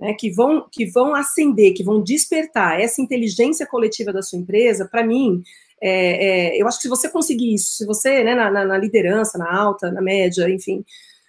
né, 0.00 0.14
que, 0.14 0.30
vão, 0.30 0.66
que 0.72 0.86
vão 0.86 1.14
acender, 1.14 1.74
que 1.74 1.84
vão 1.84 2.02
despertar 2.02 2.80
essa 2.80 3.02
inteligência 3.02 3.66
coletiva 3.66 4.12
da 4.12 4.22
sua 4.22 4.38
empresa, 4.38 4.86
para 4.86 5.04
mim, 5.04 5.42
é, 5.80 6.54
é, 6.56 6.60
eu 6.60 6.66
acho 6.66 6.78
que 6.78 6.82
se 6.82 6.88
você 6.88 7.08
conseguir 7.08 7.54
isso, 7.54 7.76
se 7.76 7.86
você, 7.86 8.24
né, 8.24 8.34
na, 8.34 8.50
na, 8.50 8.78
liderança, 8.78 9.38
na 9.38 9.54
alta, 9.54 9.90
na 9.90 10.00
média, 10.00 10.48
enfim, 10.50 10.84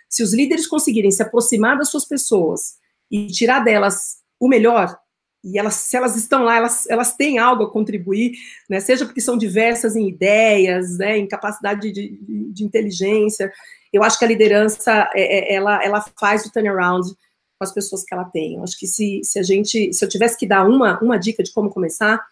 se 0.09 0.23
os 0.23 0.33
líderes 0.33 0.67
conseguirem 0.67 1.11
se 1.11 1.21
aproximar 1.21 1.77
das 1.77 1.89
suas 1.89 2.05
pessoas 2.05 2.75
e 3.09 3.27
tirar 3.27 3.59
delas 3.59 4.17
o 4.39 4.47
melhor, 4.47 4.97
e 5.43 5.57
elas, 5.57 5.75
se 5.75 5.97
elas 5.97 6.15
estão 6.15 6.43
lá, 6.43 6.57
elas, 6.57 6.87
elas 6.87 7.15
têm 7.15 7.39
algo 7.39 7.63
a 7.63 7.71
contribuir, 7.71 8.33
né, 8.69 8.79
seja 8.79 9.05
porque 9.05 9.21
são 9.21 9.37
diversas 9.37 9.95
em 9.95 10.07
ideias, 10.07 10.97
né, 10.97 11.17
em 11.17 11.27
capacidade 11.27 11.91
de, 11.91 12.09
de, 12.09 12.51
de 12.51 12.63
inteligência, 12.63 13.51
eu 13.91 14.03
acho 14.03 14.17
que 14.17 14.25
a 14.25 14.27
liderança, 14.27 15.09
é, 15.13 15.53
é, 15.53 15.55
ela, 15.55 15.83
ela 15.83 16.05
faz 16.19 16.45
o 16.45 16.51
turnaround 16.51 17.09
com 17.09 17.63
as 17.63 17.73
pessoas 17.73 18.03
que 18.03 18.13
ela 18.13 18.23
tem. 18.23 18.55
Eu 18.55 18.63
acho 18.63 18.79
que 18.79 18.87
se, 18.87 19.21
se 19.23 19.37
a 19.37 19.43
gente, 19.43 19.93
se 19.93 20.03
eu 20.03 20.09
tivesse 20.09 20.37
que 20.37 20.47
dar 20.47 20.65
uma, 20.65 20.99
uma 21.01 21.17
dica 21.17 21.43
de 21.43 21.51
como 21.51 21.69
começar, 21.69 22.23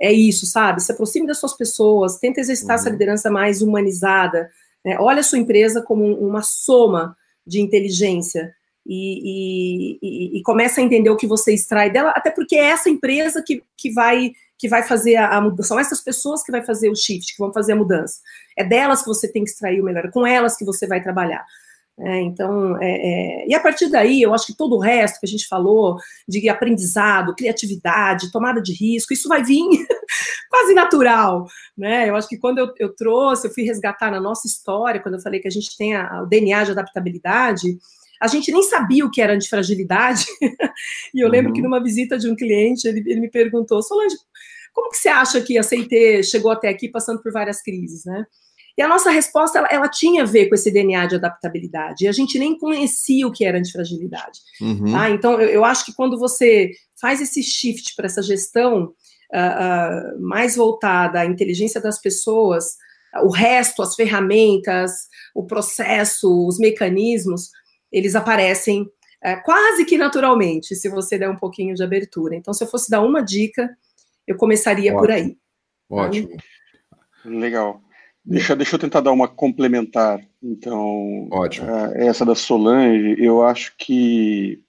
é 0.00 0.12
isso, 0.12 0.46
sabe? 0.46 0.82
Se 0.82 0.92
aproxime 0.92 1.26
das 1.26 1.38
suas 1.38 1.54
pessoas, 1.54 2.18
tenta 2.18 2.40
exercitar 2.40 2.76
uhum. 2.76 2.80
essa 2.80 2.90
liderança 2.90 3.30
mais 3.30 3.60
humanizada. 3.60 4.50
Né? 4.84 4.96
Olha 4.98 5.20
a 5.20 5.24
sua 5.24 5.38
empresa 5.38 5.82
como 5.82 6.04
uma 6.14 6.42
soma 6.42 7.16
de 7.46 7.60
inteligência 7.60 8.54
e, 8.86 9.98
e, 10.02 10.38
e, 10.38 10.42
começa 10.42 10.80
a 10.80 10.84
entender 10.84 11.10
o 11.10 11.16
que 11.16 11.26
você 11.26 11.52
extrai 11.52 11.90
dela, 11.90 12.12
até 12.16 12.30
porque 12.30 12.56
é 12.56 12.70
essa 12.70 12.88
empresa 12.88 13.42
que, 13.46 13.62
que 13.76 13.92
vai 13.92 14.32
que 14.58 14.68
vai 14.68 14.82
fazer 14.82 15.16
a, 15.16 15.38
a 15.38 15.40
mudança, 15.40 15.68
são 15.68 15.80
essas 15.80 16.02
pessoas 16.02 16.42
que 16.42 16.52
vai 16.52 16.62
fazer 16.62 16.90
o 16.90 16.94
shift, 16.94 17.32
que 17.32 17.38
vão 17.38 17.50
fazer 17.50 17.72
a 17.72 17.76
mudança. 17.76 18.18
É 18.54 18.62
delas 18.62 19.00
que 19.00 19.08
você 19.08 19.26
tem 19.26 19.42
que 19.42 19.48
extrair 19.48 19.80
o 19.80 19.84
melhor, 19.84 20.04
é 20.04 20.10
com 20.10 20.26
elas 20.26 20.54
que 20.54 20.66
você 20.66 20.86
vai 20.86 21.02
trabalhar. 21.02 21.46
É, 22.02 22.20
então, 22.20 22.80
é, 22.80 22.90
é, 22.90 23.48
e 23.48 23.54
a 23.54 23.60
partir 23.60 23.88
daí, 23.90 24.22
eu 24.22 24.32
acho 24.32 24.46
que 24.46 24.56
todo 24.56 24.76
o 24.76 24.78
resto 24.78 25.20
que 25.20 25.26
a 25.26 25.28
gente 25.28 25.46
falou, 25.46 25.98
de 26.26 26.48
aprendizado, 26.48 27.34
criatividade, 27.34 28.32
tomada 28.32 28.60
de 28.60 28.72
risco, 28.72 29.12
isso 29.12 29.28
vai 29.28 29.42
vir 29.42 29.66
quase 30.48 30.72
natural, 30.72 31.46
né? 31.76 32.08
Eu 32.08 32.16
acho 32.16 32.28
que 32.28 32.38
quando 32.38 32.58
eu, 32.58 32.72
eu, 32.78 32.94
trouxe, 32.94 33.46
eu 33.46 33.52
fui 33.52 33.64
resgatar 33.64 34.10
na 34.10 34.20
nossa 34.20 34.46
história, 34.46 35.00
quando 35.00 35.16
eu 35.16 35.20
falei 35.20 35.40
que 35.40 35.48
a 35.48 35.50
gente 35.50 35.76
tem 35.76 35.94
a, 35.94 36.22
o 36.22 36.26
DNA 36.26 36.64
de 36.64 36.70
adaptabilidade, 36.70 37.78
a 38.20 38.26
gente 38.26 38.52
nem 38.52 38.62
sabia 38.62 39.04
o 39.04 39.10
que 39.10 39.20
era 39.20 39.34
antifragilidade, 39.34 40.26
e 41.14 41.24
eu 41.24 41.28
lembro 41.28 41.50
uhum. 41.50 41.54
que 41.54 41.62
numa 41.62 41.82
visita 41.82 42.18
de 42.18 42.28
um 42.28 42.36
cliente, 42.36 42.86
ele, 42.86 43.02
ele 43.06 43.20
me 43.20 43.30
perguntou, 43.30 43.82
Solange, 43.82 44.16
como 44.72 44.90
que 44.90 44.98
você 44.98 45.08
acha 45.08 45.40
que 45.40 45.58
a 45.58 45.62
CIT 45.62 46.22
chegou 46.24 46.50
até 46.50 46.68
aqui 46.68 46.88
passando 46.88 47.22
por 47.22 47.32
várias 47.32 47.62
crises, 47.62 48.04
né? 48.04 48.24
E 48.78 48.82
a 48.82 48.88
nossa 48.88 49.10
resposta, 49.10 49.58
ela, 49.58 49.68
ela, 49.70 49.88
tinha 49.88 50.22
a 50.22 50.26
ver 50.26 50.48
com 50.48 50.54
esse 50.54 50.70
DNA 50.70 51.06
de 51.06 51.16
adaptabilidade. 51.16 52.04
E 52.04 52.08
a 52.08 52.12
gente 52.12 52.38
nem 52.38 52.56
conhecia 52.56 53.26
o 53.26 53.32
que 53.32 53.44
era 53.44 53.58
antifragilidade. 53.58 54.40
Uhum. 54.60 54.92
Tá? 54.92 55.10
Então, 55.10 55.40
eu, 55.40 55.48
eu, 55.48 55.64
acho 55.64 55.84
que 55.84 55.92
quando 55.92 56.18
você 56.18 56.70
faz 56.98 57.20
esse 57.20 57.42
shift 57.42 57.94
para 57.94 58.06
essa 58.06 58.22
gestão 58.22 58.84
uh, 58.84 60.16
uh, 60.16 60.22
mais 60.22 60.56
voltada 60.56 61.20
à 61.20 61.26
inteligência 61.26 61.80
das 61.80 62.00
pessoas, 62.00 62.76
uh, 63.16 63.26
o 63.26 63.30
resto, 63.30 63.82
as 63.82 63.94
ferramentas, 63.94 65.08
o 65.34 65.44
processo, 65.44 66.46
os 66.46 66.58
mecanismos, 66.58 67.50
eles 67.92 68.14
aparecem 68.14 68.86
eh, 69.22 69.36
quase 69.36 69.84
que 69.84 69.98
naturalmente, 69.98 70.74
se 70.74 70.88
você 70.88 71.18
der 71.18 71.28
um 71.28 71.36
pouquinho 71.36 71.74
de 71.74 71.82
abertura. 71.82 72.34
Então, 72.34 72.54
se 72.54 72.64
eu 72.64 72.68
fosse 72.68 72.90
dar 72.90 73.02
uma 73.02 73.22
dica, 73.22 73.68
eu 74.26 74.36
começaria 74.36 74.92
Ótimo. 74.92 75.00
por 75.00 75.10
aí. 75.10 75.36
Ótimo. 75.88 76.36
Legal. 77.24 77.82
Deixa, 78.24 78.54
deixa 78.54 78.76
eu 78.76 78.78
tentar 78.78 79.00
dar 79.00 79.12
uma 79.12 79.28
complementar. 79.28 80.20
Então, 80.42 81.28
Ótimo. 81.30 81.66
Uh, 81.66 81.92
essa 81.96 82.24
da 82.24 82.34
Solange, 82.34 83.16
eu 83.18 83.42
acho 83.42 83.74
que 83.76 84.62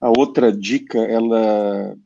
a 0.00 0.08
outra 0.08 0.52
dica, 0.52 0.98
ela, 0.98 1.96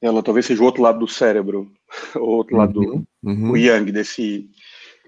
ela 0.00 0.22
talvez 0.22 0.46
seja 0.46 0.62
o 0.62 0.66
outro 0.66 0.82
lado 0.82 0.98
do 0.98 1.08
cérebro, 1.08 1.72
o 2.16 2.26
outro 2.26 2.54
uhum, 2.54 2.60
lado 2.60 2.72
do 2.72 3.06
uhum. 3.22 3.50
o 3.52 3.56
yang 3.56 3.90
desse, 3.90 4.50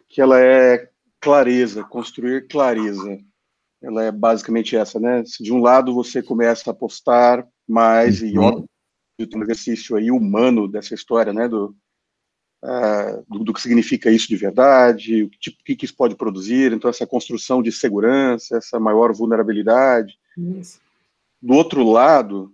que 0.09 0.21
ela 0.21 0.41
é 0.41 0.89
clareza, 1.21 1.85
construir 1.85 2.47
clareza. 2.49 3.19
Ela 3.85 4.05
é 4.05 4.11
basicamente 4.11 4.77
essa, 4.77 4.99
né? 4.99 5.25
Se 5.25 5.43
de 5.43 5.53
um 5.53 5.61
lado 5.61 5.95
você 5.95 6.23
começa 6.23 6.71
a 6.71 6.73
apostar 6.73 7.47
mais 7.69 8.23
uhum. 8.23 8.67
e 9.19 9.37
um 9.37 9.43
exercício 9.43 9.97
aí 9.97 10.11
humano 10.11 10.67
dessa 10.67 10.95
história, 10.95 11.33
né, 11.33 11.49
do, 11.49 11.75
uh, 12.65 13.25
do, 13.29 13.45
do, 13.45 13.53
que 13.53 13.61
significa 13.61 14.11
isso 14.11 14.29
de 14.29 14.37
verdade, 14.37 15.23
o 15.23 15.31
que, 15.31 15.39
tipo, 15.39 15.65
que, 15.65 15.77
que 15.77 15.85
isso 15.85 15.97
pode 15.97 16.17
produzir, 16.17 16.73
então 16.73 16.91
essa 16.91 17.07
construção 17.07 17.63
de 17.63 17.71
segurança, 17.71 18.57
essa 18.57 18.81
maior 18.81 19.13
vulnerabilidade. 19.13 20.19
Isso. 20.37 20.81
Do 21.41 21.55
outro 21.55 21.85
lado, 21.85 22.53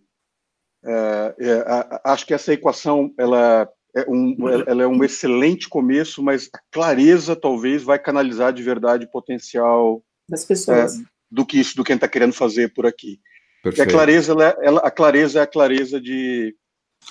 uh, 0.85 1.31
uh, 1.31 2.01
acho 2.05 2.27
que 2.27 2.35
essa 2.35 2.53
equação, 2.53 3.15
ela 3.17 3.69
é 3.95 4.09
um, 4.09 4.49
ela 4.49 4.83
é 4.83 4.87
um 4.87 5.03
excelente 5.03 5.69
começo, 5.69 6.23
mas 6.23 6.49
a 6.53 6.61
clareza 6.71 7.35
talvez 7.35 7.83
vai 7.83 7.99
canalizar 7.99 8.53
de 8.53 8.63
verdade 8.63 9.07
o 9.07 9.11
potencial 9.11 10.03
das 10.29 10.45
pessoas. 10.45 11.01
É, 11.01 11.05
do 11.31 11.47
que 11.47 11.59
isso, 11.59 11.77
do 11.77 11.85
que 11.85 11.93
a 11.93 11.95
gente 11.95 12.05
está 12.05 12.09
querendo 12.09 12.33
fazer 12.33 12.73
por 12.75 12.87
aqui. 12.87 13.21
Perfeito. 13.63 13.87
E 13.87 13.89
a 13.89 13.93
clareza, 13.93 14.33
ela, 14.33 14.57
ela, 14.63 14.81
a 14.81 14.91
clareza 14.91 15.39
é 15.39 15.43
a 15.43 15.47
clareza 15.47 16.01
de 16.01 16.55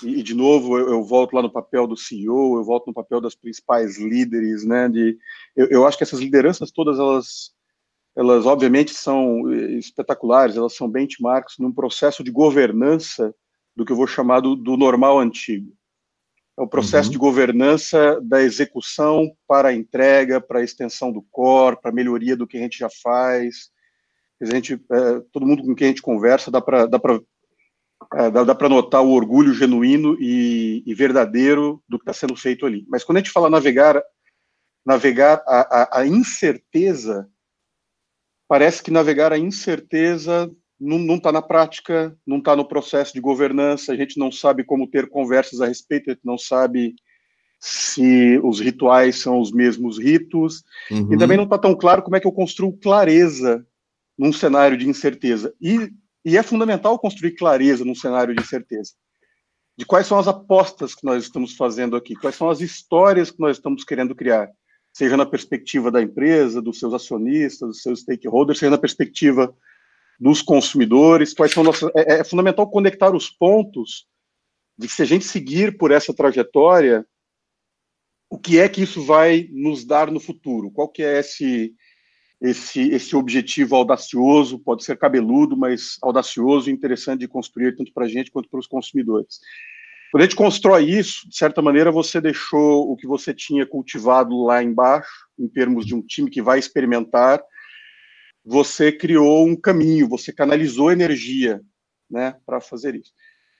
e, 0.04 0.22
de 0.22 0.34
novo 0.34 0.78
eu, 0.78 0.90
eu, 0.90 1.02
volto 1.02 1.34
lá 1.34 1.42
no 1.42 1.50
papel 1.50 1.86
do 1.86 1.96
CEO, 1.96 2.56
eu 2.56 2.64
volto 2.64 2.86
no 2.86 2.94
papel 2.94 3.20
das 3.20 3.34
principais 3.34 3.98
líderes, 3.98 4.64
né? 4.64 4.88
De 4.88 5.18
eu, 5.56 5.66
eu 5.68 5.86
acho 5.86 5.96
que 5.96 6.04
essas 6.04 6.20
lideranças 6.20 6.70
todas 6.70 6.98
elas 6.98 7.52
elas 8.16 8.44
obviamente 8.44 8.92
são 8.92 9.52
espetaculares, 9.52 10.56
elas 10.56 10.74
são 10.74 10.90
benchmarks 10.90 11.58
num 11.58 11.72
processo 11.72 12.24
de 12.24 12.30
governança 12.30 13.34
do 13.74 13.84
que 13.84 13.92
eu 13.92 13.96
vou 13.96 14.06
chamar 14.06 14.40
do, 14.40 14.56
do 14.56 14.76
normal 14.76 15.18
antigo. 15.18 15.72
É 16.58 16.62
o 16.62 16.68
processo 16.68 17.08
uhum. 17.08 17.12
de 17.12 17.18
governança 17.18 18.20
da 18.20 18.42
execução 18.42 19.30
para 19.46 19.68
a 19.68 19.72
entrega, 19.72 20.40
para 20.40 20.58
a 20.58 20.62
extensão 20.64 21.12
do 21.12 21.22
core, 21.30 21.80
para 21.80 21.90
a 21.90 21.94
melhoria 21.94 22.36
do 22.36 22.46
que 22.46 22.58
a 22.58 22.60
gente 22.60 22.78
já 22.78 22.88
faz. 23.02 23.70
A 24.40 24.46
gente, 24.46 24.74
é, 24.74 25.20
todo 25.32 25.46
mundo 25.46 25.62
com 25.62 25.74
quem 25.74 25.86
a 25.86 25.88
gente 25.90 26.02
conversa 26.02 26.50
dá 26.50 26.60
para 26.60 26.86
dá 26.86 26.98
para 26.98 27.20
é, 28.14 28.30
dá, 28.30 28.44
dá 28.44 28.54
para 28.54 28.68
notar 28.68 29.02
o 29.04 29.10
orgulho 29.10 29.52
genuíno 29.52 30.16
e, 30.20 30.82
e 30.86 30.94
verdadeiro 30.94 31.82
do 31.88 31.98
que 31.98 32.02
está 32.02 32.12
sendo 32.12 32.34
feito 32.34 32.64
ali. 32.64 32.84
Mas 32.88 33.04
quando 33.04 33.18
a 33.18 33.20
gente 33.20 33.32
fala 33.32 33.50
navegar, 33.50 34.02
navegar 34.84 35.42
a, 35.46 35.98
a, 35.98 36.00
a 36.00 36.06
incerteza, 36.06 37.28
parece 38.48 38.82
que 38.82 38.90
navegar 38.90 39.32
a 39.32 39.38
incerteza 39.38 40.50
não 40.80 41.16
está 41.16 41.30
na 41.30 41.42
prática, 41.42 42.16
não 42.26 42.38
está 42.38 42.56
no 42.56 42.66
processo 42.66 43.12
de 43.12 43.20
governança, 43.20 43.92
a 43.92 43.96
gente 43.96 44.18
não 44.18 44.32
sabe 44.32 44.64
como 44.64 44.88
ter 44.88 45.10
conversas 45.10 45.60
a 45.60 45.66
respeito, 45.66 46.08
a 46.08 46.14
gente 46.14 46.24
não 46.24 46.38
sabe 46.38 46.94
se 47.60 48.40
os 48.42 48.58
rituais 48.58 49.20
são 49.20 49.38
os 49.38 49.52
mesmos 49.52 49.98
ritos, 49.98 50.64
uhum. 50.90 51.12
e 51.12 51.18
também 51.18 51.36
não 51.36 51.44
está 51.44 51.58
tão 51.58 51.74
claro 51.74 52.02
como 52.02 52.16
é 52.16 52.20
que 52.20 52.26
eu 52.26 52.32
construo 52.32 52.72
clareza 52.72 53.66
num 54.20 54.34
cenário 54.34 54.76
de 54.76 54.86
incerteza. 54.86 55.54
E, 55.58 55.90
e 56.22 56.36
é 56.36 56.42
fundamental 56.42 56.98
construir 56.98 57.36
clareza 57.36 57.86
num 57.86 57.94
cenário 57.94 58.34
de 58.34 58.42
incerteza. 58.42 58.92
De 59.78 59.86
quais 59.86 60.06
são 60.06 60.18
as 60.18 60.28
apostas 60.28 60.94
que 60.94 61.06
nós 61.06 61.24
estamos 61.24 61.56
fazendo 61.56 61.96
aqui, 61.96 62.14
quais 62.14 62.36
são 62.36 62.50
as 62.50 62.60
histórias 62.60 63.30
que 63.30 63.40
nós 63.40 63.56
estamos 63.56 63.82
querendo 63.82 64.14
criar, 64.14 64.50
seja 64.92 65.16
na 65.16 65.24
perspectiva 65.24 65.90
da 65.90 66.02
empresa, 66.02 66.60
dos 66.60 66.78
seus 66.78 66.92
acionistas, 66.92 67.66
dos 67.66 67.82
seus 67.82 68.00
stakeholders, 68.00 68.58
seja 68.58 68.70
na 68.70 68.76
perspectiva 68.76 69.56
dos 70.20 70.42
consumidores, 70.42 71.32
quais 71.32 71.52
são 71.52 71.64
nossas. 71.64 71.90
É, 71.96 72.20
é, 72.20 72.24
fundamental 72.24 72.70
conectar 72.70 73.14
os 73.14 73.30
pontos 73.30 74.06
de 74.76 74.86
que 74.86 74.92
se 74.92 75.00
a 75.00 75.06
gente 75.06 75.24
seguir 75.24 75.78
por 75.78 75.90
essa 75.90 76.12
trajetória, 76.12 77.06
o 78.28 78.38
que 78.38 78.58
é 78.58 78.68
que 78.68 78.82
isso 78.82 79.02
vai 79.02 79.48
nos 79.50 79.82
dar 79.82 80.10
no 80.10 80.20
futuro? 80.20 80.70
Qual 80.70 80.90
que 80.90 81.02
é 81.02 81.20
esse 81.20 81.74
esse 82.40 82.80
esse 82.90 83.14
objetivo 83.14 83.76
audacioso? 83.76 84.58
Pode 84.58 84.84
ser 84.84 84.98
cabeludo, 84.98 85.56
mas 85.56 85.96
audacioso 86.02 86.70
e 86.70 86.72
interessante 86.72 87.20
de 87.20 87.28
construir 87.28 87.76
tanto 87.76 87.92
para 87.92 88.06
a 88.06 88.08
gente 88.08 88.30
quanto 88.30 88.48
para 88.48 88.60
os 88.60 88.66
consumidores. 88.66 89.38
Quando 90.10 90.22
a 90.22 90.26
gente 90.26 90.36
constrói 90.36 90.90
isso, 90.90 91.28
de 91.28 91.36
certa 91.36 91.62
maneira, 91.62 91.92
você 91.92 92.20
deixou 92.20 92.90
o 92.90 92.96
que 92.96 93.06
você 93.06 93.32
tinha 93.32 93.64
cultivado 93.64 94.42
lá 94.42 94.62
embaixo, 94.62 95.28
em 95.38 95.46
termos 95.46 95.86
de 95.86 95.94
um 95.94 96.02
time 96.02 96.28
que 96.28 96.42
vai 96.42 96.58
experimentar, 96.58 97.40
você 98.44 98.90
criou 98.90 99.46
um 99.46 99.54
caminho, 99.54 100.08
você 100.08 100.32
canalizou 100.32 100.90
energia, 100.90 101.60
né, 102.10 102.34
para 102.44 102.60
fazer 102.60 102.96
isso. 102.96 103.12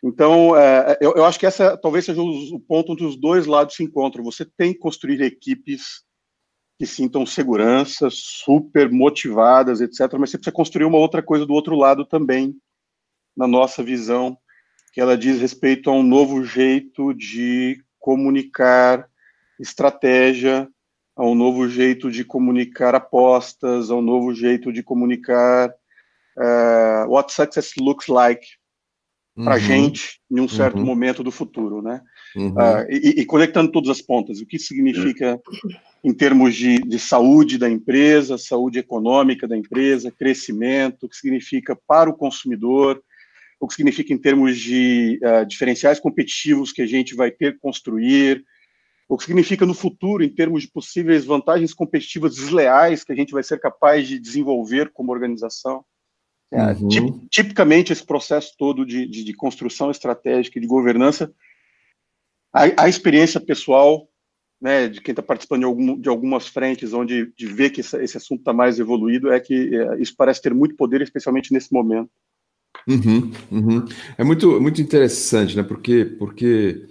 Então, 0.03 0.57
é, 0.57 0.99
eu, 1.01 1.25
acho 1.25 1.39
que 1.39 1.47
essa 1.47 1.77
talvez 1.77 2.07
seja 2.07 2.21
o, 2.21 2.59
ponto 2.61 2.93
onde 2.93 3.05
os 3.05 3.17
dois 3.17 3.47
lados 3.47 3.77
se 3.77 3.85
encontram. 3.85 4.25
Você 4.25 4.45
tem 4.45 4.73
que 4.73 4.79
construir 4.79 5.21
equipes 5.21 6.03
que 6.81 6.87
sintam 6.87 7.27
segurança, 7.27 8.09
super 8.11 8.91
motivadas, 8.91 9.83
etc. 9.83 10.15
Mas 10.19 10.31
você 10.31 10.39
precisa 10.39 10.51
construir 10.51 10.87
uma 10.87 10.97
outra 10.97 11.23
coisa 11.23 11.45
do 11.45 11.53
outro 11.53 11.77
lado 11.77 12.07
também, 12.07 12.57
na 13.37 13.47
nossa 13.47 13.83
visão, 13.83 14.35
que 14.95 14.99
ela 14.99 15.15
diz 15.15 15.39
respeito 15.39 15.91
a 15.91 15.93
um 15.93 16.03
novo 16.03 16.43
jeito 16.43 17.13
de 17.13 17.85
comunicar 17.99 19.07
estratégia 19.59 20.67
a 21.15 21.23
um 21.23 21.35
novo 21.35 21.69
jeito 21.69 22.11
de 22.11 22.25
comunicar 22.25 22.95
apostas, 22.95 23.91
a 23.91 23.95
um 23.95 24.01
novo 24.01 24.35
jeito 24.35 24.73
de 24.73 24.83
comunicar 24.83 25.69
uh, 25.69 27.07
what 27.11 27.31
success 27.31 27.75
looks 27.79 28.09
like 28.09 28.41
para 29.45 29.55
a 29.55 29.59
uhum. 29.59 29.65
gente 29.65 30.21
em 30.31 30.41
um 30.41 30.49
certo 30.49 30.79
uhum. 30.79 30.85
momento 30.85 31.23
do 31.23 31.31
futuro, 31.31 31.83
né? 31.83 32.01
Uhum. 32.37 32.53
Uh, 32.53 32.87
e, 32.91 33.21
e, 33.21 33.27
conectando 33.27 33.71
todas 33.71 33.91
as 33.91 34.01
pontas, 34.01 34.41
o 34.41 34.47
que 34.47 34.59
significa 34.59 35.41
em 36.03 36.13
termos 36.15 36.55
de, 36.55 36.79
de, 36.79 36.99
saúde 36.99 37.59
da 37.59 37.69
empresa, 37.69 38.39
saúde 38.39 38.79
econômica 38.79 39.47
da 39.49 39.57
empresa, 39.57 40.11
crescimento, 40.11 41.05
o 41.05 41.09
que 41.09 41.17
significa 41.17 41.77
para 41.87 42.09
o 42.09 42.17
consumidor, 42.17 43.03
o 43.59 43.67
que 43.67 43.75
significa 43.75 44.13
em 44.13 44.19
termos 44.19 44.59
de 44.59 45.21
uh, 45.23 45.45
diferenciais 45.45 46.01
competitivos 46.01 46.73
que 46.73 46.83
a 46.83 46.87
gente 46.87 47.15
vai 47.15 47.31
ter 47.31 47.55
que 47.55 47.59
construir, 47.59 48.45
o 49.09 49.19
que 49.19 49.25
significa 49.25 49.67
no 49.67 49.75
futuro, 49.75 50.23
em 50.23 50.29
termos 50.29 50.63
de 50.63 50.71
possíveis 50.71 51.25
vantagens 51.25 51.75
competitivas 51.75 52.37
desleais 52.37 53.03
que 53.03 53.13
a 53.13 53.17
gente 53.17 53.33
vai 53.33 53.43
ser 53.43 53.59
capaz 53.59 54.07
de 54.07 54.19
desenvolver 54.19 54.91
como 54.93 55.13
organização. 55.13 55.85
É, 56.53 56.73
uhum. 56.73 57.29
tipicamente, 57.31 57.93
esse 57.93 58.05
processo 58.05 58.55
todo 58.59 58.85
de, 58.85 59.07
de, 59.07 59.23
de, 59.23 59.33
construção 59.33 59.91
estratégica 59.91 60.59
e 60.59 60.61
de 60.63 60.67
governança, 60.67 61.33
a, 62.53 62.85
a 62.85 62.89
experiência 62.89 63.41
pessoal 63.41 64.09
né, 64.61 64.89
de 64.89 65.01
quem 65.01 65.13
está 65.13 65.23
participando 65.23 65.61
de, 65.61 65.67
algum, 65.67 65.99
de, 65.99 66.09
algumas 66.09 66.47
frentes, 66.47 66.93
onde 66.93 67.33
de 67.37 67.47
ver 67.47 67.71
que 67.71 67.81
esse, 67.81 67.97
esse 68.03 68.17
assunto 68.17 68.41
está 68.41 68.53
mais 68.53 68.79
evoluído, 68.79 69.33
é 69.33 69.41
que 69.41 69.75
é, 69.75 70.01
isso 70.01 70.15
parece 70.17 70.43
ter 70.43 70.53
muito 70.53 70.77
poder, 70.77 71.01
especialmente 71.01 71.53
nesse 71.53 71.73
momento. 71.73 72.11
Uhum, 72.87 73.33
uhum. 73.51 73.85
É 74.19 74.25
muito, 74.25 74.61
muito 74.61 74.81
interessante, 74.83 75.57
né? 75.57 75.63
Porque, 75.63 76.05
porque 76.05 76.87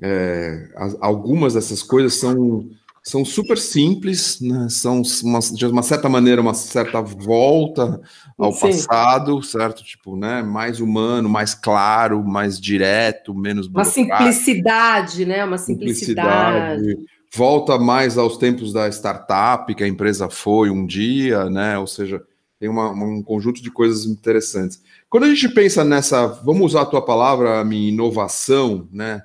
é, 0.00 0.72
algumas 1.00 1.54
dessas 1.54 1.82
coisas 1.82 2.14
são, 2.14 2.70
são 3.02 3.24
super 3.24 3.56
simples, 3.56 4.40
né? 4.40 4.68
são 4.68 5.02
uma, 5.22 5.38
de 5.40 5.66
uma 5.66 5.82
certa 5.82 6.08
maneira 6.08 6.40
uma 6.40 6.52
certa 6.52 7.00
volta 7.00 8.00
ao 8.38 8.52
Sim. 8.52 8.60
passado, 8.60 9.42
certo? 9.42 9.82
Tipo, 9.82 10.16
né? 10.16 10.42
Mais 10.42 10.80
humano, 10.80 11.28
mais 11.28 11.54
claro, 11.54 12.22
mais 12.22 12.60
direto, 12.60 13.34
menos 13.34 13.66
uma 13.66 13.84
simplicidade, 13.84 15.24
né? 15.24 15.44
Uma 15.44 15.58
simplicidade. 15.58 16.80
simplicidade. 16.80 17.06
Volta 17.32 17.78
mais 17.78 18.18
aos 18.18 18.36
tempos 18.36 18.72
da 18.72 18.88
startup 18.88 19.74
que 19.74 19.84
a 19.84 19.88
empresa 19.88 20.28
foi 20.28 20.68
um 20.68 20.84
dia, 20.84 21.48
né? 21.48 21.78
Ou 21.78 21.86
seja, 21.86 22.22
tem 22.58 22.68
uma, 22.68 22.90
um 22.90 23.22
conjunto 23.22 23.62
de 23.62 23.70
coisas 23.70 24.04
interessantes. 24.04 24.82
Quando 25.08 25.24
a 25.24 25.28
gente 25.28 25.48
pensa 25.48 25.84
nessa, 25.84 26.26
vamos 26.26 26.66
usar 26.66 26.82
a 26.82 26.86
tua 26.86 27.02
palavra, 27.02 27.60
a 27.60 27.64
minha 27.64 27.88
inovação, 27.88 28.86
né? 28.92 29.22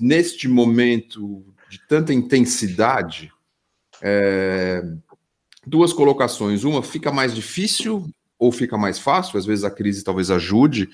neste 0.00 0.48
momento 0.48 1.44
de 1.68 1.78
tanta 1.86 2.12
intensidade, 2.12 3.32
é, 4.02 4.82
duas 5.66 5.92
colocações. 5.92 6.64
Uma, 6.64 6.82
fica 6.82 7.12
mais 7.12 7.34
difícil 7.34 8.08
ou 8.38 8.52
fica 8.52 8.78
mais 8.78 8.98
fácil? 8.98 9.38
Às 9.38 9.46
vezes 9.46 9.64
a 9.64 9.70
crise 9.70 10.04
talvez 10.04 10.30
ajude 10.30 10.88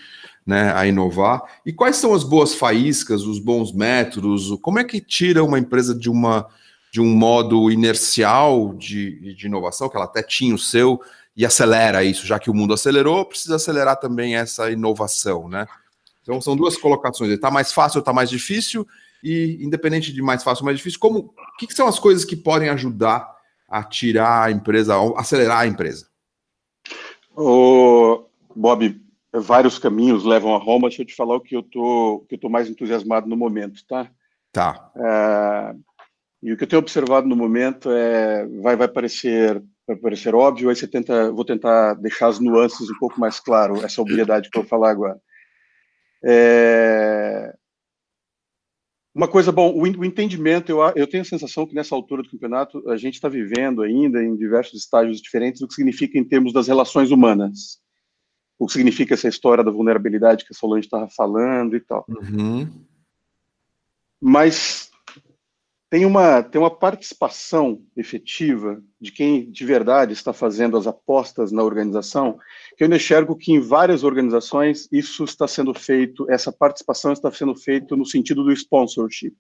né, 0.47 0.73
a 0.75 0.87
inovar. 0.87 1.43
E 1.65 1.73
quais 1.73 1.97
são 1.97 2.15
as 2.15 2.25
boas 2.25 2.55
faíscas, 2.55 3.23
os 3.23 3.39
bons 3.39 3.73
métodos? 3.73 4.51
Como 4.61 4.79
é 4.79 4.85
que 4.85 5.01
tira 5.01 5.45
uma 5.45 5.59
empresa 5.59 5.95
de 5.95 6.11
uma 6.11 6.47
de 6.95 7.01
um 7.01 7.13
modo 7.13 7.73
inercial 7.73 8.73
de, 8.73 9.35
de 9.35 9.47
inovação, 9.49 9.89
que 9.89 9.97
ela 9.97 10.05
até 10.05 10.23
tinha 10.23 10.55
o 10.55 10.59
seu, 10.59 11.01
e 11.37 11.45
acelera 11.45 12.05
isso, 12.05 12.25
já 12.25 12.39
que 12.39 12.49
o 12.49 12.55
mundo 12.55 12.73
acelerou, 12.73 13.25
precisa 13.25 13.57
acelerar 13.57 13.99
também 13.99 14.37
essa 14.37 14.71
inovação, 14.71 15.49
né? 15.49 15.67
Então 16.23 16.41
são 16.41 16.55
duas 16.55 16.77
colocações. 16.77 17.33
Está 17.33 17.51
mais 17.51 17.73
fácil 17.73 17.99
ou 17.99 18.01
está 18.01 18.13
mais 18.13 18.31
difícil? 18.31 18.87
E 19.25 19.65
independente 19.65 20.13
de 20.13 20.21
mais 20.21 20.45
fácil 20.45 20.63
ou 20.63 20.67
mais 20.67 20.77
difícil, 20.77 21.01
como 21.01 21.19
o 21.19 21.57
que, 21.59 21.67
que, 21.67 21.73
são 21.73 21.89
as 21.89 21.99
coisas 21.99 22.27
que 22.27 22.37
podem 22.37 22.69
ajudar 22.69 23.27
a 23.67 23.83
tirar 23.83 24.45
a 24.45 24.51
empresa, 24.51 24.95
a 24.95 25.21
acelerar 25.21 25.61
a 25.61 25.67
empresa? 25.67 26.07
O 27.35 28.27
Bob, 28.55 29.01
vários 29.33 29.79
caminhos 29.79 30.25
levam 30.25 30.55
a 30.55 30.59
Roma. 30.59 30.89
Deixa 30.89 31.01
eu 31.03 31.07
te 31.07 31.17
falar 31.17 31.37
o 31.37 31.41
que 31.41 31.57
eu 31.57 31.63
tô, 31.63 32.27
que 32.29 32.35
eu 32.35 32.39
tô 32.39 32.51
mais 32.51 32.69
entusiasmado 32.69 33.27
no 33.27 33.37
momento, 33.37 33.81
tá? 33.89 34.11
Tá. 34.53 34.93
É, 34.95 35.75
e 36.43 36.53
o 36.53 36.57
que 36.59 36.65
eu 36.65 36.69
tenho 36.69 36.83
observado 36.83 37.27
no 37.27 37.35
momento 37.35 37.91
é, 37.91 38.47
vai, 38.61 38.77
vai 38.77 38.89
parecer, 38.89 39.63
vai 39.87 39.97
parecer 39.97 40.35
óbvio. 40.35 40.69
Aí 40.69 40.77
você 40.77 40.87
tenta, 40.87 41.33
vou 41.33 41.47
tentar 41.47 41.95
deixar 41.95 42.29
as 42.29 42.39
nuances 42.39 42.91
um 42.91 42.99
pouco 43.01 43.19
mais 43.19 43.41
claro. 43.41 43.83
Essa 43.83 44.03
obviedade 44.03 44.51
que 44.51 44.59
eu 44.59 44.63
vou 44.63 44.69
falar 44.69 44.91
agora 44.91 45.19
É... 46.23 47.55
Uma 49.14 49.29
coisa, 49.29 49.53
bom, 49.53 49.72
o, 49.72 49.87
entendimento, 49.87 50.72
eu, 50.72 50.81
eu 50.96 51.07
tenho 51.07 51.22
a 51.22 51.27
sensação 51.27 51.64
que 51.66 51.74
nessa 51.74 51.94
altura 51.94 52.22
do 52.22 52.31
campeonato 52.31 52.83
a 52.90 52.96
gente 52.96 53.14
está 53.14 53.29
vivendo 53.29 53.83
ainda 53.83 54.20
em 54.22 54.35
diversos 54.37 54.81
estágios 54.81 55.22
diferentes 55.22 55.62
o 55.62 55.68
que 55.68 55.74
significa 55.74 56.18
em 56.18 56.24
termos 56.24 56.53
das 56.53 56.66
relações 56.66 57.12
humanas. 57.12 57.81
O 58.59 58.66
que 58.66 58.72
significa 58.72 59.14
essa 59.14 59.29
história 59.29 59.62
da 59.62 59.70
vulnerabilidade 59.70 60.44
que 60.44 60.53
a 60.53 60.57
Solange 60.57 60.87
estava 60.87 61.09
falando 61.09 61.77
e 61.77 61.81
tal. 61.81 62.05
Uhum. 62.09 62.68
Mas 64.20 64.90
tem 65.94 66.04
uma, 66.04 66.42
tem 66.42 66.61
uma 66.61 66.76
participação 66.76 67.80
efetiva 67.96 68.83
de 69.00 69.12
quem 69.12 69.48
de 69.48 69.64
verdade 69.64 70.12
está 70.12 70.33
fazendo 70.33 70.76
as 70.76 70.88
apostas 70.88 71.52
na 71.52 71.62
organização, 71.62 72.37
que 72.76 72.83
eu 72.83 72.92
enxergo 72.92 73.37
que 73.37 73.52
em 73.52 73.61
várias 73.61 74.02
organizações 74.02 74.88
isso 74.90 75.22
está 75.22 75.46
sendo 75.46 75.72
feito, 75.72 76.28
essa 76.28 76.50
participação 76.50 77.12
está 77.12 77.30
sendo 77.30 77.54
feita 77.54 77.94
no 77.94 78.04
sentido 78.04 78.42
do 78.42 78.50
sponsorship. 78.50 79.37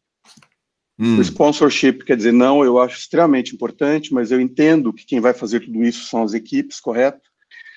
Hum. 0.96 1.18
O 1.18 1.22
sponsorship 1.22 2.04
quer 2.04 2.16
dizer, 2.16 2.32
não, 2.32 2.64
eu 2.64 2.78
acho 2.78 3.00
extremamente 3.00 3.52
importante, 3.52 4.14
mas 4.14 4.30
eu 4.30 4.40
entendo 4.40 4.92
que 4.92 5.04
quem 5.04 5.18
vai 5.18 5.34
fazer 5.34 5.58
tudo 5.58 5.82
isso 5.82 6.06
são 6.06 6.22
as 6.22 6.34
equipes, 6.34 6.78
correto? 6.78 7.28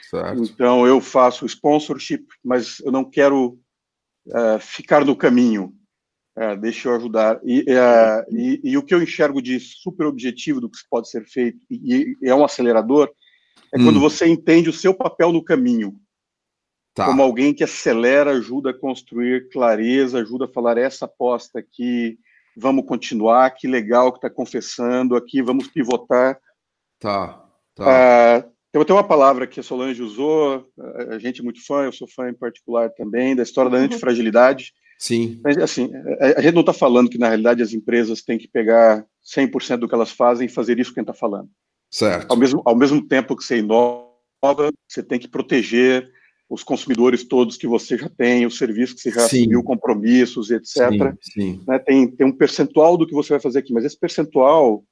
Certo. 0.08 0.44
Então 0.44 0.86
eu 0.86 1.02
faço 1.02 1.48
sponsorship, 1.48 2.28
mas 2.46 2.80
eu 2.82 2.92
não 2.92 3.04
quero 3.04 3.60
uh, 4.28 4.60
ficar 4.60 5.04
no 5.04 5.16
caminho. 5.16 5.74
É, 6.38 6.56
deixa 6.56 6.88
eu 6.88 6.96
ajudar. 6.96 7.40
E, 7.44 7.66
é, 7.68 8.26
e, 8.30 8.62
e, 8.64 8.78
o 8.78 8.84
que 8.84 8.94
eu 8.94 9.02
enxergo 9.02 9.42
de 9.42 9.60
super 9.60 10.06
objetivo 10.06 10.62
do 10.62 10.70
que 10.70 10.78
pode 10.88 11.10
ser 11.10 11.26
feito, 11.26 11.58
e, 11.70 12.16
e 12.22 12.30
é 12.30 12.36
um 12.36 12.46
acelerador, 12.46 13.10
é 13.74 13.80
hum. 13.80 13.86
quando 13.86 14.00
você 14.00 14.28
entende 14.28 14.70
o 14.70 14.74
seu 14.74 14.94
papel 14.94 15.32
no 15.34 15.44
caminho. 15.44 16.00
Tá. 16.94 17.06
Como 17.06 17.24
alguém 17.24 17.56
que 17.56 17.64
acelera, 17.64 18.32
ajuda 18.32 18.70
a 18.70 18.74
construir 18.74 19.50
clareza, 19.50 20.20
ajuda 20.20 20.46
a 20.46 20.48
falar 20.48 20.78
essa 20.78 21.06
aposta 21.06 21.60
aqui, 21.60 22.20
vamos 22.56 22.86
continuar, 22.86 23.52
que 23.52 23.68
legal 23.68 24.12
que 24.12 24.20
está 24.20 24.30
confessando 24.30 25.16
aqui, 25.16 25.42
vamos 25.42 25.68
pivotar. 25.68 26.40
Tá, 27.00 27.44
tá. 27.74 27.86
Ah, 27.86 28.46
eu 28.74 28.86
tenho 28.86 28.98
uma 28.98 29.08
palavra 29.08 29.48
que 29.48 29.60
a 29.60 29.64
Solange 29.64 30.04
usou, 30.04 30.68
a 31.10 31.18
gente 31.18 31.42
é 31.42 31.44
muito 31.44 31.66
fã, 31.66 31.84
eu 31.84 31.92
sou 31.92 32.08
fã 32.08 32.30
em 32.30 32.34
particular 32.34 32.92
também, 32.92 33.36
da 33.36 33.44
história 33.44 33.72
da 33.72 33.78
uhum. 33.78 33.86
antifragilidade. 33.86 34.74
Sim. 34.98 35.40
Mas, 35.44 35.58
assim, 35.58 35.92
a, 36.20 36.42
gente 36.42 36.54
não 36.54 36.62
está 36.62 36.74
falando 36.74 37.10
que, 37.10 37.18
na 37.18 37.28
realidade, 37.28 37.62
as 37.62 37.74
empresas 37.74 38.22
têm 38.24 38.38
que 38.38 38.48
pegar 38.48 39.06
100% 39.24 39.78
do 39.78 39.88
que 39.88 39.94
elas 39.94 40.12
fazem 40.12 40.48
e 40.48 40.50
fazer 40.50 40.80
isso 40.80 40.94
que 40.94 41.00
a 41.00 41.02
gente 41.02 41.10
está 41.10 41.20
falando. 41.20 41.50
Certo. 41.90 42.30
Ao 42.30 42.38
mesmo, 42.38 42.62
ao 42.66 42.76
mesmo 42.76 43.06
tempo 43.08 43.36
que 43.36 43.44
você 43.44 43.60
inova, 43.60 44.72
você 44.88 45.04
tem 45.04 45.20
que 45.20 45.28
proteger 45.28 46.10
os 46.50 46.64
consumidores 46.64 47.26
todos 47.26 47.58
que 47.58 47.68
você 47.68 47.98
já 47.98 48.10
tem, 48.10 48.46
os 48.46 48.58
serviços 48.58 48.96
que 48.96 49.02
você 49.02 49.12
já 49.12 49.28
sim. 49.28 49.42
assumiu, 49.42 49.64
compromissos, 49.64 50.50
etc. 50.50 50.74
Sim, 50.76 51.12
sim. 51.22 51.64
Né, 51.68 51.78
tem, 51.80 52.08
tem 52.10 52.26
um 52.26 52.32
percentual 52.32 52.98
do 52.98 53.06
que 53.06 53.14
você 53.14 53.30
vai 53.34 53.40
fazer 53.40 53.60
aqui, 53.60 53.74
mas 53.74 53.84
esse 53.84 54.00
percentual, 54.00 54.84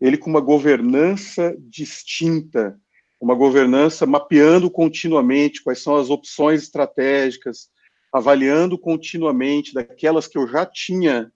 ele 0.00 0.18
com 0.18 0.28
uma 0.28 0.40
governança 0.40 1.56
distinta, 1.58 2.78
uma 3.20 3.34
governança 3.34 4.06
mapeando 4.06 4.70
continuamente 4.70 5.62
quais 5.62 5.82
são 5.82 5.96
as 5.96 6.10
opções 6.10 6.62
estratégicas, 6.62 7.68
avaliando 8.12 8.78
continuamente 8.78 9.74
daquelas 9.74 10.26
que 10.26 10.38
eu 10.38 10.48
já 10.48 10.64
tinha, 10.64 11.30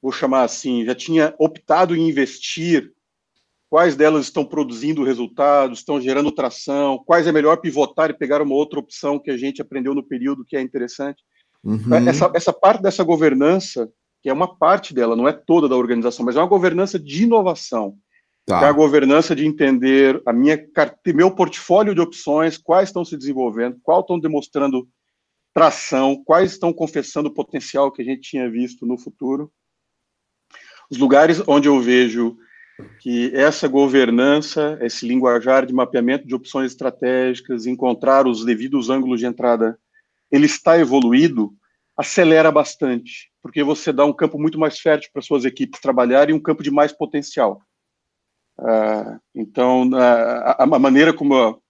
vou 0.00 0.12
chamar 0.12 0.42
assim, 0.42 0.84
já 0.84 0.94
tinha 0.94 1.34
optado 1.38 1.96
em 1.96 2.08
investir, 2.08 2.92
quais 3.70 3.96
delas 3.96 4.24
estão 4.24 4.44
produzindo 4.44 5.04
resultados, 5.04 5.80
estão 5.80 6.00
gerando 6.00 6.32
tração, 6.32 7.02
quais 7.04 7.26
é 7.26 7.32
melhor 7.32 7.58
pivotar 7.58 8.10
e 8.10 8.14
pegar 8.16 8.40
uma 8.40 8.54
outra 8.54 8.78
opção 8.78 9.18
que 9.18 9.30
a 9.30 9.36
gente 9.36 9.60
aprendeu 9.60 9.94
no 9.94 10.02
período 10.02 10.44
que 10.44 10.56
é 10.56 10.60
interessante. 10.60 11.22
Uhum. 11.62 11.94
Essa, 12.08 12.30
essa 12.34 12.52
parte 12.52 12.82
dessa 12.82 13.04
governança, 13.04 13.90
que 14.22 14.30
é 14.30 14.32
uma 14.32 14.56
parte 14.56 14.94
dela, 14.94 15.14
não 15.14 15.28
é 15.28 15.32
toda 15.32 15.68
da 15.68 15.76
organização, 15.76 16.24
mas 16.24 16.36
é 16.36 16.40
uma 16.40 16.46
governança 16.46 16.98
de 16.98 17.24
inovação. 17.24 17.96
Tá. 18.46 18.62
É 18.62 18.64
a 18.64 18.72
governança 18.72 19.36
de 19.36 19.46
entender 19.46 20.22
a 20.24 20.32
minha 20.32 20.58
meu 21.14 21.30
portfólio 21.30 21.94
de 21.94 22.00
opções, 22.00 22.56
quais 22.56 22.88
estão 22.88 23.04
se 23.04 23.14
desenvolvendo, 23.14 23.78
quais 23.82 24.00
estão 24.00 24.18
demonstrando 24.18 24.88
tração, 25.52 26.22
quais 26.24 26.52
estão 26.52 26.72
confessando 26.72 27.28
o 27.28 27.34
potencial 27.34 27.90
que 27.90 28.02
a 28.02 28.04
gente 28.04 28.22
tinha 28.22 28.50
visto 28.50 28.86
no 28.86 28.98
futuro. 28.98 29.52
Os 30.90 30.98
lugares 30.98 31.42
onde 31.46 31.68
eu 31.68 31.80
vejo 31.80 32.36
que 33.00 33.34
essa 33.34 33.66
governança, 33.66 34.78
esse 34.80 35.06
linguajar 35.06 35.66
de 35.66 35.74
mapeamento 35.74 36.26
de 36.26 36.34
opções 36.34 36.72
estratégicas, 36.72 37.66
encontrar 37.66 38.26
os 38.26 38.44
devidos 38.44 38.88
ângulos 38.88 39.18
de 39.18 39.26
entrada, 39.26 39.78
ele 40.30 40.46
está 40.46 40.78
evoluído, 40.78 41.52
acelera 41.96 42.52
bastante, 42.52 43.30
porque 43.42 43.62
você 43.64 43.92
dá 43.92 44.04
um 44.04 44.12
campo 44.12 44.38
muito 44.38 44.58
mais 44.58 44.78
fértil 44.78 45.10
para 45.12 45.22
suas 45.22 45.44
equipes 45.44 45.80
trabalharem 45.80 46.34
e 46.34 46.38
um 46.38 46.42
campo 46.42 46.62
de 46.62 46.70
mais 46.70 46.92
potencial. 46.92 47.60
Uh, 48.58 49.18
então, 49.34 49.88
a, 49.94 50.64
a, 50.64 50.78
maneira 50.78 51.12
como 51.12 51.60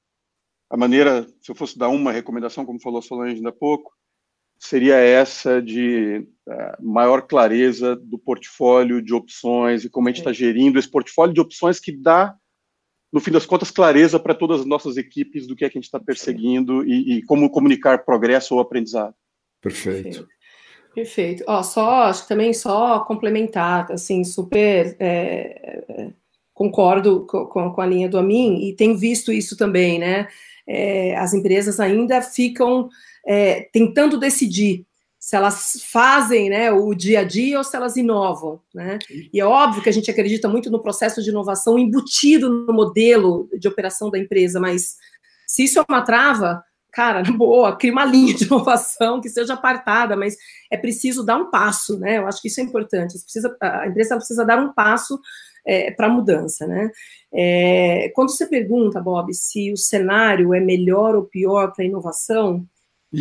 a 0.71 0.77
maneira, 0.77 1.27
se 1.41 1.51
eu 1.51 1.55
fosse 1.55 1.79
dar 1.79 1.89
uma 1.89 2.13
recomendação, 2.13 2.65
como 2.65 2.81
falou 2.81 3.01
Solange 3.01 3.37
ainda 3.37 3.49
há 3.49 3.53
pouco, 3.53 3.93
seria 4.59 4.97
essa 4.97 5.63
de 5.63 6.27
uh, 6.47 6.83
maior 6.83 7.23
clareza 7.23 7.97
do 7.97 8.19
portfólio 8.19 9.01
de 9.01 9.15
opções 9.15 9.85
e 9.85 9.91
como 9.91 10.09
a 10.09 10.11
gente 10.11 10.19
está 10.19 10.33
gerindo 10.33 10.79
esse 10.79 10.91
portfólio 10.91 11.33
de 11.33 11.41
opções 11.41 11.79
que 11.79 11.93
dá, 11.93 12.35
no 13.13 13.21
fim 13.21 13.31
das 13.31 13.47
contas, 13.47 13.71
clareza 13.71 14.19
para 14.19 14.35
todas 14.35 14.61
as 14.61 14.67
nossas 14.67 14.97
equipes 14.97 15.47
do 15.47 15.57
que 15.57 15.65
é 15.65 15.71
que 15.71 15.79
a 15.79 15.81
gente 15.81 15.87
está 15.87 16.01
perseguindo 16.01 16.85
e, 16.85 17.19
e, 17.19 17.23
como 17.23 17.51
comunicar 17.51 18.05
progresso 18.05 18.55
ou 18.55 18.61
aprendizado. 18.61 19.15
Perfeito. 19.63 20.29
Perfeito. 20.95 21.45
Ó, 21.47 21.63
só, 21.63 22.03
acho 22.05 22.23
que 22.23 22.29
também 22.29 22.53
só 22.53 23.01
complementar, 23.01 23.91
assim, 23.93 24.25
super 24.25 24.97
é, 24.99 25.85
é 25.89 26.13
concordo 26.59 27.25
com, 27.25 27.47
com, 27.47 27.81
a 27.81 27.87
linha 27.87 28.09
do 28.09 28.19
Amin 28.19 28.69
e 28.69 28.75
tenho 28.75 28.99
visto 28.99 29.33
isso 29.33 29.57
também, 29.57 29.97
né? 29.97 30.27
É, 30.69 31.17
as 31.17 31.33
empresas 31.33 31.81
ainda 31.81 32.21
ficam 32.21 32.91
é, 33.27 33.63
tentando 33.73 34.19
decidir 34.19 34.87
se 35.19 35.35
elas 35.35 35.83
fazem 35.91 36.49
né, 36.49 36.71
o 36.71 36.95
dia 36.95 37.21
a 37.21 37.25
dia 37.25 37.59
ou 37.59 37.65
se 37.65 37.75
elas 37.75 37.97
inovam. 37.97 38.61
Né? 38.73 38.99
E 39.33 39.41
é 39.41 39.45
óbvio 39.45 39.83
que 39.83 39.89
a 39.89 39.93
gente 39.93 40.11
acredita 40.11 40.49
muito 40.49 40.71
no 40.71 40.81
processo 40.81 41.23
de 41.23 41.31
inovação 41.31 41.79
embutido 41.79 42.49
no 42.49 42.73
modelo 42.73 43.49
de 43.59 43.67
operação 43.67 44.11
da 44.11 44.19
empresa, 44.19 44.61
mas 44.61 44.97
se 45.47 45.65
isso 45.65 45.79
é 45.79 45.85
uma 45.89 46.03
trava, 46.03 46.63
cara, 46.93 47.23
boa, 47.37 47.77
cria 47.77 47.93
uma 47.93 48.05
linha 48.05 48.35
de 48.35 48.45
inovação 48.45 49.21
que 49.21 49.29
seja 49.29 49.55
apartada, 49.55 50.17
mas 50.17 50.37
é 50.71 50.77
preciso 50.77 51.25
dar 51.25 51.37
um 51.37 51.51
passo, 51.51 51.99
né? 51.99 52.19
Eu 52.19 52.27
acho 52.27 52.41
que 52.41 52.49
isso 52.49 52.61
é 52.61 52.65
importante. 52.65 53.19
Precisa, 53.21 53.57
a 53.61 53.87
empresa 53.89 54.17
precisa 54.17 54.45
dar 54.45 54.59
um 54.59 54.73
passo 54.73 55.19
é, 55.69 55.91
para 55.91 56.07
a 56.07 56.11
mudança, 56.11 56.67
né? 56.67 56.91
É, 57.31 58.11
quando 58.15 58.31
você 58.31 58.47
pergunta, 58.47 59.01
Bob, 59.01 59.35
se 59.35 59.71
o 59.71 59.77
cenário 59.77 60.55
é 60.55 60.61
melhor 60.61 61.15
ou 61.15 61.25
pior 61.25 61.75
para 61.75 61.85
a 61.85 61.87
inovação, 61.87 62.67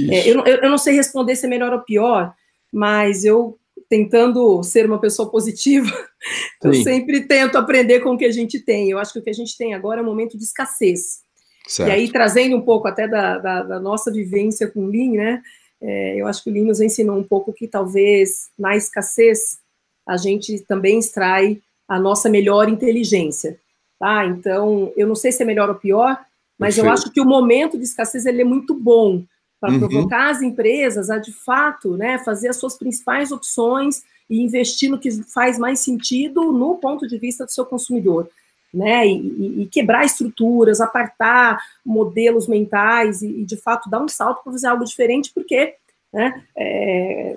é, 0.10 0.30
eu, 0.30 0.46
eu, 0.46 0.70
não 0.70 0.78
sei 0.78 0.96
responder 0.96 1.36
se 1.36 1.46
é 1.46 1.50
melhor 1.50 1.74
ou 1.74 1.82
pior, 1.82 2.34
mas 2.72 3.26
eu, 3.26 3.60
tentando 3.90 4.64
ser 4.64 4.86
uma 4.86 5.00
pessoa 5.00 5.30
positiva, 5.30 5.92
eu 6.64 6.74
sempre 6.74 7.28
tento 7.28 7.58
aprender 7.58 8.00
com 8.00 8.12
o 8.12 8.18
que 8.18 8.26
a 8.26 8.32
gente 8.32 8.62
tem. 8.62 8.90
Eu 8.90 8.98
acho 8.98 9.12
que 9.12 9.20
o 9.20 9.24
que 9.24 9.30
a 9.30 9.34
gente 9.34 9.58
tem 9.58 9.74
agora 9.74 10.00
é 10.00 10.04
um 10.04 10.08
momento 10.08 10.38
de 10.38 10.44
escassez. 10.46 11.20
Certo. 11.68 11.90
E 11.90 11.92
aí, 11.92 12.10
trazendo 12.10 12.56
um 12.56 12.62
pouco 12.62 12.88
até 12.88 13.10
da, 13.10 13.38
da, 13.40 13.64
da 13.64 13.80
nossa 13.80 14.10
vivência 14.10 14.72
com 14.72 14.86
o 14.86 14.88
Lean, 14.88 15.12
né? 15.12 15.42
É, 15.82 16.16
eu 16.16 16.26
acho 16.28 16.44
que 16.44 16.50
o 16.50 16.54
Lean 16.54 16.64
nos 16.64 16.80
ensinou 16.80 17.18
um 17.18 17.24
pouco 17.24 17.52
que 17.52 17.68
talvez 17.68 18.50
na 18.58 18.76
escassez 18.78 19.60
a 20.08 20.16
gente 20.16 20.60
também 20.62 20.98
extrai 20.98 21.62
a 21.88 22.00
nossa 22.00 22.30
melhor 22.30 22.70
inteligência. 22.70 23.60
Tá? 24.00 24.26
Então, 24.26 24.92
eu 24.96 25.08
não 25.08 25.16
sei 25.16 25.32
se 25.32 25.42
é 25.42 25.46
melhor 25.46 25.70
ou 25.70 25.76
pior, 25.76 26.20
mas 26.58 26.76
Perfeito. 26.76 26.86
eu 26.86 26.94
acho 26.94 27.12
que 27.12 27.22
o 27.22 27.26
momento 27.26 27.78
de 27.78 27.84
escassez 27.84 28.26
ele 28.26 28.42
é 28.42 28.46
muito 28.46 28.74
bom 28.74 29.24
para 29.60 29.72
uhum. 29.72 29.80
provocar 29.80 30.30
as 30.30 30.42
empresas 30.42 31.10
a, 31.10 31.18
de 31.18 31.32
fato, 31.32 31.98
né, 31.98 32.20
fazer 32.20 32.50
as 32.50 32.58
suas 32.58 32.78
principais 32.78 33.32
opções 33.32 34.04
e 34.30 34.42
investir 34.42 34.90
no 34.90 35.00
que 35.00 35.12
faz 35.24 35.58
mais 35.58 35.80
sentido 35.80 36.52
no 36.52 36.76
ponto 36.76 37.08
de 37.08 37.18
vista 37.18 37.46
do 37.46 37.52
seu 37.52 37.66
consumidor. 37.66 38.30
Né, 38.74 39.08
e, 39.08 39.62
e 39.62 39.66
quebrar 39.66 40.06
estruturas, 40.06 40.82
apartar 40.82 41.58
modelos 41.86 42.48
mentais 42.48 43.22
e, 43.22 43.28
e 43.28 43.46
de 43.46 43.56
fato 43.56 43.90
dar 43.90 44.04
um 44.04 44.10
salto 44.10 44.44
para 44.44 44.52
fazer 44.52 44.68
algo 44.68 44.84
diferente, 44.84 45.32
porque 45.34 45.74
né, 46.14 46.44
é 46.56 47.34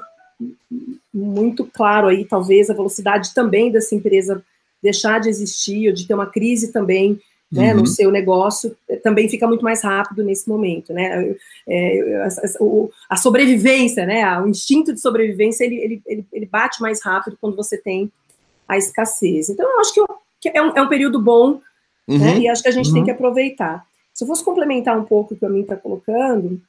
muito 1.12 1.64
claro 1.64 2.08
aí, 2.08 2.24
talvez, 2.24 2.70
a 2.70 2.74
velocidade 2.74 3.34
também 3.34 3.70
dessa 3.70 3.94
empresa 3.94 4.42
deixar 4.82 5.20
de 5.20 5.28
existir 5.28 5.88
ou 5.88 5.94
de 5.94 6.06
ter 6.06 6.14
uma 6.14 6.26
crise 6.26 6.72
também 6.72 7.20
né, 7.50 7.74
uhum. 7.74 7.80
no 7.80 7.86
seu 7.86 8.10
negócio, 8.12 8.76
eh, 8.88 8.96
também 8.96 9.28
fica 9.28 9.46
muito 9.46 9.64
mais 9.64 9.82
rápido 9.82 10.22
nesse 10.22 10.48
momento, 10.48 10.92
né, 10.92 11.34
é, 11.68 12.22
a, 12.22 12.28
a, 13.10 13.16
sobrevivência, 13.16 14.06
né, 14.06 14.40
o 14.40 14.46
instinto 14.46 14.92
de 14.92 15.00
sobrevivência, 15.00 15.64
ele, 15.64 16.00
ele, 16.06 16.24
ele, 16.32 16.46
bate 16.46 16.80
mais 16.80 17.02
rápido 17.02 17.36
quando 17.40 17.56
você 17.56 17.76
tem 17.76 18.10
a 18.68 18.78
escassez. 18.78 19.48
Então, 19.50 19.68
eu 19.68 19.80
acho 19.80 19.92
que, 20.40 20.48
é, 20.48 20.62
um, 20.62 20.76
é, 20.76 20.80
um, 20.80 20.88
período 20.88 21.20
bom, 21.20 21.60
né, 22.06 22.14
uhum. 22.14 22.18
né, 22.18 22.38
e 22.38 22.48
acho 22.48 22.62
que 22.62 22.68
a 22.68 22.72
gente 22.72 22.88
uhum. 22.88 22.94
tem 22.94 23.04
que 23.04 23.10
aproveitar. 23.10 23.84
Se 24.14 24.22
eu 24.22 24.28
fosse 24.28 24.44
complementar 24.44 24.96
um 24.96 25.04
pouco 25.04 25.34
o 25.34 25.36
que 25.36 25.44
a 25.44 25.48
mim 25.48 25.62
está 25.62 25.74
colocando, 25.74 26.60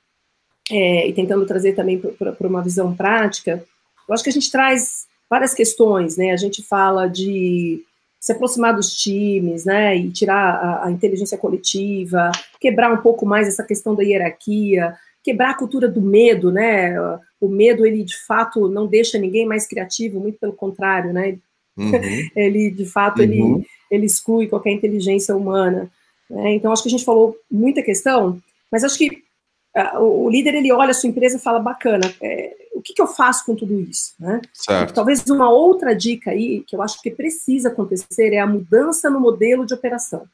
é, 0.70 1.08
e 1.08 1.14
tentando 1.14 1.46
trazer 1.46 1.74
também 1.74 2.00
para 2.00 2.48
uma 2.48 2.62
visão 2.62 2.96
prática, 2.96 3.64
eu 4.08 4.14
acho 4.14 4.24
que 4.24 4.30
a 4.30 4.34
gente 4.34 4.52
traz 4.52 5.08
várias 5.30 5.54
questões, 5.54 6.18
né? 6.18 6.32
A 6.32 6.38
gente 6.38 6.62
fala 6.62 7.08
de 7.08 7.82
se 8.22 8.32
aproximar 8.34 8.76
dos 8.76 8.96
times, 8.96 9.66
né, 9.66 9.98
e 9.98 10.12
tirar 10.12 10.54
a, 10.54 10.86
a, 10.86 10.92
inteligência 10.92 11.40
coletiva, 11.40 12.32
quebrar 12.60 12.94
um 12.94 13.02
pouco 13.02 13.26
mais 13.26 13.48
essa 13.48 13.64
questão 13.64 13.96
da 13.96 14.04
hierarquia, 14.04 14.96
quebrar 15.24 15.50
a 15.50 15.58
cultura 15.58 15.88
do 15.88 16.02
medo, 16.02 16.52
né, 16.52 16.96
o 17.40 17.48
medo, 17.48 17.84
ele 17.84 18.04
de 18.04 18.16
fato 18.24 18.70
não 18.70 18.86
deixa 18.86 19.18
ninguém 19.18 19.48
mais 19.48 19.66
criativo, 19.66 20.20
muito 20.20 20.38
pelo 20.38 20.54
contrário, 20.54 21.12
né, 21.12 21.36
uhum. 21.76 21.92
ele 22.36 22.70
de 22.70 22.86
fato, 22.86 23.18
uhum. 23.18 23.24
ele, 23.24 23.68
ele 23.90 24.06
exclui 24.06 24.48
qualquer 24.48 24.72
inteligência 24.72 25.36
humana, 25.36 25.90
né? 26.30 26.54
então 26.54 26.72
acho 26.72 26.84
que 26.84 26.90
a 26.90 26.92
gente 26.92 27.06
falou 27.06 27.36
muita 27.50 27.82
questão, 27.82 28.40
mas 28.72 28.84
acho 28.84 29.00
que 29.00 29.24
o 30.00 30.30
líder 30.30 30.56
ele 30.56 30.72
olha 30.72 30.92
a 30.92 30.94
sua 30.94 31.10
empresa 31.10 31.38
e 31.38 31.40
fala 31.40 31.60
bacana, 31.60 32.14
é, 32.22 32.56
o 32.74 32.82
que, 32.82 32.94
que, 32.94 33.02
eu 33.02 33.08
faço 33.08 33.46
com 33.46 33.56
tudo 33.56 33.80
isso, 33.80 34.14
né? 34.20 34.42
Talvez 34.94 35.26
uma 35.30 35.50
outra 35.50 35.94
dica 35.96 36.32
aí 36.32 36.62
que 36.62 36.76
eu 36.76 36.82
acho 36.82 37.02
que 37.02 37.12
precisa 37.12 37.70
acontecer 37.70 38.34
é 38.34 38.40
a 38.40 38.48
mudança 38.48 39.10
no 39.10 39.20
modelo 39.20 39.66
de 39.66 39.74
operação. 39.74 40.28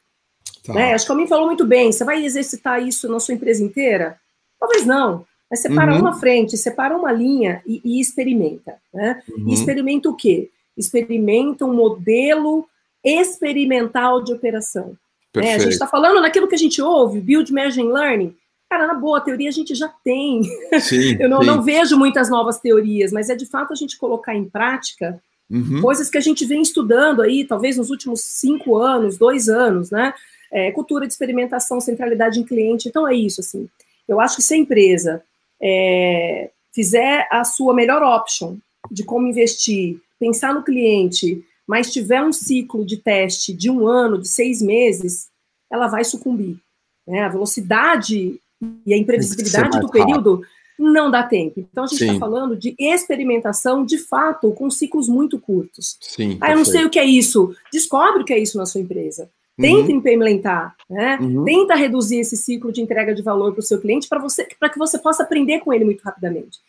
Tá. 0.66 0.74
Né? 0.74 0.94
Acho 0.94 1.06
que 1.06 1.12
alguém 1.12 1.28
falou 1.28 1.46
muito 1.46 1.66
bem. 1.66 1.92
Você 1.92 2.04
vai 2.04 2.24
exercitar 2.24 2.86
isso 2.86 3.08
na 3.10 3.20
sua 3.20 3.34
empresa 3.34 3.64
inteira? 3.64 4.20
Talvez 4.60 4.86
não. 4.86 5.26
Mas 5.50 5.62
separa 5.62 5.94
uhum. 5.94 6.00
uma 6.00 6.20
frente, 6.20 6.58
separa 6.58 6.96
uma 6.96 7.12
linha 7.12 7.62
e, 7.66 7.82
e 7.84 8.02
experimenta, 8.02 8.76
né? 8.94 9.22
Uhum. 9.30 9.50
E 9.50 9.54
experimenta 9.54 10.10
o 10.10 10.16
quê? 10.16 10.50
Experimenta 10.76 11.66
um 11.66 11.74
modelo 11.74 12.68
experimental 13.04 14.22
de 14.22 14.34
operação. 14.34 14.98
Né? 15.36 15.56
A 15.56 15.60
gente 15.60 15.74
está 15.74 15.88
falando 15.88 16.20
naquilo 16.20 16.48
que 16.48 16.56
a 16.56 16.58
gente 16.58 16.82
ouve, 16.82 17.22
build, 17.22 17.52
measure, 17.54 17.88
learning. 17.88 18.36
Cara, 18.70 18.86
na 18.86 18.94
boa, 18.94 19.20
a 19.20 19.22
teoria 19.22 19.50
a 19.50 19.54
gente 19.54 19.74
já 19.74 19.88
tem. 19.88 20.44
Sim, 20.82 21.18
eu 21.22 21.30
não, 21.30 21.40
não, 21.40 21.62
vejo 21.62 21.98
muitas 21.98 22.30
novas 22.30 22.60
teorias, 22.60 23.12
mas 23.12 23.30
é 23.30 23.36
de 23.36 23.46
fato 23.46 23.72
a 23.72 23.76
gente 23.76 23.98
colocar 23.98 24.36
em 24.36 24.46
prática 24.46 25.22
uhum. 25.50 25.82
coisas 25.82 26.10
que 26.10 26.18
a 26.18 26.22
gente 26.22 26.46
vem 26.46 26.62
estudando 26.62 27.22
aí, 27.22 27.46
talvez 27.46 27.78
nos 27.78 27.90
últimos 27.90 28.22
cinco 28.22 28.78
anos, 28.78 29.18
dois 29.18 29.48
anos, 29.48 29.90
né? 29.90 30.14
É, 30.52 30.72
cultura 30.72 31.08
de 31.08 31.14
experimentação, 31.14 31.80
centralidade 31.80 32.40
em 32.40 32.44
cliente. 32.44 32.90
Então 32.90 33.08
é 33.08 33.16
isso, 33.16 33.42
assim. 33.42 33.70
Eu 34.08 34.20
acho 34.20 34.38
que 34.38 34.42
se 34.42 34.54
a 34.54 34.58
empresa 34.58 35.24
é, 35.62 36.50
fizer 36.74 37.28
a 37.32 37.44
sua 37.44 37.74
melhor 37.74 38.02
option 38.04 38.58
de 38.92 39.04
como 39.04 39.28
investir, 39.28 40.00
pensar 40.20 40.54
no 40.54 40.64
cliente, 40.64 41.44
mas 41.66 41.92
tiver 41.92 42.22
um 42.22 42.32
ciclo 42.32 42.86
de 42.86 42.98
teste 42.98 43.54
de 43.54 43.70
um 43.70 43.88
ano, 43.88 44.18
de 44.18 44.28
seis 44.28 44.62
meses, 44.62 45.28
ela 45.70 45.88
vai 45.88 46.04
sucumbir. 46.04 46.58
Né? 47.06 47.22
A 47.22 47.30
velocidade 47.30 48.40
e 48.86 48.94
a 48.94 48.98
imprevisibilidade 48.98 49.80
do 49.80 49.90
período 49.90 50.42
não 50.78 51.10
dá 51.10 51.24
tempo. 51.24 51.60
Então 51.60 51.84
a 51.84 51.88
gente 51.88 52.04
está 52.04 52.20
falando 52.20 52.56
de 52.56 52.76
experimentação 52.78 53.84
de 53.84 53.98
fato 53.98 54.52
com 54.52 54.70
ciclos 54.70 55.10
muito 55.10 55.40
curtos. 55.40 55.98
Sim, 56.00 56.38
ah, 56.40 56.52
eu 56.52 56.58
não 56.58 56.66
sei 56.66 56.86
o 56.86 56.90
que 56.90 57.00
é 57.00 57.06
isso. 57.06 57.56
Descobre 57.72 58.22
o 58.22 58.26
que 58.26 58.34
é 58.34 58.40
isso 58.40 58.58
na 58.58 58.66
sua 58.66 58.82
empresa. 58.82 59.30
Tenta 59.60 59.92
uhum. 59.92 59.98
implementar, 59.98 60.76
né? 60.88 61.18
Uhum. 61.20 61.44
Tenta 61.44 61.74
reduzir 61.74 62.20
esse 62.20 62.38
ciclo 62.38 62.72
de 62.72 62.80
entrega 62.80 63.16
de 63.16 63.24
valor 63.24 63.54
para 63.54 63.62
o 63.62 63.64
seu 63.64 63.82
cliente 63.82 64.08
para 64.08 64.20
você, 64.20 64.48
para 64.60 64.70
que 64.70 64.78
você 64.78 65.00
possa 65.00 65.24
aprender 65.24 65.62
com 65.62 65.74
ele 65.74 65.84
muito 65.84 66.02
rapidamente. 66.02 66.60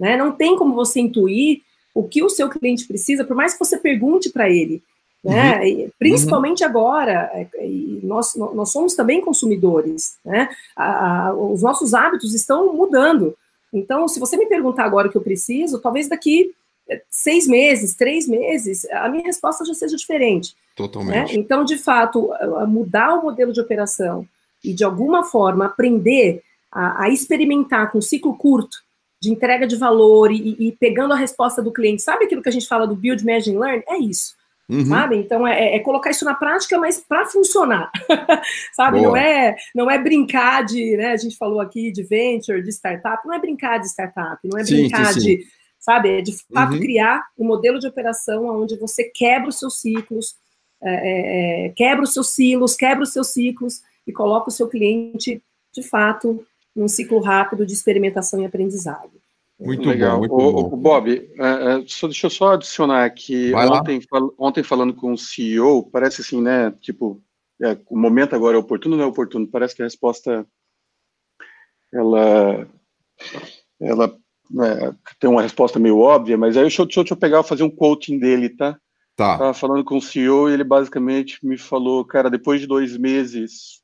Né? 0.00 0.16
Não 0.16 0.32
tem 0.32 0.56
como 0.56 0.74
você 0.74 0.98
intuir 1.00 1.60
o 1.94 2.04
que 2.04 2.22
o 2.22 2.30
seu 2.30 2.48
cliente 2.48 2.86
precisa, 2.86 3.22
por 3.22 3.36
mais 3.36 3.52
que 3.52 3.58
você 3.58 3.76
pergunte 3.76 4.30
para 4.30 4.48
ele. 4.48 4.82
Né? 5.24 5.60
Uhum. 5.60 5.90
principalmente 5.98 6.62
uhum. 6.62 6.70
agora, 6.70 7.30
é, 7.34 7.48
nós, 8.04 8.36
nós 8.36 8.70
somos 8.70 8.94
também 8.94 9.20
consumidores, 9.20 10.16
né? 10.24 10.48
A, 10.76 11.26
a, 11.26 11.34
os 11.34 11.60
nossos 11.60 11.92
hábitos 11.92 12.32
estão 12.34 12.72
mudando. 12.72 13.36
Então, 13.72 14.06
se 14.06 14.20
você 14.20 14.36
me 14.36 14.46
perguntar 14.46 14.84
agora 14.84 15.08
o 15.08 15.10
que 15.10 15.16
eu 15.16 15.22
preciso, 15.22 15.80
talvez 15.80 16.08
daqui 16.08 16.54
é, 16.88 17.02
seis 17.10 17.48
meses, 17.48 17.96
três 17.96 18.28
meses, 18.28 18.84
a 18.92 19.08
minha 19.08 19.24
resposta 19.24 19.64
já 19.64 19.74
seja 19.74 19.96
diferente. 19.96 20.54
Totalmente. 20.76 21.32
Né? 21.32 21.40
Então, 21.40 21.64
de 21.64 21.76
fato, 21.76 22.30
mudar 22.68 23.14
o 23.16 23.22
modelo 23.22 23.52
de 23.52 23.60
operação 23.60 24.24
e, 24.64 24.72
de 24.72 24.84
alguma 24.84 25.24
forma, 25.24 25.66
aprender 25.66 26.42
a, 26.70 27.04
a 27.04 27.08
experimentar 27.10 27.90
com 27.90 27.98
um 27.98 28.02
ciclo 28.02 28.36
curto 28.36 28.78
de 29.20 29.32
entrega 29.32 29.66
de 29.66 29.76
valor 29.76 30.30
e, 30.30 30.56
e, 30.58 30.72
pegando 30.72 31.12
a 31.12 31.16
resposta 31.16 31.60
do 31.60 31.72
cliente. 31.72 32.02
Sabe 32.02 32.24
aquilo 32.24 32.42
que 32.42 32.48
a 32.48 32.52
gente 32.52 32.68
fala 32.68 32.86
do 32.86 32.94
build, 32.94 33.24
measure, 33.24 33.58
learn? 33.58 33.82
É 33.88 33.98
isso. 33.98 34.37
Uhum. 34.68 34.84
Sabe? 34.84 35.16
Então 35.16 35.46
é, 35.46 35.76
é, 35.76 35.78
colocar 35.80 36.10
isso 36.10 36.26
na 36.26 36.34
prática, 36.34 36.78
mas 36.78 37.00
para 37.00 37.24
funcionar. 37.26 37.90
sabe? 38.74 39.00
Não 39.00 39.16
é, 39.16 39.56
não 39.74 39.90
é 39.90 39.98
brincar 39.98 40.62
de, 40.64 40.96
né? 40.96 41.12
A 41.12 41.16
gente 41.16 41.36
falou 41.36 41.60
aqui 41.60 41.90
de 41.90 42.02
venture, 42.02 42.62
de 42.62 42.70
startup, 42.70 43.26
não 43.26 43.34
é 43.34 43.38
brincar 43.38 43.78
de 43.78 43.86
startup, 43.86 44.38
não 44.44 44.58
é 44.58 44.64
sim, 44.64 44.76
brincar 44.76 45.14
sim, 45.14 45.20
sim. 45.20 45.26
de, 45.26 45.46
sabe? 45.78 46.18
É 46.18 46.20
de 46.20 46.36
fato 46.52 46.74
uhum. 46.74 46.80
criar 46.80 47.24
um 47.38 47.46
modelo 47.46 47.78
de 47.78 47.86
operação 47.86 48.46
onde 48.60 48.76
você 48.76 49.04
quebra 49.04 49.48
os 49.48 49.58
seus 49.58 49.80
ciclos, 49.80 50.34
é, 50.82 50.90
é, 50.90 51.66
é, 51.66 51.68
quebra 51.70 52.04
os 52.04 52.12
seus 52.12 52.28
silos, 52.28 52.76
quebra 52.76 53.02
os 53.02 53.12
seus 53.12 53.28
ciclos 53.28 53.80
e 54.06 54.12
coloca 54.12 54.48
o 54.48 54.52
seu 54.52 54.68
cliente, 54.68 55.42
de 55.72 55.82
fato, 55.82 56.44
num 56.76 56.88
ciclo 56.88 57.20
rápido 57.20 57.64
de 57.64 57.72
experimentação 57.72 58.42
e 58.42 58.44
aprendizado. 58.44 59.17
Muito 59.58 59.88
Legal. 59.88 60.20
Bom, 60.20 60.20
muito 60.20 60.34
o, 60.34 60.70
bom. 60.70 60.76
Bob, 60.76 61.10
é, 61.10 61.80
é, 61.80 61.84
só, 61.86 62.06
deixa 62.06 62.26
eu 62.26 62.30
só 62.30 62.52
adicionar 62.52 63.04
aqui. 63.04 63.52
Ontem, 63.54 64.00
fal, 64.00 64.34
ontem, 64.38 64.62
falando 64.62 64.94
com 64.94 65.12
o 65.12 65.18
CEO, 65.18 65.90
parece 65.90 66.20
assim, 66.20 66.40
né? 66.40 66.70
Tipo, 66.80 67.20
é, 67.60 67.76
o 67.90 67.98
momento 67.98 68.36
agora 68.36 68.56
é 68.56 68.60
oportuno 68.60 68.94
ou 68.94 68.98
não 68.98 69.06
é 69.06 69.10
oportuno? 69.10 69.48
Parece 69.48 69.74
que 69.74 69.82
a 69.82 69.86
resposta 69.86 70.46
ela, 71.92 72.68
ela 73.80 74.18
né, 74.50 74.96
tem 75.18 75.28
uma 75.28 75.42
resposta 75.42 75.78
meio 75.78 75.98
óbvia, 75.98 76.36
mas 76.36 76.56
aí 76.56 76.62
deixa, 76.62 76.84
deixa, 76.84 77.00
deixa 77.00 77.14
eu 77.14 77.18
pegar 77.18 77.42
fazer 77.42 77.64
um 77.64 77.70
quoting 77.70 78.18
dele, 78.18 78.50
tá? 78.50 78.78
Tá. 79.16 79.38
Tava 79.38 79.54
falando 79.54 79.84
com 79.84 79.96
o 79.96 80.02
CEO 80.02 80.48
e 80.48 80.52
ele 80.52 80.62
basicamente 80.62 81.44
me 81.44 81.58
falou, 81.58 82.04
cara, 82.04 82.30
depois 82.30 82.60
de 82.60 82.68
dois 82.68 82.96
meses, 82.96 83.82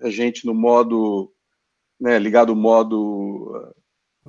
a 0.00 0.10
gente 0.10 0.44
no 0.44 0.52
modo, 0.52 1.32
né, 2.00 2.18
ligado 2.18 2.50
ao 2.50 2.56
modo 2.56 3.72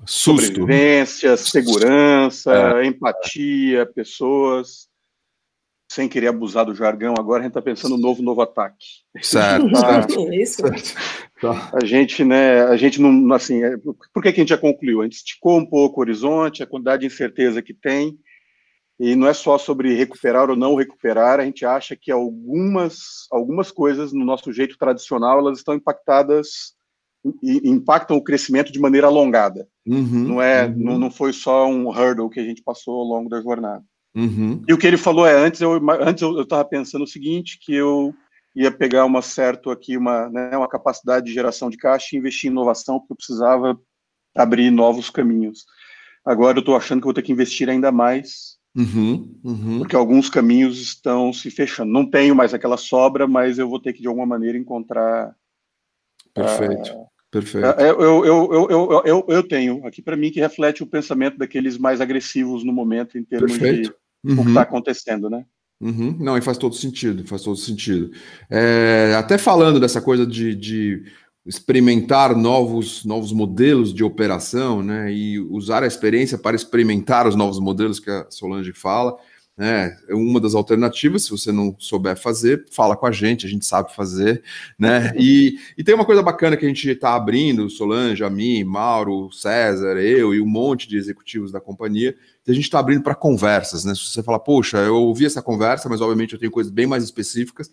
Susto. 0.06 0.48
Sobrevivência, 0.48 1.38
segurança, 1.38 2.54
é. 2.82 2.86
empatia, 2.86 3.86
pessoas. 3.86 4.92
Sem 5.92 6.10
querer 6.10 6.28
abusar 6.28 6.66
do 6.66 6.74
jargão, 6.74 7.14
agora 7.20 7.42
a 7.42 7.44
gente 7.44 7.52
está 7.52 7.62
pensando 7.62 7.96
no 7.96 8.02
novo, 8.02 8.24
novo 8.24 8.42
ataque. 8.42 8.86
Certo. 9.22 9.70
tá. 11.40 11.70
A 11.72 11.86
gente, 11.86 12.24
né, 12.24 12.64
a 12.64 12.76
gente 12.76 13.00
não, 13.00 13.32
assim, 13.32 13.64
é, 13.64 13.78
por 13.78 14.24
que, 14.24 14.34
que 14.34 14.40
a 14.40 14.44
gente 14.44 14.50
já 14.50 14.58
concluiu? 14.58 15.02
A 15.02 15.04
gente 15.04 15.18
esticou 15.18 15.60
um 15.60 15.66
pouco 15.66 16.00
o 16.00 16.02
horizonte, 16.02 16.64
a 16.64 16.68
quantidade 16.68 17.02
de 17.02 17.08
incerteza 17.08 17.62
que 17.62 17.76
tem, 17.76 18.18
e 19.00 19.16
não 19.16 19.28
é 19.28 19.34
só 19.34 19.58
sobre 19.58 19.94
recuperar 19.94 20.50
ou 20.50 20.56
não 20.56 20.76
recuperar, 20.76 21.40
a 21.40 21.46
gente 21.46 21.66
acha 21.66 21.96
que 21.96 22.12
algumas, 22.12 23.28
algumas 23.32 23.72
coisas 23.72 24.14
no 24.14 24.26
nosso 24.26 24.52
jeito 24.52 24.78
tradicional, 24.78 25.40
elas 25.40 25.60
estão 25.60 25.76
impactadas 25.76 26.74
e 27.42 27.70
impactam 27.70 28.18
o 28.18 28.24
crescimento 28.24 28.72
de 28.72 28.80
maneira 28.80 29.08
alongada. 29.08 29.68
Uhum, 29.86 30.28
não 30.28 30.42
é, 30.42 30.66
uhum. 30.66 30.76
não, 30.78 31.00
não 31.00 31.12
foi 31.12 31.34
só 31.34 31.68
um 31.68 31.90
hurdle 31.90 32.30
que 32.30 32.40
a 32.40 32.44
gente 32.44 32.64
passou 32.64 33.00
ao 33.00 33.06
longo 33.06 33.30
da 33.30 33.42
jornada. 33.42 33.84
Uhum. 34.16 34.62
E 34.68 34.74
o 34.74 34.78
que 34.78 34.88
ele 34.88 34.98
falou 34.98 35.26
é 35.26 35.36
antes 35.36 35.60
eu 35.60 35.74
antes 36.02 36.22
eu 36.22 36.42
estava 36.42 36.64
pensando 36.64 37.04
o 37.04 37.08
seguinte 37.08 37.58
que 37.60 37.74
eu 37.74 38.14
ia 38.56 38.72
pegar 38.72 39.06
uma 39.06 39.22
certo 39.22 39.72
aqui 39.72 39.98
uma 39.98 40.30
né, 40.30 40.56
uma 40.56 40.70
capacidade 40.70 41.26
de 41.26 41.34
geração 41.34 41.70
de 41.70 41.78
caixa 41.78 42.16
e 42.16 42.20
investir 42.20 42.50
em 42.50 42.54
inovação 42.54 43.00
porque 43.00 43.14
eu 43.14 43.18
precisava 43.18 43.78
abrir 44.36 44.70
novos 44.72 45.10
caminhos. 45.10 45.66
Agora 46.24 46.58
eu 46.58 46.62
estou 46.62 46.76
achando 46.76 47.00
que 47.00 47.06
vou 47.06 47.14
ter 47.14 47.24
que 47.24 47.32
investir 47.32 47.70
ainda 47.70 47.92
mais 47.92 48.58
Uhum, 48.76 49.40
uhum. 49.44 49.78
Porque 49.80 49.96
alguns 49.96 50.30
caminhos 50.30 50.82
estão 50.82 51.32
se 51.32 51.52
fechando. 51.52 51.92
Não 51.92 52.10
tenho 52.10 52.36
mais 52.36 52.54
aquela 52.54 52.78
sobra, 52.78 53.28
mas 53.28 53.60
eu 53.60 53.70
vou 53.70 53.80
ter 53.80 53.94
que 53.94 54.02
de 54.02 54.08
alguma 54.08 54.26
maneira 54.26 54.58
encontrar. 54.58 55.36
Perfeito. 56.34 56.92
Uh, 56.92 57.08
Perfeito. 57.34 57.66
É, 57.66 57.90
eu, 57.90 58.00
eu, 58.00 58.26
eu, 58.54 58.68
eu, 58.70 59.04
eu, 59.06 59.26
eu 59.28 59.44
tenho 59.48 59.88
aqui 59.88 60.04
para 60.04 60.16
mim 60.16 60.30
que 60.30 60.40
reflete 60.40 60.84
o 60.84 60.88
pensamento 60.88 61.36
daqueles 61.36 61.80
mais 61.80 62.00
agressivos 62.00 62.64
no 62.64 62.72
momento 62.72 63.18
em 63.18 63.24
termos 63.24 63.58
Perfeito. 63.58 63.96
de 64.24 64.32
uhum. 64.32 64.40
o 64.40 64.44
que 64.44 64.50
está 64.50 64.62
acontecendo, 64.62 65.32
né? 65.32 65.44
Uhum. 65.82 66.16
Não, 66.20 66.38
e 66.38 66.42
faz 66.42 66.60
todo 66.60 66.76
sentido, 66.76 67.28
faz 67.28 67.42
todo 67.42 67.58
sentido. 67.58 68.12
É, 68.52 69.16
até 69.18 69.40
falando 69.40 69.80
dessa 69.80 70.00
coisa 70.00 70.28
de, 70.28 70.54
de, 70.54 71.04
experimentar 71.44 72.36
novos, 72.38 73.04
novos 73.04 73.34
modelos 73.34 73.92
de 73.92 74.04
operação, 74.04 74.84
né? 74.84 75.12
E 75.12 75.40
usar 75.40 75.82
a 75.82 75.88
experiência 75.88 76.38
para 76.38 76.56
experimentar 76.56 77.28
os 77.28 77.36
novos 77.36 77.60
modelos 77.60 78.00
que 78.00 78.12
a 78.12 78.28
Solange 78.30 78.74
fala. 78.74 79.18
Né? 79.56 79.96
É 80.08 80.16
uma 80.16 80.40
das 80.40 80.56
alternativas, 80.56 81.26
se 81.26 81.30
você 81.30 81.52
não 81.52 81.76
souber 81.78 82.18
fazer, 82.18 82.66
fala 82.72 82.98
com 82.98 83.06
a 83.06 83.12
gente, 83.12 83.46
a 83.46 83.50
gente 83.50 83.66
sabe 83.66 83.94
fazer, 83.94 84.42
né? 84.80 85.14
E, 85.16 85.60
e 85.78 85.84
tem 85.84 85.94
uma 85.94 86.06
coisa 86.06 86.24
bacana 86.24 86.58
que 86.58 86.66
a 86.66 86.68
gente 86.68 86.90
está 86.90 87.14
abrindo, 87.14 87.70
Solange, 87.70 88.24
a 88.24 88.32
mim, 88.32 88.64
Mauro, 88.64 89.32
César, 89.32 89.98
eu 89.98 90.34
e 90.34 90.42
um 90.42 90.48
monte 90.48 90.88
de 90.88 90.98
executivos 90.98 91.52
da 91.52 91.62
companhia, 91.62 92.16
a 92.48 92.52
gente 92.52 92.64
está 92.64 92.80
abrindo 92.80 93.04
para 93.04 93.14
conversas, 93.14 93.86
né? 93.86 93.94
Se 93.94 94.02
você 94.08 94.24
falar, 94.24 94.40
poxa, 94.40 94.80
eu 94.80 94.96
ouvi 94.96 95.26
essa 95.26 95.42
conversa, 95.42 95.88
mas 95.88 96.02
obviamente 96.02 96.34
eu 96.34 96.40
tenho 96.40 96.52
coisas 96.52 96.72
bem 96.72 96.88
mais 96.88 97.04
específicas, 97.04 97.72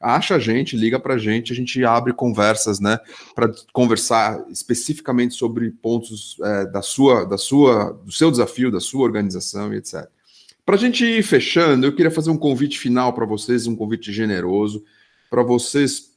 acha 0.00 0.36
a 0.36 0.38
gente, 0.38 0.76
liga 0.76 0.98
para 0.98 1.14
a 1.14 1.18
gente, 1.18 1.52
a 1.52 1.56
gente 1.56 1.84
abre 1.84 2.12
conversas, 2.12 2.80
né, 2.80 2.98
para 3.34 3.52
conversar 3.72 4.44
especificamente 4.48 5.34
sobre 5.34 5.70
pontos 5.70 6.36
é, 6.42 6.66
da 6.66 6.82
sua, 6.82 7.24
da 7.24 7.36
sua, 7.36 7.92
do 8.04 8.12
seu 8.12 8.30
desafio, 8.30 8.70
da 8.70 8.80
sua 8.80 9.04
organização 9.04 9.74
e 9.74 9.76
etc. 9.76 10.08
Para 10.68 10.76
a 10.76 10.78
gente 10.78 11.02
ir 11.02 11.22
fechando, 11.22 11.86
eu 11.86 11.94
queria 11.94 12.10
fazer 12.10 12.28
um 12.28 12.36
convite 12.36 12.78
final 12.78 13.14
para 13.14 13.24
vocês, 13.24 13.66
um 13.66 13.74
convite 13.74 14.12
generoso, 14.12 14.84
para 15.30 15.42
vocês 15.42 16.10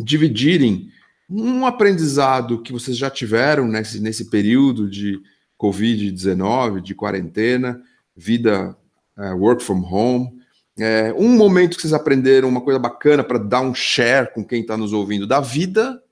dividirem 0.00 0.90
um 1.30 1.64
aprendizado 1.64 2.60
que 2.60 2.72
vocês 2.72 2.96
já 2.96 3.08
tiveram 3.08 3.68
nesse, 3.68 4.00
nesse 4.00 4.24
período 4.30 4.90
de 4.90 5.22
Covid-19, 5.56 6.80
de 6.80 6.92
quarentena, 6.92 7.80
vida 8.16 8.76
uh, 9.16 9.36
work 9.36 9.62
from 9.62 9.88
home, 9.88 10.42
é, 10.76 11.14
um 11.16 11.28
momento 11.28 11.76
que 11.76 11.82
vocês 11.82 11.92
aprenderam 11.92 12.48
uma 12.48 12.62
coisa 12.62 12.80
bacana 12.80 13.22
para 13.22 13.38
dar 13.38 13.60
um 13.60 13.72
share 13.72 14.34
com 14.34 14.44
quem 14.44 14.62
está 14.62 14.76
nos 14.76 14.92
ouvindo 14.92 15.24
da 15.24 15.38
vida, 15.38 16.02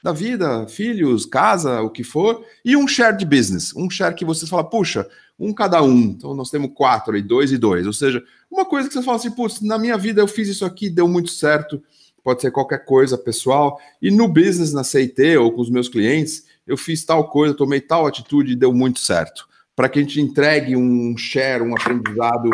da 0.00 0.12
vida, 0.12 0.68
filhos, 0.68 1.26
casa, 1.26 1.80
o 1.80 1.90
que 1.90 2.04
for, 2.04 2.46
e 2.64 2.76
um 2.76 2.86
share 2.86 3.16
de 3.16 3.24
business, 3.24 3.74
um 3.74 3.90
share 3.90 4.14
que 4.14 4.24
vocês 4.24 4.48
falam, 4.48 4.66
puxa, 4.66 5.08
um 5.42 5.52
cada 5.52 5.82
um, 5.82 6.00
então 6.00 6.34
nós 6.34 6.50
temos 6.50 6.70
quatro 6.74 7.14
aí, 7.14 7.22
dois 7.22 7.50
e 7.50 7.58
dois, 7.58 7.86
ou 7.86 7.92
seja, 7.92 8.22
uma 8.50 8.64
coisa 8.64 8.86
que 8.86 8.94
vocês 8.94 9.04
falam 9.04 9.18
assim, 9.18 9.30
putz, 9.30 9.60
na 9.60 9.76
minha 9.76 9.98
vida 9.98 10.20
eu 10.20 10.28
fiz 10.28 10.48
isso 10.48 10.64
aqui, 10.64 10.88
deu 10.88 11.08
muito 11.08 11.30
certo, 11.30 11.82
pode 12.22 12.40
ser 12.40 12.52
qualquer 12.52 12.84
coisa 12.84 13.18
pessoal, 13.18 13.80
e 14.00 14.10
no 14.10 14.28
business, 14.28 14.72
na 14.72 14.84
CIT 14.84 15.36
ou 15.38 15.50
com 15.50 15.60
os 15.60 15.70
meus 15.70 15.88
clientes, 15.88 16.46
eu 16.66 16.76
fiz 16.76 17.04
tal 17.04 17.28
coisa, 17.28 17.54
tomei 17.54 17.80
tal 17.80 18.06
atitude 18.06 18.52
e 18.52 18.56
deu 18.56 18.72
muito 18.72 19.00
certo. 19.00 19.48
Para 19.74 19.88
que 19.88 19.98
a 19.98 20.02
gente 20.02 20.20
entregue 20.20 20.76
um 20.76 21.16
share, 21.16 21.62
um 21.62 21.74
aprendizado 21.74 22.50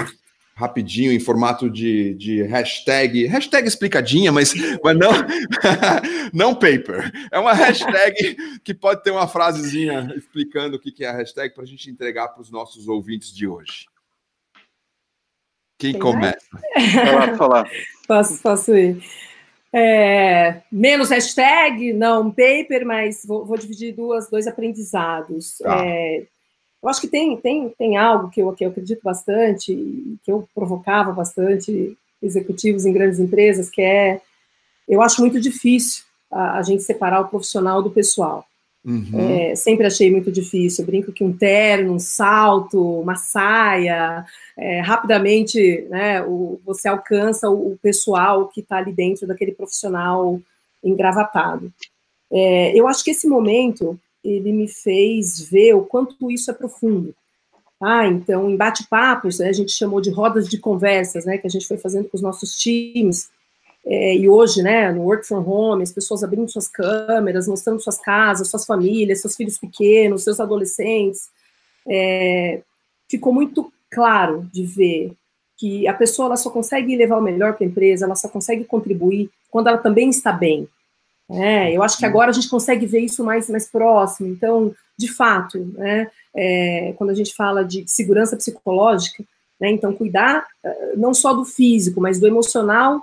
rapidinho 0.58 1.12
em 1.12 1.20
formato 1.20 1.70
de, 1.70 2.14
de 2.14 2.42
hashtag, 2.42 3.26
hashtag 3.26 3.68
explicadinha, 3.68 4.32
mas, 4.32 4.52
mas 4.82 4.98
não, 4.98 5.10
não 6.34 6.54
paper. 6.54 7.12
É 7.30 7.38
uma 7.38 7.54
hashtag 7.54 8.36
que 8.64 8.74
pode 8.74 9.04
ter 9.04 9.12
uma 9.12 9.28
frasezinha 9.28 10.12
explicando 10.16 10.76
o 10.76 10.80
que 10.80 11.04
é 11.04 11.08
a 11.08 11.16
hashtag 11.16 11.54
para 11.54 11.62
a 11.62 11.66
gente 11.66 11.88
entregar 11.88 12.28
para 12.28 12.42
os 12.42 12.50
nossos 12.50 12.88
ouvintes 12.88 13.32
de 13.32 13.46
hoje. 13.46 13.86
Quem 15.78 15.92
Tem 15.92 16.00
começa? 16.00 16.48
Falar, 16.92 17.36
falar. 17.36 17.70
Posso, 18.08 18.42
posso 18.42 18.76
ir. 18.76 19.00
É, 19.72 20.62
menos 20.72 21.10
hashtag, 21.10 21.92
não 21.92 22.32
paper, 22.32 22.84
mas 22.84 23.24
vou, 23.24 23.46
vou 23.46 23.56
dividir 23.56 23.94
duas, 23.94 24.28
dois 24.28 24.48
aprendizados. 24.48 25.58
Tá. 25.58 25.86
É, 25.86 26.26
eu 26.82 26.88
acho 26.88 27.00
que 27.00 27.08
tem, 27.08 27.36
tem, 27.36 27.68
tem 27.70 27.96
algo 27.96 28.30
que 28.30 28.40
eu, 28.40 28.52
que 28.52 28.64
eu 28.64 28.70
acredito 28.70 29.00
bastante, 29.02 29.74
que 30.24 30.30
eu 30.30 30.48
provocava 30.54 31.12
bastante 31.12 31.96
executivos 32.22 32.86
em 32.86 32.92
grandes 32.92 33.18
empresas, 33.18 33.68
que 33.68 33.82
é, 33.82 34.20
eu 34.88 35.02
acho 35.02 35.20
muito 35.20 35.40
difícil 35.40 36.04
a, 36.30 36.58
a 36.58 36.62
gente 36.62 36.82
separar 36.82 37.20
o 37.20 37.28
profissional 37.28 37.82
do 37.82 37.90
pessoal. 37.90 38.44
Uhum. 38.84 39.18
É, 39.18 39.54
sempre 39.56 39.86
achei 39.86 40.10
muito 40.10 40.30
difícil. 40.30 40.82
Eu 40.82 40.86
brinco 40.86 41.12
que 41.12 41.24
um 41.24 41.32
terno, 41.32 41.92
um 41.92 41.98
salto, 41.98 43.00
uma 43.00 43.16
saia, 43.16 44.24
é, 44.56 44.80
rapidamente 44.80 45.86
né, 45.90 46.22
o, 46.22 46.60
você 46.64 46.88
alcança 46.88 47.50
o, 47.50 47.72
o 47.72 47.78
pessoal 47.82 48.48
que 48.48 48.60
está 48.60 48.78
ali 48.78 48.92
dentro 48.92 49.26
daquele 49.26 49.52
profissional 49.52 50.40
engravatado. 50.82 51.72
É, 52.32 52.78
eu 52.78 52.86
acho 52.86 53.02
que 53.02 53.10
esse 53.10 53.26
momento 53.26 53.98
ele 54.28 54.52
me 54.52 54.68
fez 54.68 55.40
ver 55.40 55.74
o 55.74 55.82
quanto 55.82 56.30
isso 56.30 56.50
é 56.50 56.54
profundo. 56.54 57.14
Ah, 57.80 58.06
então, 58.06 58.50
em 58.50 58.56
bate-papos, 58.56 59.38
né, 59.38 59.48
a 59.48 59.52
gente 59.52 59.70
chamou 59.72 60.00
de 60.00 60.10
rodas 60.10 60.48
de 60.48 60.58
conversas, 60.58 61.24
né, 61.24 61.38
que 61.38 61.46
a 61.46 61.50
gente 61.50 61.66
foi 61.66 61.78
fazendo 61.78 62.08
com 62.08 62.16
os 62.16 62.22
nossos 62.22 62.58
times, 62.58 63.30
é, 63.86 64.16
e 64.16 64.28
hoje, 64.28 64.62
né, 64.62 64.92
no 64.92 65.02
work 65.02 65.26
from 65.26 65.48
home, 65.48 65.82
as 65.82 65.92
pessoas 65.92 66.22
abrindo 66.22 66.50
suas 66.50 66.68
câmeras, 66.68 67.48
mostrando 67.48 67.80
suas 67.80 67.98
casas, 67.98 68.50
suas 68.50 68.66
famílias, 68.66 69.20
seus 69.20 69.36
filhos 69.36 69.58
pequenos, 69.58 70.24
seus 70.24 70.40
adolescentes, 70.40 71.30
é, 71.88 72.60
ficou 73.08 73.32
muito 73.32 73.72
claro 73.90 74.48
de 74.52 74.66
ver 74.66 75.12
que 75.56 75.88
a 75.88 75.94
pessoa 75.94 76.26
ela 76.26 76.36
só 76.36 76.50
consegue 76.50 76.94
levar 76.96 77.18
o 77.18 77.22
melhor 77.22 77.54
para 77.54 77.64
a 77.64 77.68
empresa, 77.68 78.04
ela 78.04 78.14
só 78.14 78.28
consegue 78.28 78.64
contribuir 78.64 79.30
quando 79.50 79.68
ela 79.68 79.78
também 79.78 80.10
está 80.10 80.32
bem. 80.32 80.68
É, 81.30 81.76
eu 81.76 81.82
acho 81.82 81.98
que 81.98 82.06
agora 82.06 82.30
a 82.30 82.32
gente 82.32 82.48
consegue 82.48 82.86
ver 82.86 83.00
isso 83.00 83.22
mais, 83.22 83.50
mais 83.50 83.70
próximo. 83.70 84.28
Então, 84.28 84.74
de 84.96 85.12
fato, 85.12 85.58
né, 85.76 86.10
é, 86.34 86.94
quando 86.96 87.10
a 87.10 87.14
gente 87.14 87.34
fala 87.34 87.64
de 87.64 87.84
segurança 87.86 88.36
psicológica, 88.36 89.22
né, 89.60 89.70
então 89.70 89.92
cuidar 89.92 90.46
eh, 90.64 90.92
não 90.96 91.12
só 91.12 91.32
do 91.32 91.44
físico, 91.44 92.00
mas 92.00 92.20
do 92.20 92.26
emocional 92.26 93.02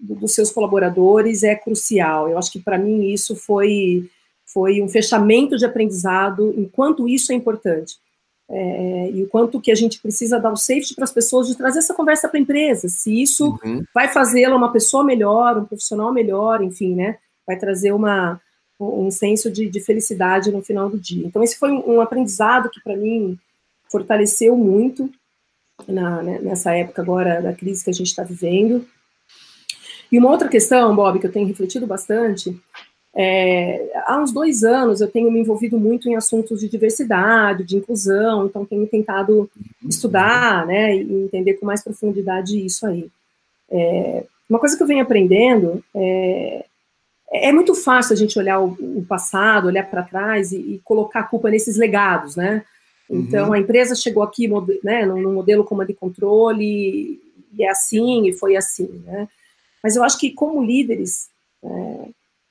dos 0.00 0.34
seus 0.34 0.50
colaboradores 0.50 1.42
é 1.42 1.54
crucial. 1.54 2.28
Eu 2.28 2.38
acho 2.38 2.50
que 2.50 2.58
para 2.58 2.78
mim 2.78 3.12
isso 3.12 3.36
foi 3.36 4.08
foi 4.44 4.82
um 4.82 4.88
fechamento 4.88 5.56
de 5.56 5.64
aprendizado, 5.64 6.52
enquanto 6.58 7.08
isso 7.08 7.32
é 7.32 7.34
importante. 7.34 7.96
É, 8.50 9.10
e 9.10 9.22
o 9.22 9.28
quanto 9.28 9.60
que 9.60 9.72
a 9.72 9.74
gente 9.74 9.98
precisa 9.98 10.38
dar 10.38 10.52
o 10.52 10.56
safety 10.56 10.94
para 10.94 11.04
as 11.04 11.12
pessoas 11.12 11.48
de 11.48 11.56
trazer 11.56 11.78
essa 11.78 11.94
conversa 11.94 12.28
para 12.28 12.38
a 12.38 12.42
empresa, 12.42 12.86
se 12.86 13.22
isso 13.22 13.58
uhum. 13.64 13.82
vai 13.94 14.08
fazê-la 14.08 14.54
uma 14.54 14.70
pessoa 14.70 15.02
melhor, 15.02 15.56
um 15.56 15.64
profissional 15.64 16.12
melhor, 16.12 16.62
enfim, 16.62 16.94
né? 16.94 17.16
Vai 17.52 17.58
trazer 17.58 17.92
uma, 17.92 18.40
um 18.80 19.10
senso 19.10 19.50
de, 19.50 19.68
de 19.68 19.80
felicidade 19.80 20.50
no 20.50 20.62
final 20.62 20.88
do 20.88 20.98
dia. 20.98 21.26
Então, 21.26 21.42
esse 21.42 21.58
foi 21.58 21.70
um, 21.70 22.00
aprendizado 22.00 22.70
que, 22.70 22.80
para 22.80 22.96
mim, 22.96 23.38
fortaleceu 23.90 24.56
muito 24.56 25.10
na, 25.86 26.22
né, 26.22 26.38
nessa 26.42 26.74
época 26.74 27.02
agora 27.02 27.40
da 27.40 27.52
crise 27.52 27.84
que 27.84 27.90
a 27.90 27.94
gente 27.94 28.08
está 28.08 28.22
vivendo. 28.22 28.86
E 30.10 30.18
uma 30.18 30.30
outra 30.30 30.48
questão, 30.48 30.94
Bob, 30.94 31.18
que 31.18 31.26
eu 31.26 31.32
tenho 31.32 31.46
refletido 31.46 31.86
bastante, 31.86 32.58
é, 33.14 33.90
há 34.06 34.18
uns 34.18 34.32
dois 34.32 34.64
anos 34.64 35.00
eu 35.00 35.08
tenho 35.08 35.30
me 35.30 35.40
envolvido 35.40 35.78
muito 35.78 36.08
em 36.08 36.16
assuntos 36.16 36.60
de 36.60 36.68
diversidade, 36.68 37.64
de 37.64 37.76
inclusão, 37.76 38.46
então 38.46 38.64
tenho 38.64 38.86
tentado 38.86 39.50
estudar, 39.86 40.66
né, 40.66 40.96
e 40.96 41.24
entender 41.24 41.54
com 41.54 41.66
mais 41.66 41.82
profundidade 41.82 42.64
isso 42.64 42.86
aí. 42.86 43.10
É, 43.70 44.24
uma 44.48 44.58
coisa 44.58 44.76
que 44.76 44.82
eu 44.82 44.86
venho 44.86 45.02
aprendendo 45.02 45.82
é, 45.94 46.64
é 47.30 47.52
muito 47.52 47.74
fácil 47.74 48.12
a 48.12 48.16
gente 48.16 48.38
olhar 48.38 48.60
o, 48.60 48.76
o 48.98 49.04
passado, 49.06 49.66
olhar 49.66 49.88
para 49.88 50.02
trás 50.02 50.52
e, 50.52 50.56
e, 50.56 50.80
colocar 50.84 51.20
a 51.20 51.24
culpa 51.24 51.50
nesses 51.50 51.76
legados, 51.76 52.36
né? 52.36 52.64
Então, 53.08 53.48
uhum. 53.48 53.52
a 53.52 53.58
empresa 53.58 53.94
chegou 53.94 54.22
aqui 54.22 54.48
né, 54.82 55.04
num 55.04 55.34
modelo 55.34 55.64
comando 55.64 55.90
e 55.90 55.94
controle, 55.94 57.20
e 57.54 57.62
é 57.62 57.68
assim, 57.68 58.26
e 58.26 58.32
foi 58.32 58.56
assim, 58.56 59.02
né? 59.04 59.28
Mas 59.82 59.96
eu 59.96 60.04
acho 60.04 60.18
que, 60.18 60.30
como 60.30 60.64
líderes, 60.64 61.28
é, 61.62 62.08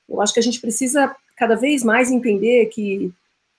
eu 0.08 0.20
acho 0.20 0.34
que 0.34 0.40
a 0.40 0.42
gente 0.42 0.60
precisa 0.60 1.14
cada 1.36 1.56
vez 1.56 1.82
mais 1.82 2.10
entender 2.10 2.66
que 2.66 3.10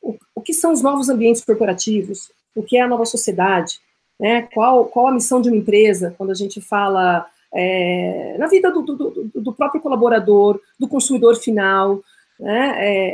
o, 0.02 0.16
o 0.36 0.42
que 0.42 0.54
são 0.54 0.72
os 0.72 0.82
novos 0.82 1.10
ambientes 1.10 1.44
corporativos, 1.44 2.32
o 2.56 2.62
que 2.62 2.78
é 2.78 2.82
a 2.82 2.88
nova 2.88 3.06
sociedade, 3.06 3.80
né? 4.20 4.44
Qual, 4.54 4.86
qual 4.86 5.08
a 5.08 5.12
missão 5.12 5.42
de 5.42 5.50
uma 5.50 5.58
empresa 5.58 6.14
quando 6.18 6.32
a 6.32 6.36
gente 6.36 6.62
fala 6.62 7.26
é, 7.54 8.36
na 8.40 8.48
vida 8.48 8.72
do, 8.72 8.82
do, 8.82 9.32
do, 9.36 9.54
próprio 9.54 9.82
colaborador, 9.82 10.60
do 10.80 10.88
consumidor 10.88 11.36
final, 11.36 12.02
né? 12.40 12.74
É, 12.78 13.08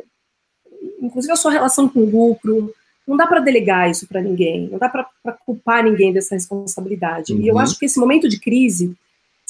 é, 0.00 0.02
inclusive 1.00 1.32
a 1.32 1.36
sua 1.36 1.52
relação 1.52 1.88
com 1.88 2.00
o 2.00 2.10
lucro. 2.10 2.72
Não 3.06 3.16
dá 3.16 3.26
para 3.26 3.40
delegar 3.40 3.88
isso 3.88 4.08
para 4.08 4.20
ninguém, 4.20 4.68
não 4.68 4.78
dá 4.78 4.88
para 4.88 5.06
culpar 5.44 5.84
ninguém 5.84 6.12
dessa 6.12 6.34
responsabilidade. 6.34 7.32
Uhum. 7.32 7.40
E 7.40 7.48
eu 7.48 7.54
uhum. 7.54 7.60
acho 7.60 7.78
que 7.78 7.84
esse 7.84 8.00
momento 8.00 8.28
de 8.28 8.40
crise, 8.40 8.88
de 8.88 8.96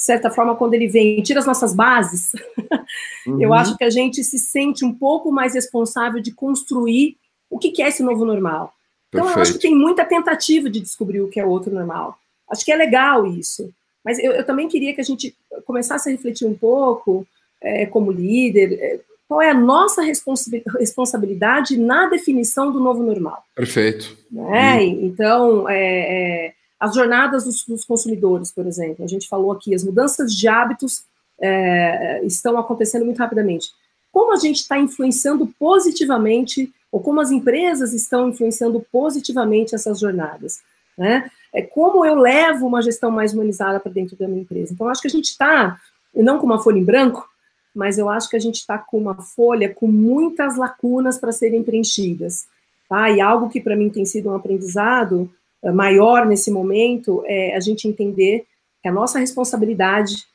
certa 0.03 0.29
forma, 0.29 0.55
quando 0.55 0.75
ele 0.75 0.87
vem 0.87 1.17
e 1.17 1.23
tira 1.23 1.39
as 1.39 1.47
nossas 1.47 1.73
bases, 1.73 2.33
uhum. 3.25 3.41
eu 3.41 3.53
acho 3.53 3.75
que 3.75 3.83
a 3.83 3.89
gente 3.89 4.23
se 4.23 4.37
sente 4.37 4.85
um 4.85 4.93
pouco 4.93 5.31
mais 5.31 5.55
responsável 5.55 6.21
de 6.21 6.31
construir 6.31 7.17
o 7.49 7.57
que, 7.57 7.71
que 7.71 7.81
é 7.81 7.87
esse 7.87 8.03
novo 8.03 8.25
normal. 8.25 8.73
Então, 9.09 9.21
Perfeito. 9.21 9.37
eu 9.37 9.41
acho 9.41 9.53
que 9.53 9.59
tem 9.59 9.75
muita 9.75 10.05
tentativa 10.05 10.69
de 10.69 10.79
descobrir 10.79 11.21
o 11.21 11.29
que 11.29 11.39
é 11.39 11.45
o 11.45 11.49
outro 11.49 11.73
normal. 11.73 12.19
Acho 12.51 12.63
que 12.63 12.71
é 12.71 12.75
legal 12.75 13.25
isso. 13.25 13.73
Mas 14.07 14.19
eu, 14.19 14.31
eu 14.31 14.45
também 14.45 14.69
queria 14.69 14.95
que 14.95 15.01
a 15.01 15.03
gente 15.03 15.35
começasse 15.65 16.07
a 16.07 16.11
refletir 16.13 16.47
um 16.47 16.53
pouco, 16.53 17.27
é, 17.61 17.85
como 17.85 18.09
líder, 18.09 18.71
é, 18.79 18.99
qual 19.27 19.41
é 19.41 19.49
a 19.49 19.53
nossa 19.53 20.01
responsabilidade 20.01 21.77
na 21.77 22.07
definição 22.07 22.71
do 22.71 22.79
novo 22.79 23.03
normal. 23.03 23.43
Perfeito. 23.53 24.17
Né? 24.31 24.77
Hum. 24.79 24.99
Então, 25.01 25.69
é, 25.69 26.45
é, 26.47 26.53
as 26.79 26.95
jornadas 26.95 27.43
dos, 27.43 27.65
dos, 27.65 27.83
consumidores, 27.83 28.49
por 28.49 28.65
exemplo, 28.65 29.03
a 29.03 29.07
gente 29.09 29.27
falou 29.27 29.51
aqui, 29.51 29.75
as 29.75 29.83
mudanças 29.83 30.33
de 30.33 30.47
hábitos 30.47 31.03
é, 31.41 32.21
estão 32.23 32.57
acontecendo 32.57 33.03
muito 33.03 33.17
rapidamente. 33.17 33.71
Como 34.09 34.31
a 34.31 34.37
gente 34.37 34.61
está 34.61 34.79
influenciando 34.79 35.53
positivamente, 35.59 36.71
ou 36.89 37.01
como 37.01 37.19
as 37.19 37.29
empresas 37.29 37.91
estão 37.91 38.29
influenciando 38.29 38.79
positivamente 38.89 39.75
essas 39.75 39.99
jornadas? 39.99 40.61
Né? 40.97 41.29
é 41.53 41.61
como 41.61 42.05
eu 42.05 42.15
levo 42.15 42.67
uma 42.67 42.81
gestão 42.81 43.09
mais 43.09 43.33
humanizada 43.33 43.79
para 43.79 43.91
dentro 43.91 44.15
da 44.15 44.27
minha 44.27 44.41
empresa. 44.41 44.73
Então, 44.73 44.87
acho 44.89 45.01
que 45.01 45.07
a 45.07 45.11
gente 45.11 45.25
está, 45.25 45.79
não 46.13 46.37
com 46.37 46.45
uma 46.45 46.61
folha 46.61 46.77
em 46.77 46.83
branco, 46.83 47.27
mas 47.73 47.97
eu 47.97 48.09
acho 48.09 48.29
que 48.29 48.35
a 48.35 48.39
gente 48.39 48.55
está 48.55 48.77
com 48.77 48.97
uma 48.97 49.15
folha 49.15 49.73
com 49.73 49.87
muitas 49.87 50.57
lacunas 50.57 51.17
para 51.17 51.31
serem 51.31 51.63
preenchidas. 51.63 52.45
Tá? 52.87 53.09
E 53.09 53.21
algo 53.21 53.49
que 53.49 53.59
para 53.59 53.75
mim 53.75 53.89
tem 53.89 54.05
sido 54.05 54.29
um 54.29 54.35
aprendizado 54.35 55.29
uh, 55.63 55.73
maior 55.73 56.25
nesse 56.25 56.51
momento 56.51 57.23
é 57.25 57.55
a 57.55 57.59
gente 57.59 57.87
entender 57.87 58.45
que 58.81 58.87
a 58.87 58.91
nossa 58.91 59.19
responsabilidade 59.19 60.25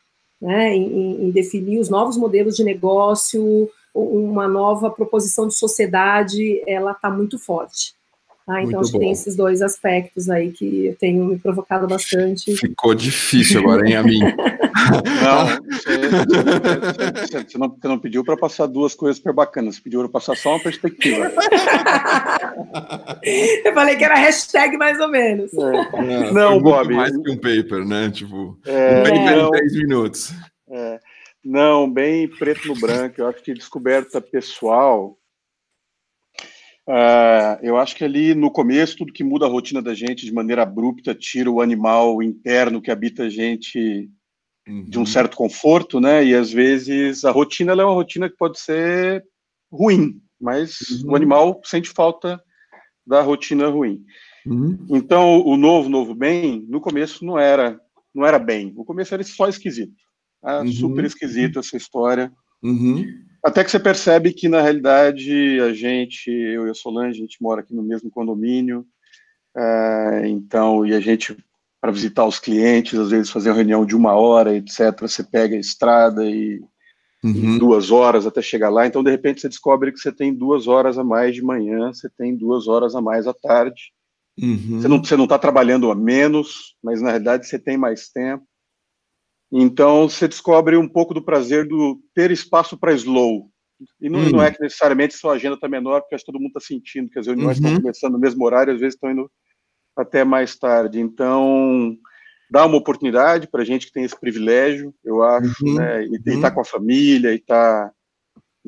né, 0.41 0.75
em, 0.75 1.27
em 1.27 1.31
definir 1.31 1.79
os 1.79 1.89
novos 1.89 2.17
modelos 2.17 2.57
de 2.57 2.65
negócio, 2.65 3.71
uma 3.95 4.49
nova 4.49 4.91
proposição 4.91 5.47
de 5.47 5.55
sociedade, 5.55 6.61
ela 6.67 6.91
está 6.91 7.09
muito 7.09 7.39
forte. 7.39 7.95
Tá? 8.47 8.61
Então, 8.61 8.73
muito 8.73 8.81
acho 8.81 8.93
bom. 8.93 8.99
que 8.99 9.05
tem 9.05 9.13
esses 9.13 9.37
dois 9.37 9.63
aspectos 9.63 10.29
aí 10.29 10.51
que 10.51 10.87
eu 10.87 10.97
tenho 10.97 11.25
me 11.25 11.39
provocado 11.39 11.87
bastante. 11.87 12.57
Ficou 12.57 12.95
difícil 12.95 13.61
agora, 13.61 13.87
hein, 13.87 13.97
a 13.97 14.03
mim? 14.03 14.19
Não, 15.23 15.47
você, 15.71 16.09
você, 17.47 17.59
não, 17.59 17.69
você 17.69 17.89
não 17.89 17.99
pediu 17.99 18.25
para 18.25 18.37
passar 18.37 18.67
duas 18.67 18.95
coisas 18.95 19.19
super 19.19 19.33
bacanas, 19.33 19.77
você 19.77 19.83
pediu 19.83 20.01
para 20.01 20.09
passar 20.09 20.37
só 20.37 20.51
uma 20.51 20.61
perspectiva. 20.61 21.31
eu 23.23 23.73
falei 23.75 23.95
que 23.97 24.05
era 24.05 24.17
hashtag 24.17 24.77
mais 24.77 24.99
ou 24.99 25.09
menos. 25.09 25.53
É. 25.55 26.33
Não, 26.33 26.61
Bob. 26.61 26.95
Mais 26.95 27.17
que 27.17 27.31
um 27.31 27.37
paper, 27.37 27.87
né? 27.87 28.11
Tipo, 28.11 28.59
é, 28.67 29.01
um 29.01 29.03
paper 29.05 29.37
não, 29.37 29.49
em 29.49 29.51
10 29.51 29.77
minutos. 29.77 30.35
É, 30.69 30.99
não, 31.45 31.89
bem 31.91 32.27
preto 32.27 32.67
no 32.67 32.75
branco. 32.75 33.21
Eu 33.21 33.29
acho 33.29 33.43
que 33.43 33.55
descoberta 33.55 34.21
pessoal 34.21 35.17
Uh, 36.89 37.63
eu 37.63 37.77
acho 37.77 37.95
que 37.95 38.05
ali 38.05 38.35
no 38.35 38.51
começo, 38.51 38.97
tudo 38.97 39.13
que 39.13 39.23
muda 39.23 39.47
a 39.47 39.49
rotina 39.49 39.81
da 39.81 39.95
gente 39.95 40.27
de 40.27 40.33
maneira 40.33 40.63
abrupta 40.63 41.15
tira 41.15 41.51
o 41.51 41.61
animal 41.61 42.23
interno 42.23 42.83
que 42.83 42.91
habita 42.91 43.25
a 43.25 43.29
gente 43.29 44.11
uhum. 44.67 44.85
de 44.85 44.99
um 44.99 45.03
uhum. 45.03 45.07
certo 45.07 45.37
conforto, 45.37 46.01
né? 46.01 46.25
E 46.25 46.35
às 46.35 46.53
vezes 46.53 47.25
a 47.25 47.31
rotina 47.31 47.73
é 47.73 47.85
uma 47.85 47.95
rotina 47.95 48.29
que 48.29 48.37
pode 48.37 48.59
ser 48.59 49.25
ruim, 49.71 50.21
mas 50.41 50.81
uhum. 50.81 51.13
o 51.13 51.17
animal 51.17 51.61
sente 51.65 51.89
falta 51.91 52.43
da 53.07 53.21
rotina 53.23 53.69
ruim. 53.69 54.05
Uhum. 54.45 54.87
Então, 54.91 55.41
o 55.41 55.57
novo, 55.57 55.89
novo 55.89 56.15
bem, 56.15 56.67
no 56.69 56.81
começo 56.81 57.25
não 57.25 57.39
era, 57.39 57.81
não 58.13 58.27
era 58.27 58.39
bem. 58.39 58.73
No 58.73 58.85
começo 58.85 59.15
era 59.15 59.23
só 59.23 59.49
esquisito. 59.49 59.95
Ah, 60.43 60.67
super 60.67 61.05
esquisito 61.05 61.61
essa 61.61 61.77
história. 61.77 62.33
Uhum. 62.61 63.05
Até 63.43 63.65
que 63.65 63.71
você 63.71 63.81
percebe 63.81 64.33
que, 64.33 64.49
na 64.49 64.63
realidade, 64.63 65.61
a 65.61 65.75
gente, 65.75 66.31
eu 66.31 66.69
e 66.69 66.71
a 66.71 66.75
Solange, 66.75 67.19
a 67.19 67.23
gente 67.23 67.43
mora 67.43 67.61
aqui 67.61 67.75
no 67.75 67.83
mesmo 67.83 68.09
condomínio, 68.09 68.87
é, 69.57 70.29
então, 70.29 70.87
e 70.87 70.95
a 70.95 71.01
gente, 71.01 71.37
para 71.81 71.91
visitar 71.91 72.25
os 72.25 72.39
clientes, 72.39 72.97
às 72.97 73.11
vezes 73.11 73.31
fazer 73.31 73.51
uma 73.51 73.57
reunião 73.57 73.85
de 73.85 73.97
uma 73.97 74.15
hora, 74.15 74.55
etc., 74.55 74.97
você 75.01 75.25
pega 75.25 75.57
a 75.57 75.59
estrada 75.59 76.25
e, 76.25 76.63
uhum. 77.25 77.59
duas 77.59 77.91
horas 77.91 78.27
até 78.27 78.41
chegar 78.41 78.71
lá, 78.71 78.87
então, 78.87 79.03
de 79.03 79.11
repente, 79.11 79.41
você 79.41 79.49
descobre 79.49 79.91
que 79.91 79.99
você 79.99 80.13
tem 80.13 80.33
duas 80.33 80.69
horas 80.69 80.97
a 80.97 81.03
mais 81.03 81.35
de 81.35 81.43
manhã, 81.43 81.93
você 81.93 82.09
tem 82.09 82.37
duas 82.37 82.69
horas 82.69 82.95
a 82.95 83.01
mais 83.01 83.27
à 83.27 83.35
tarde, 83.35 83.93
uhum. 84.41 84.81
você 84.81 85.17
não 85.17 85.25
está 85.25 85.37
tá 85.37 85.39
trabalhando 85.41 85.91
a 85.91 85.97
menos, 85.97 86.77
mas, 86.81 87.03
na 87.03 87.09
realidade, 87.09 87.49
você 87.49 87.59
tem 87.59 87.77
mais 87.77 88.09
tempo, 88.09 88.45
então, 89.53 90.09
você 90.09 90.27
descobre 90.27 90.77
um 90.77 90.89
pouco 90.89 91.13
do 91.13 91.23
prazer 91.23 91.69
do 91.69 92.01
ter 92.15 92.31
espaço 92.31 92.77
para 92.79 92.95
slow. 92.95 93.51
E 94.01 94.09
não, 94.09 94.21
hum. 94.21 94.31
não, 94.31 94.43
é 94.43 94.51
que 94.51 94.63
necessariamente 94.63 95.15
sua 95.15 95.35
agenda 95.35 95.57
está 95.57 95.69
menor, 95.69 96.01
porque 96.01 96.15
acho 96.15 96.25
que 96.25 96.33
todo 96.33 96.41
mundo 96.41 96.53
está 96.57 96.61
sentindo 96.61 97.11
que 97.11 97.19
as 97.19 97.27
reuniões 97.27 97.59
uhum. 97.59 97.67
estão 97.67 97.81
começando 97.83 98.13
no 98.13 98.19
mesmo 98.19 98.45
horário, 98.45 98.73
às 98.73 98.81
vezes 98.81 98.95
estão 98.95 99.11
indo 99.11 99.31
até 99.97 100.25
mais 100.25 100.57
tarde. 100.57 101.01
Então, 101.01 101.97
dá 102.51 102.65
uma 102.65 102.79
oportunidade 102.79 103.47
para 103.49 103.65
gente 103.65 103.87
que 103.87 103.93
tem 103.93 104.05
esse 104.05 104.19
privilégio, 104.19 104.95
eu 105.05 105.23
acho, 105.23 105.67
uhum. 105.67 105.75
né? 105.75 106.07
E 106.07 106.17
está 106.17 106.49
uhum. 106.49 106.55
com 106.55 106.61
a 106.61 106.65
família, 106.65 107.33
e 107.33 107.37
está 107.37 107.91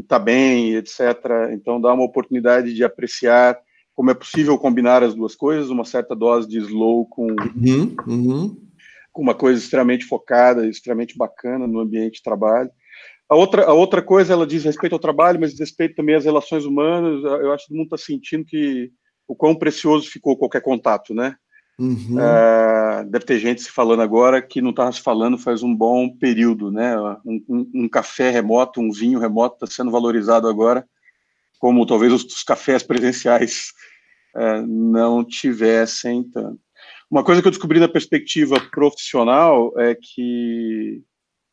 tá 0.09 0.19
bem, 0.19 0.75
etc. 0.75 1.01
Então, 1.53 1.81
dá 1.81 1.95
uma 1.95 2.05
oportunidade 2.05 2.75
de 2.75 2.85
apreciar 2.85 3.59
como 3.95 4.11
é 4.11 4.15
possível 4.15 4.59
combinar 4.59 5.03
as 5.03 5.15
duas 5.15 5.37
coisas, 5.37 5.71
uma 5.71 5.85
certa 5.85 6.17
dose 6.17 6.49
de 6.49 6.59
slow 6.59 7.07
com, 7.07 7.29
uhum. 8.07 8.57
Uma 9.23 9.35
coisa 9.35 9.61
extremamente 9.61 10.05
focada, 10.05 10.67
extremamente 10.67 11.17
bacana 11.17 11.67
no 11.67 11.81
ambiente 11.81 12.15
de 12.15 12.23
trabalho. 12.23 12.71
A 13.29 13.35
outra, 13.35 13.65
a 13.65 13.73
outra 13.73 14.03
coisa, 14.03 14.33
ela 14.33 14.47
diz 14.47 14.65
respeito 14.65 14.93
ao 14.93 14.99
trabalho, 14.99 15.41
mas 15.41 15.51
diz 15.51 15.61
respeito 15.61 15.95
também 15.95 16.15
às 16.15 16.25
relações 16.25 16.65
humanas. 16.65 17.25
Eu 17.25 17.53
acho 17.53 17.65
que 17.65 17.69
todo 17.69 17.79
mundo 17.79 17.95
está 17.95 17.99
sentindo 17.99 18.45
que 18.45 18.91
o 19.27 19.35
quão 19.35 19.55
precioso 19.55 20.11
ficou 20.11 20.37
qualquer 20.37 20.61
contato, 20.61 21.15
né? 21.15 21.37
Uhum. 21.79 22.17
Uh, 22.17 23.11
deve 23.11 23.25
ter 23.25 23.39
gente 23.39 23.63
se 23.63 23.71
falando 23.71 24.01
agora 24.03 24.41
que 24.41 24.63
não 24.63 24.71
estava 24.71 24.93
se 24.93 25.01
falando 25.01 25.37
faz 25.37 25.63
um 25.63 25.75
bom 25.75 26.09
período, 26.09 26.71
né? 26.71 26.97
Um, 27.25 27.45
um, 27.49 27.71
um 27.75 27.89
café 27.89 28.31
remoto, 28.31 28.81
um 28.81 28.93
vinho 28.93 29.19
remoto 29.19 29.57
está 29.57 29.67
sendo 29.67 29.91
valorizado 29.91 30.47
agora, 30.47 30.87
como 31.59 31.87
talvez 31.87 32.13
os, 32.13 32.25
os 32.25 32.43
cafés 32.45 32.83
presenciais 32.83 33.73
uh, 34.37 34.65
não 34.67 35.25
tivessem 35.25 36.23
tanto. 36.31 36.61
Uma 37.11 37.23
coisa 37.23 37.41
que 37.41 37.49
eu 37.49 37.53
descobri 37.53 37.79
na 37.79 37.89
perspectiva 37.89 38.61
profissional 38.71 39.73
é 39.79 39.95
que, 39.95 41.03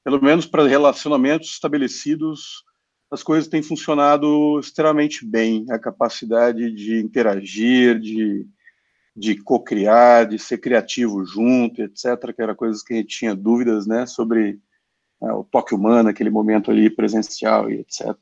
pelo 0.04 0.22
menos 0.22 0.45
para 0.45 0.68
relacionamentos 0.68 1.49
estabelecidos, 1.49 2.64
as 3.12 3.22
coisas 3.22 3.49
têm 3.49 3.62
funcionado 3.62 4.60
extremamente 4.60 5.26
bem. 5.26 5.66
A 5.70 5.78
capacidade 5.78 6.72
de 6.72 6.99
interagir, 6.99 7.99
de, 7.99 8.47
de 9.16 9.36
co-criar, 9.43 10.26
de 10.26 10.39
ser 10.39 10.60
criativo 10.60 11.26
junto, 11.26 11.82
etc., 11.82 12.34
que 12.34 12.41
era 12.41 12.56
coisas 12.56 12.82
que 12.82 12.93
a 12.93 12.97
gente 12.97 13.20
tinha 13.20 13.36
dúvidas 13.36 13.86
né, 13.86 14.06
sobre 14.06 14.58
é, 15.22 15.32
o 15.34 15.43
toque 15.43 15.76
humano, 15.76 16.10
aquele 16.10 16.30
momento 16.30 16.72
ali 16.72 16.89
presencial 16.89 17.70
e 17.70 17.82
etc. 17.82 18.16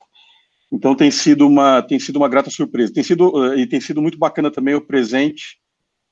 Então 0.71 0.95
tem 0.95 1.09
sido 1.09 1.47
uma 1.47 1.81
tem 1.81 1.99
sido 1.99 2.17
uma 2.17 2.29
grata 2.29 2.49
surpresa. 2.49 2.93
Tem 2.93 3.03
sido 3.03 3.55
e 3.55 3.65
tem 3.67 3.79
sido 3.79 4.01
muito 4.01 4.17
bacana 4.17 4.51
também 4.51 4.75
o 4.75 4.81
presente 4.81 5.59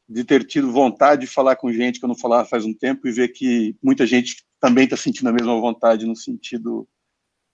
de 0.07 0.23
ter 0.23 0.45
tido 0.45 0.71
vontade 0.71 1.21
de 1.21 1.27
falar 1.27 1.55
com 1.55 1.71
gente 1.71 1.99
que 1.99 2.05
eu 2.05 2.09
não 2.09 2.17
falava 2.17 2.47
faz 2.47 2.63
um 2.65 2.73
tempo 2.73 3.07
e 3.07 3.11
ver 3.11 3.29
que 3.29 3.75
muita 3.83 4.05
gente 4.05 4.43
também 4.59 4.85
está 4.85 4.95
sentindo 4.95 5.27
a 5.27 5.33
mesma 5.33 5.59
vontade 5.59 6.05
no 6.05 6.15
sentido 6.15 6.87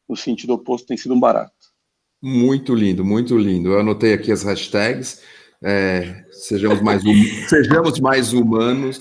no 0.08 0.16
sentido 0.16 0.54
oposto 0.54 0.88
tem 0.88 0.97
sido 0.97 1.14
um 1.14 1.20
barato. 1.20 1.54
Muito 2.22 2.76
lindo, 2.76 3.04
muito 3.04 3.38
lindo. 3.38 3.70
Eu 3.70 3.80
anotei 3.80 4.14
aqui 4.14 4.32
as 4.32 4.43
hashtags. 4.43 5.22
É, 5.62 6.26
sejamos, 6.32 6.82
mais 6.82 7.04
hum, 7.06 7.14
sejamos 7.47 7.99
mais 7.99 8.34
humanos, 8.34 8.99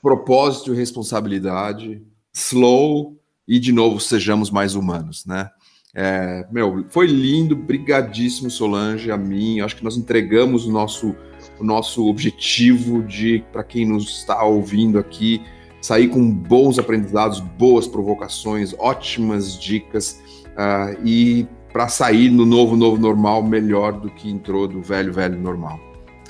propósito 0.00 0.72
e 0.72 0.76
responsabilidade, 0.76 2.02
slow 2.32 3.20
e 3.46 3.58
de 3.58 3.72
novo 3.72 4.00
sejamos 4.00 4.50
mais 4.50 4.74
humanos, 4.74 5.26
né? 5.26 5.50
É, 5.94 6.46
meu, 6.50 6.86
foi 6.90 7.06
lindo, 7.06 7.56
brigadíssimo 7.56 8.50
Solange, 8.50 9.10
a 9.10 9.16
mim. 9.16 9.60
Acho 9.60 9.76
que 9.76 9.84
nós 9.84 9.96
entregamos 9.96 10.66
o 10.66 10.72
nosso 10.72 11.14
o 11.60 11.64
nosso 11.64 12.08
objetivo 12.08 13.02
de, 13.02 13.44
para 13.52 13.62
quem 13.62 13.86
nos 13.86 14.18
está 14.20 14.42
ouvindo 14.44 14.98
aqui, 14.98 15.42
sair 15.80 16.08
com 16.08 16.30
bons 16.30 16.78
aprendizados, 16.78 17.40
boas 17.40 17.86
provocações, 17.86 18.74
ótimas 18.78 19.58
dicas 19.58 20.22
uh, 20.48 20.98
e 21.04 21.46
para 21.72 21.88
sair 21.88 22.30
no 22.30 22.44
novo, 22.44 22.76
novo 22.76 23.00
normal 23.00 23.42
melhor 23.42 23.92
do 23.92 24.10
que 24.10 24.30
entrou 24.30 24.66
do 24.66 24.80
velho, 24.80 25.12
velho 25.12 25.38
normal. 25.38 25.78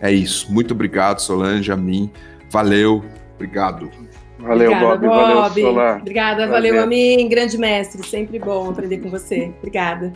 É 0.01 0.13
isso. 0.13 0.53
Muito 0.53 0.75
obrigado, 0.75 1.21
Solange, 1.21 1.73
a 1.73 1.77
mim. 1.77 2.11
Valeu, 2.51 3.05
obrigado. 3.35 3.91
Valeu, 4.39 4.71
Obrigada, 4.71 4.97
Bob. 4.97 5.07
Bob. 5.07 5.31
Valeu, 5.41 5.67
Solar. 5.67 6.01
Obrigada, 6.01 6.47
Prazer. 6.47 6.53
valeu 6.53 6.83
a 6.83 6.87
mim, 6.87 7.29
grande 7.29 7.59
mestre. 7.59 8.07
Sempre 8.07 8.39
bom 8.39 8.71
aprender 8.71 8.99
com 8.99 9.11
você. 9.11 9.53
Obrigada. 9.59 10.13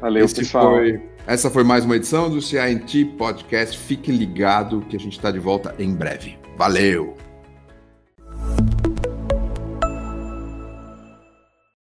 Valeu, 0.00 0.24
Esse 0.24 0.36
pessoal. 0.36 0.76
Foi 0.76 1.00
essa 1.24 1.48
foi 1.48 1.62
mais 1.62 1.84
uma 1.84 1.94
edição 1.94 2.28
do 2.28 2.42
CINT 2.42 3.04
Podcast. 3.16 3.78
Fique 3.78 4.10
ligado 4.10 4.84
que 4.88 4.96
a 4.96 4.98
gente 4.98 5.12
está 5.12 5.30
de 5.30 5.38
volta 5.38 5.72
em 5.78 5.94
breve. 5.94 6.36
Valeu! 6.58 7.16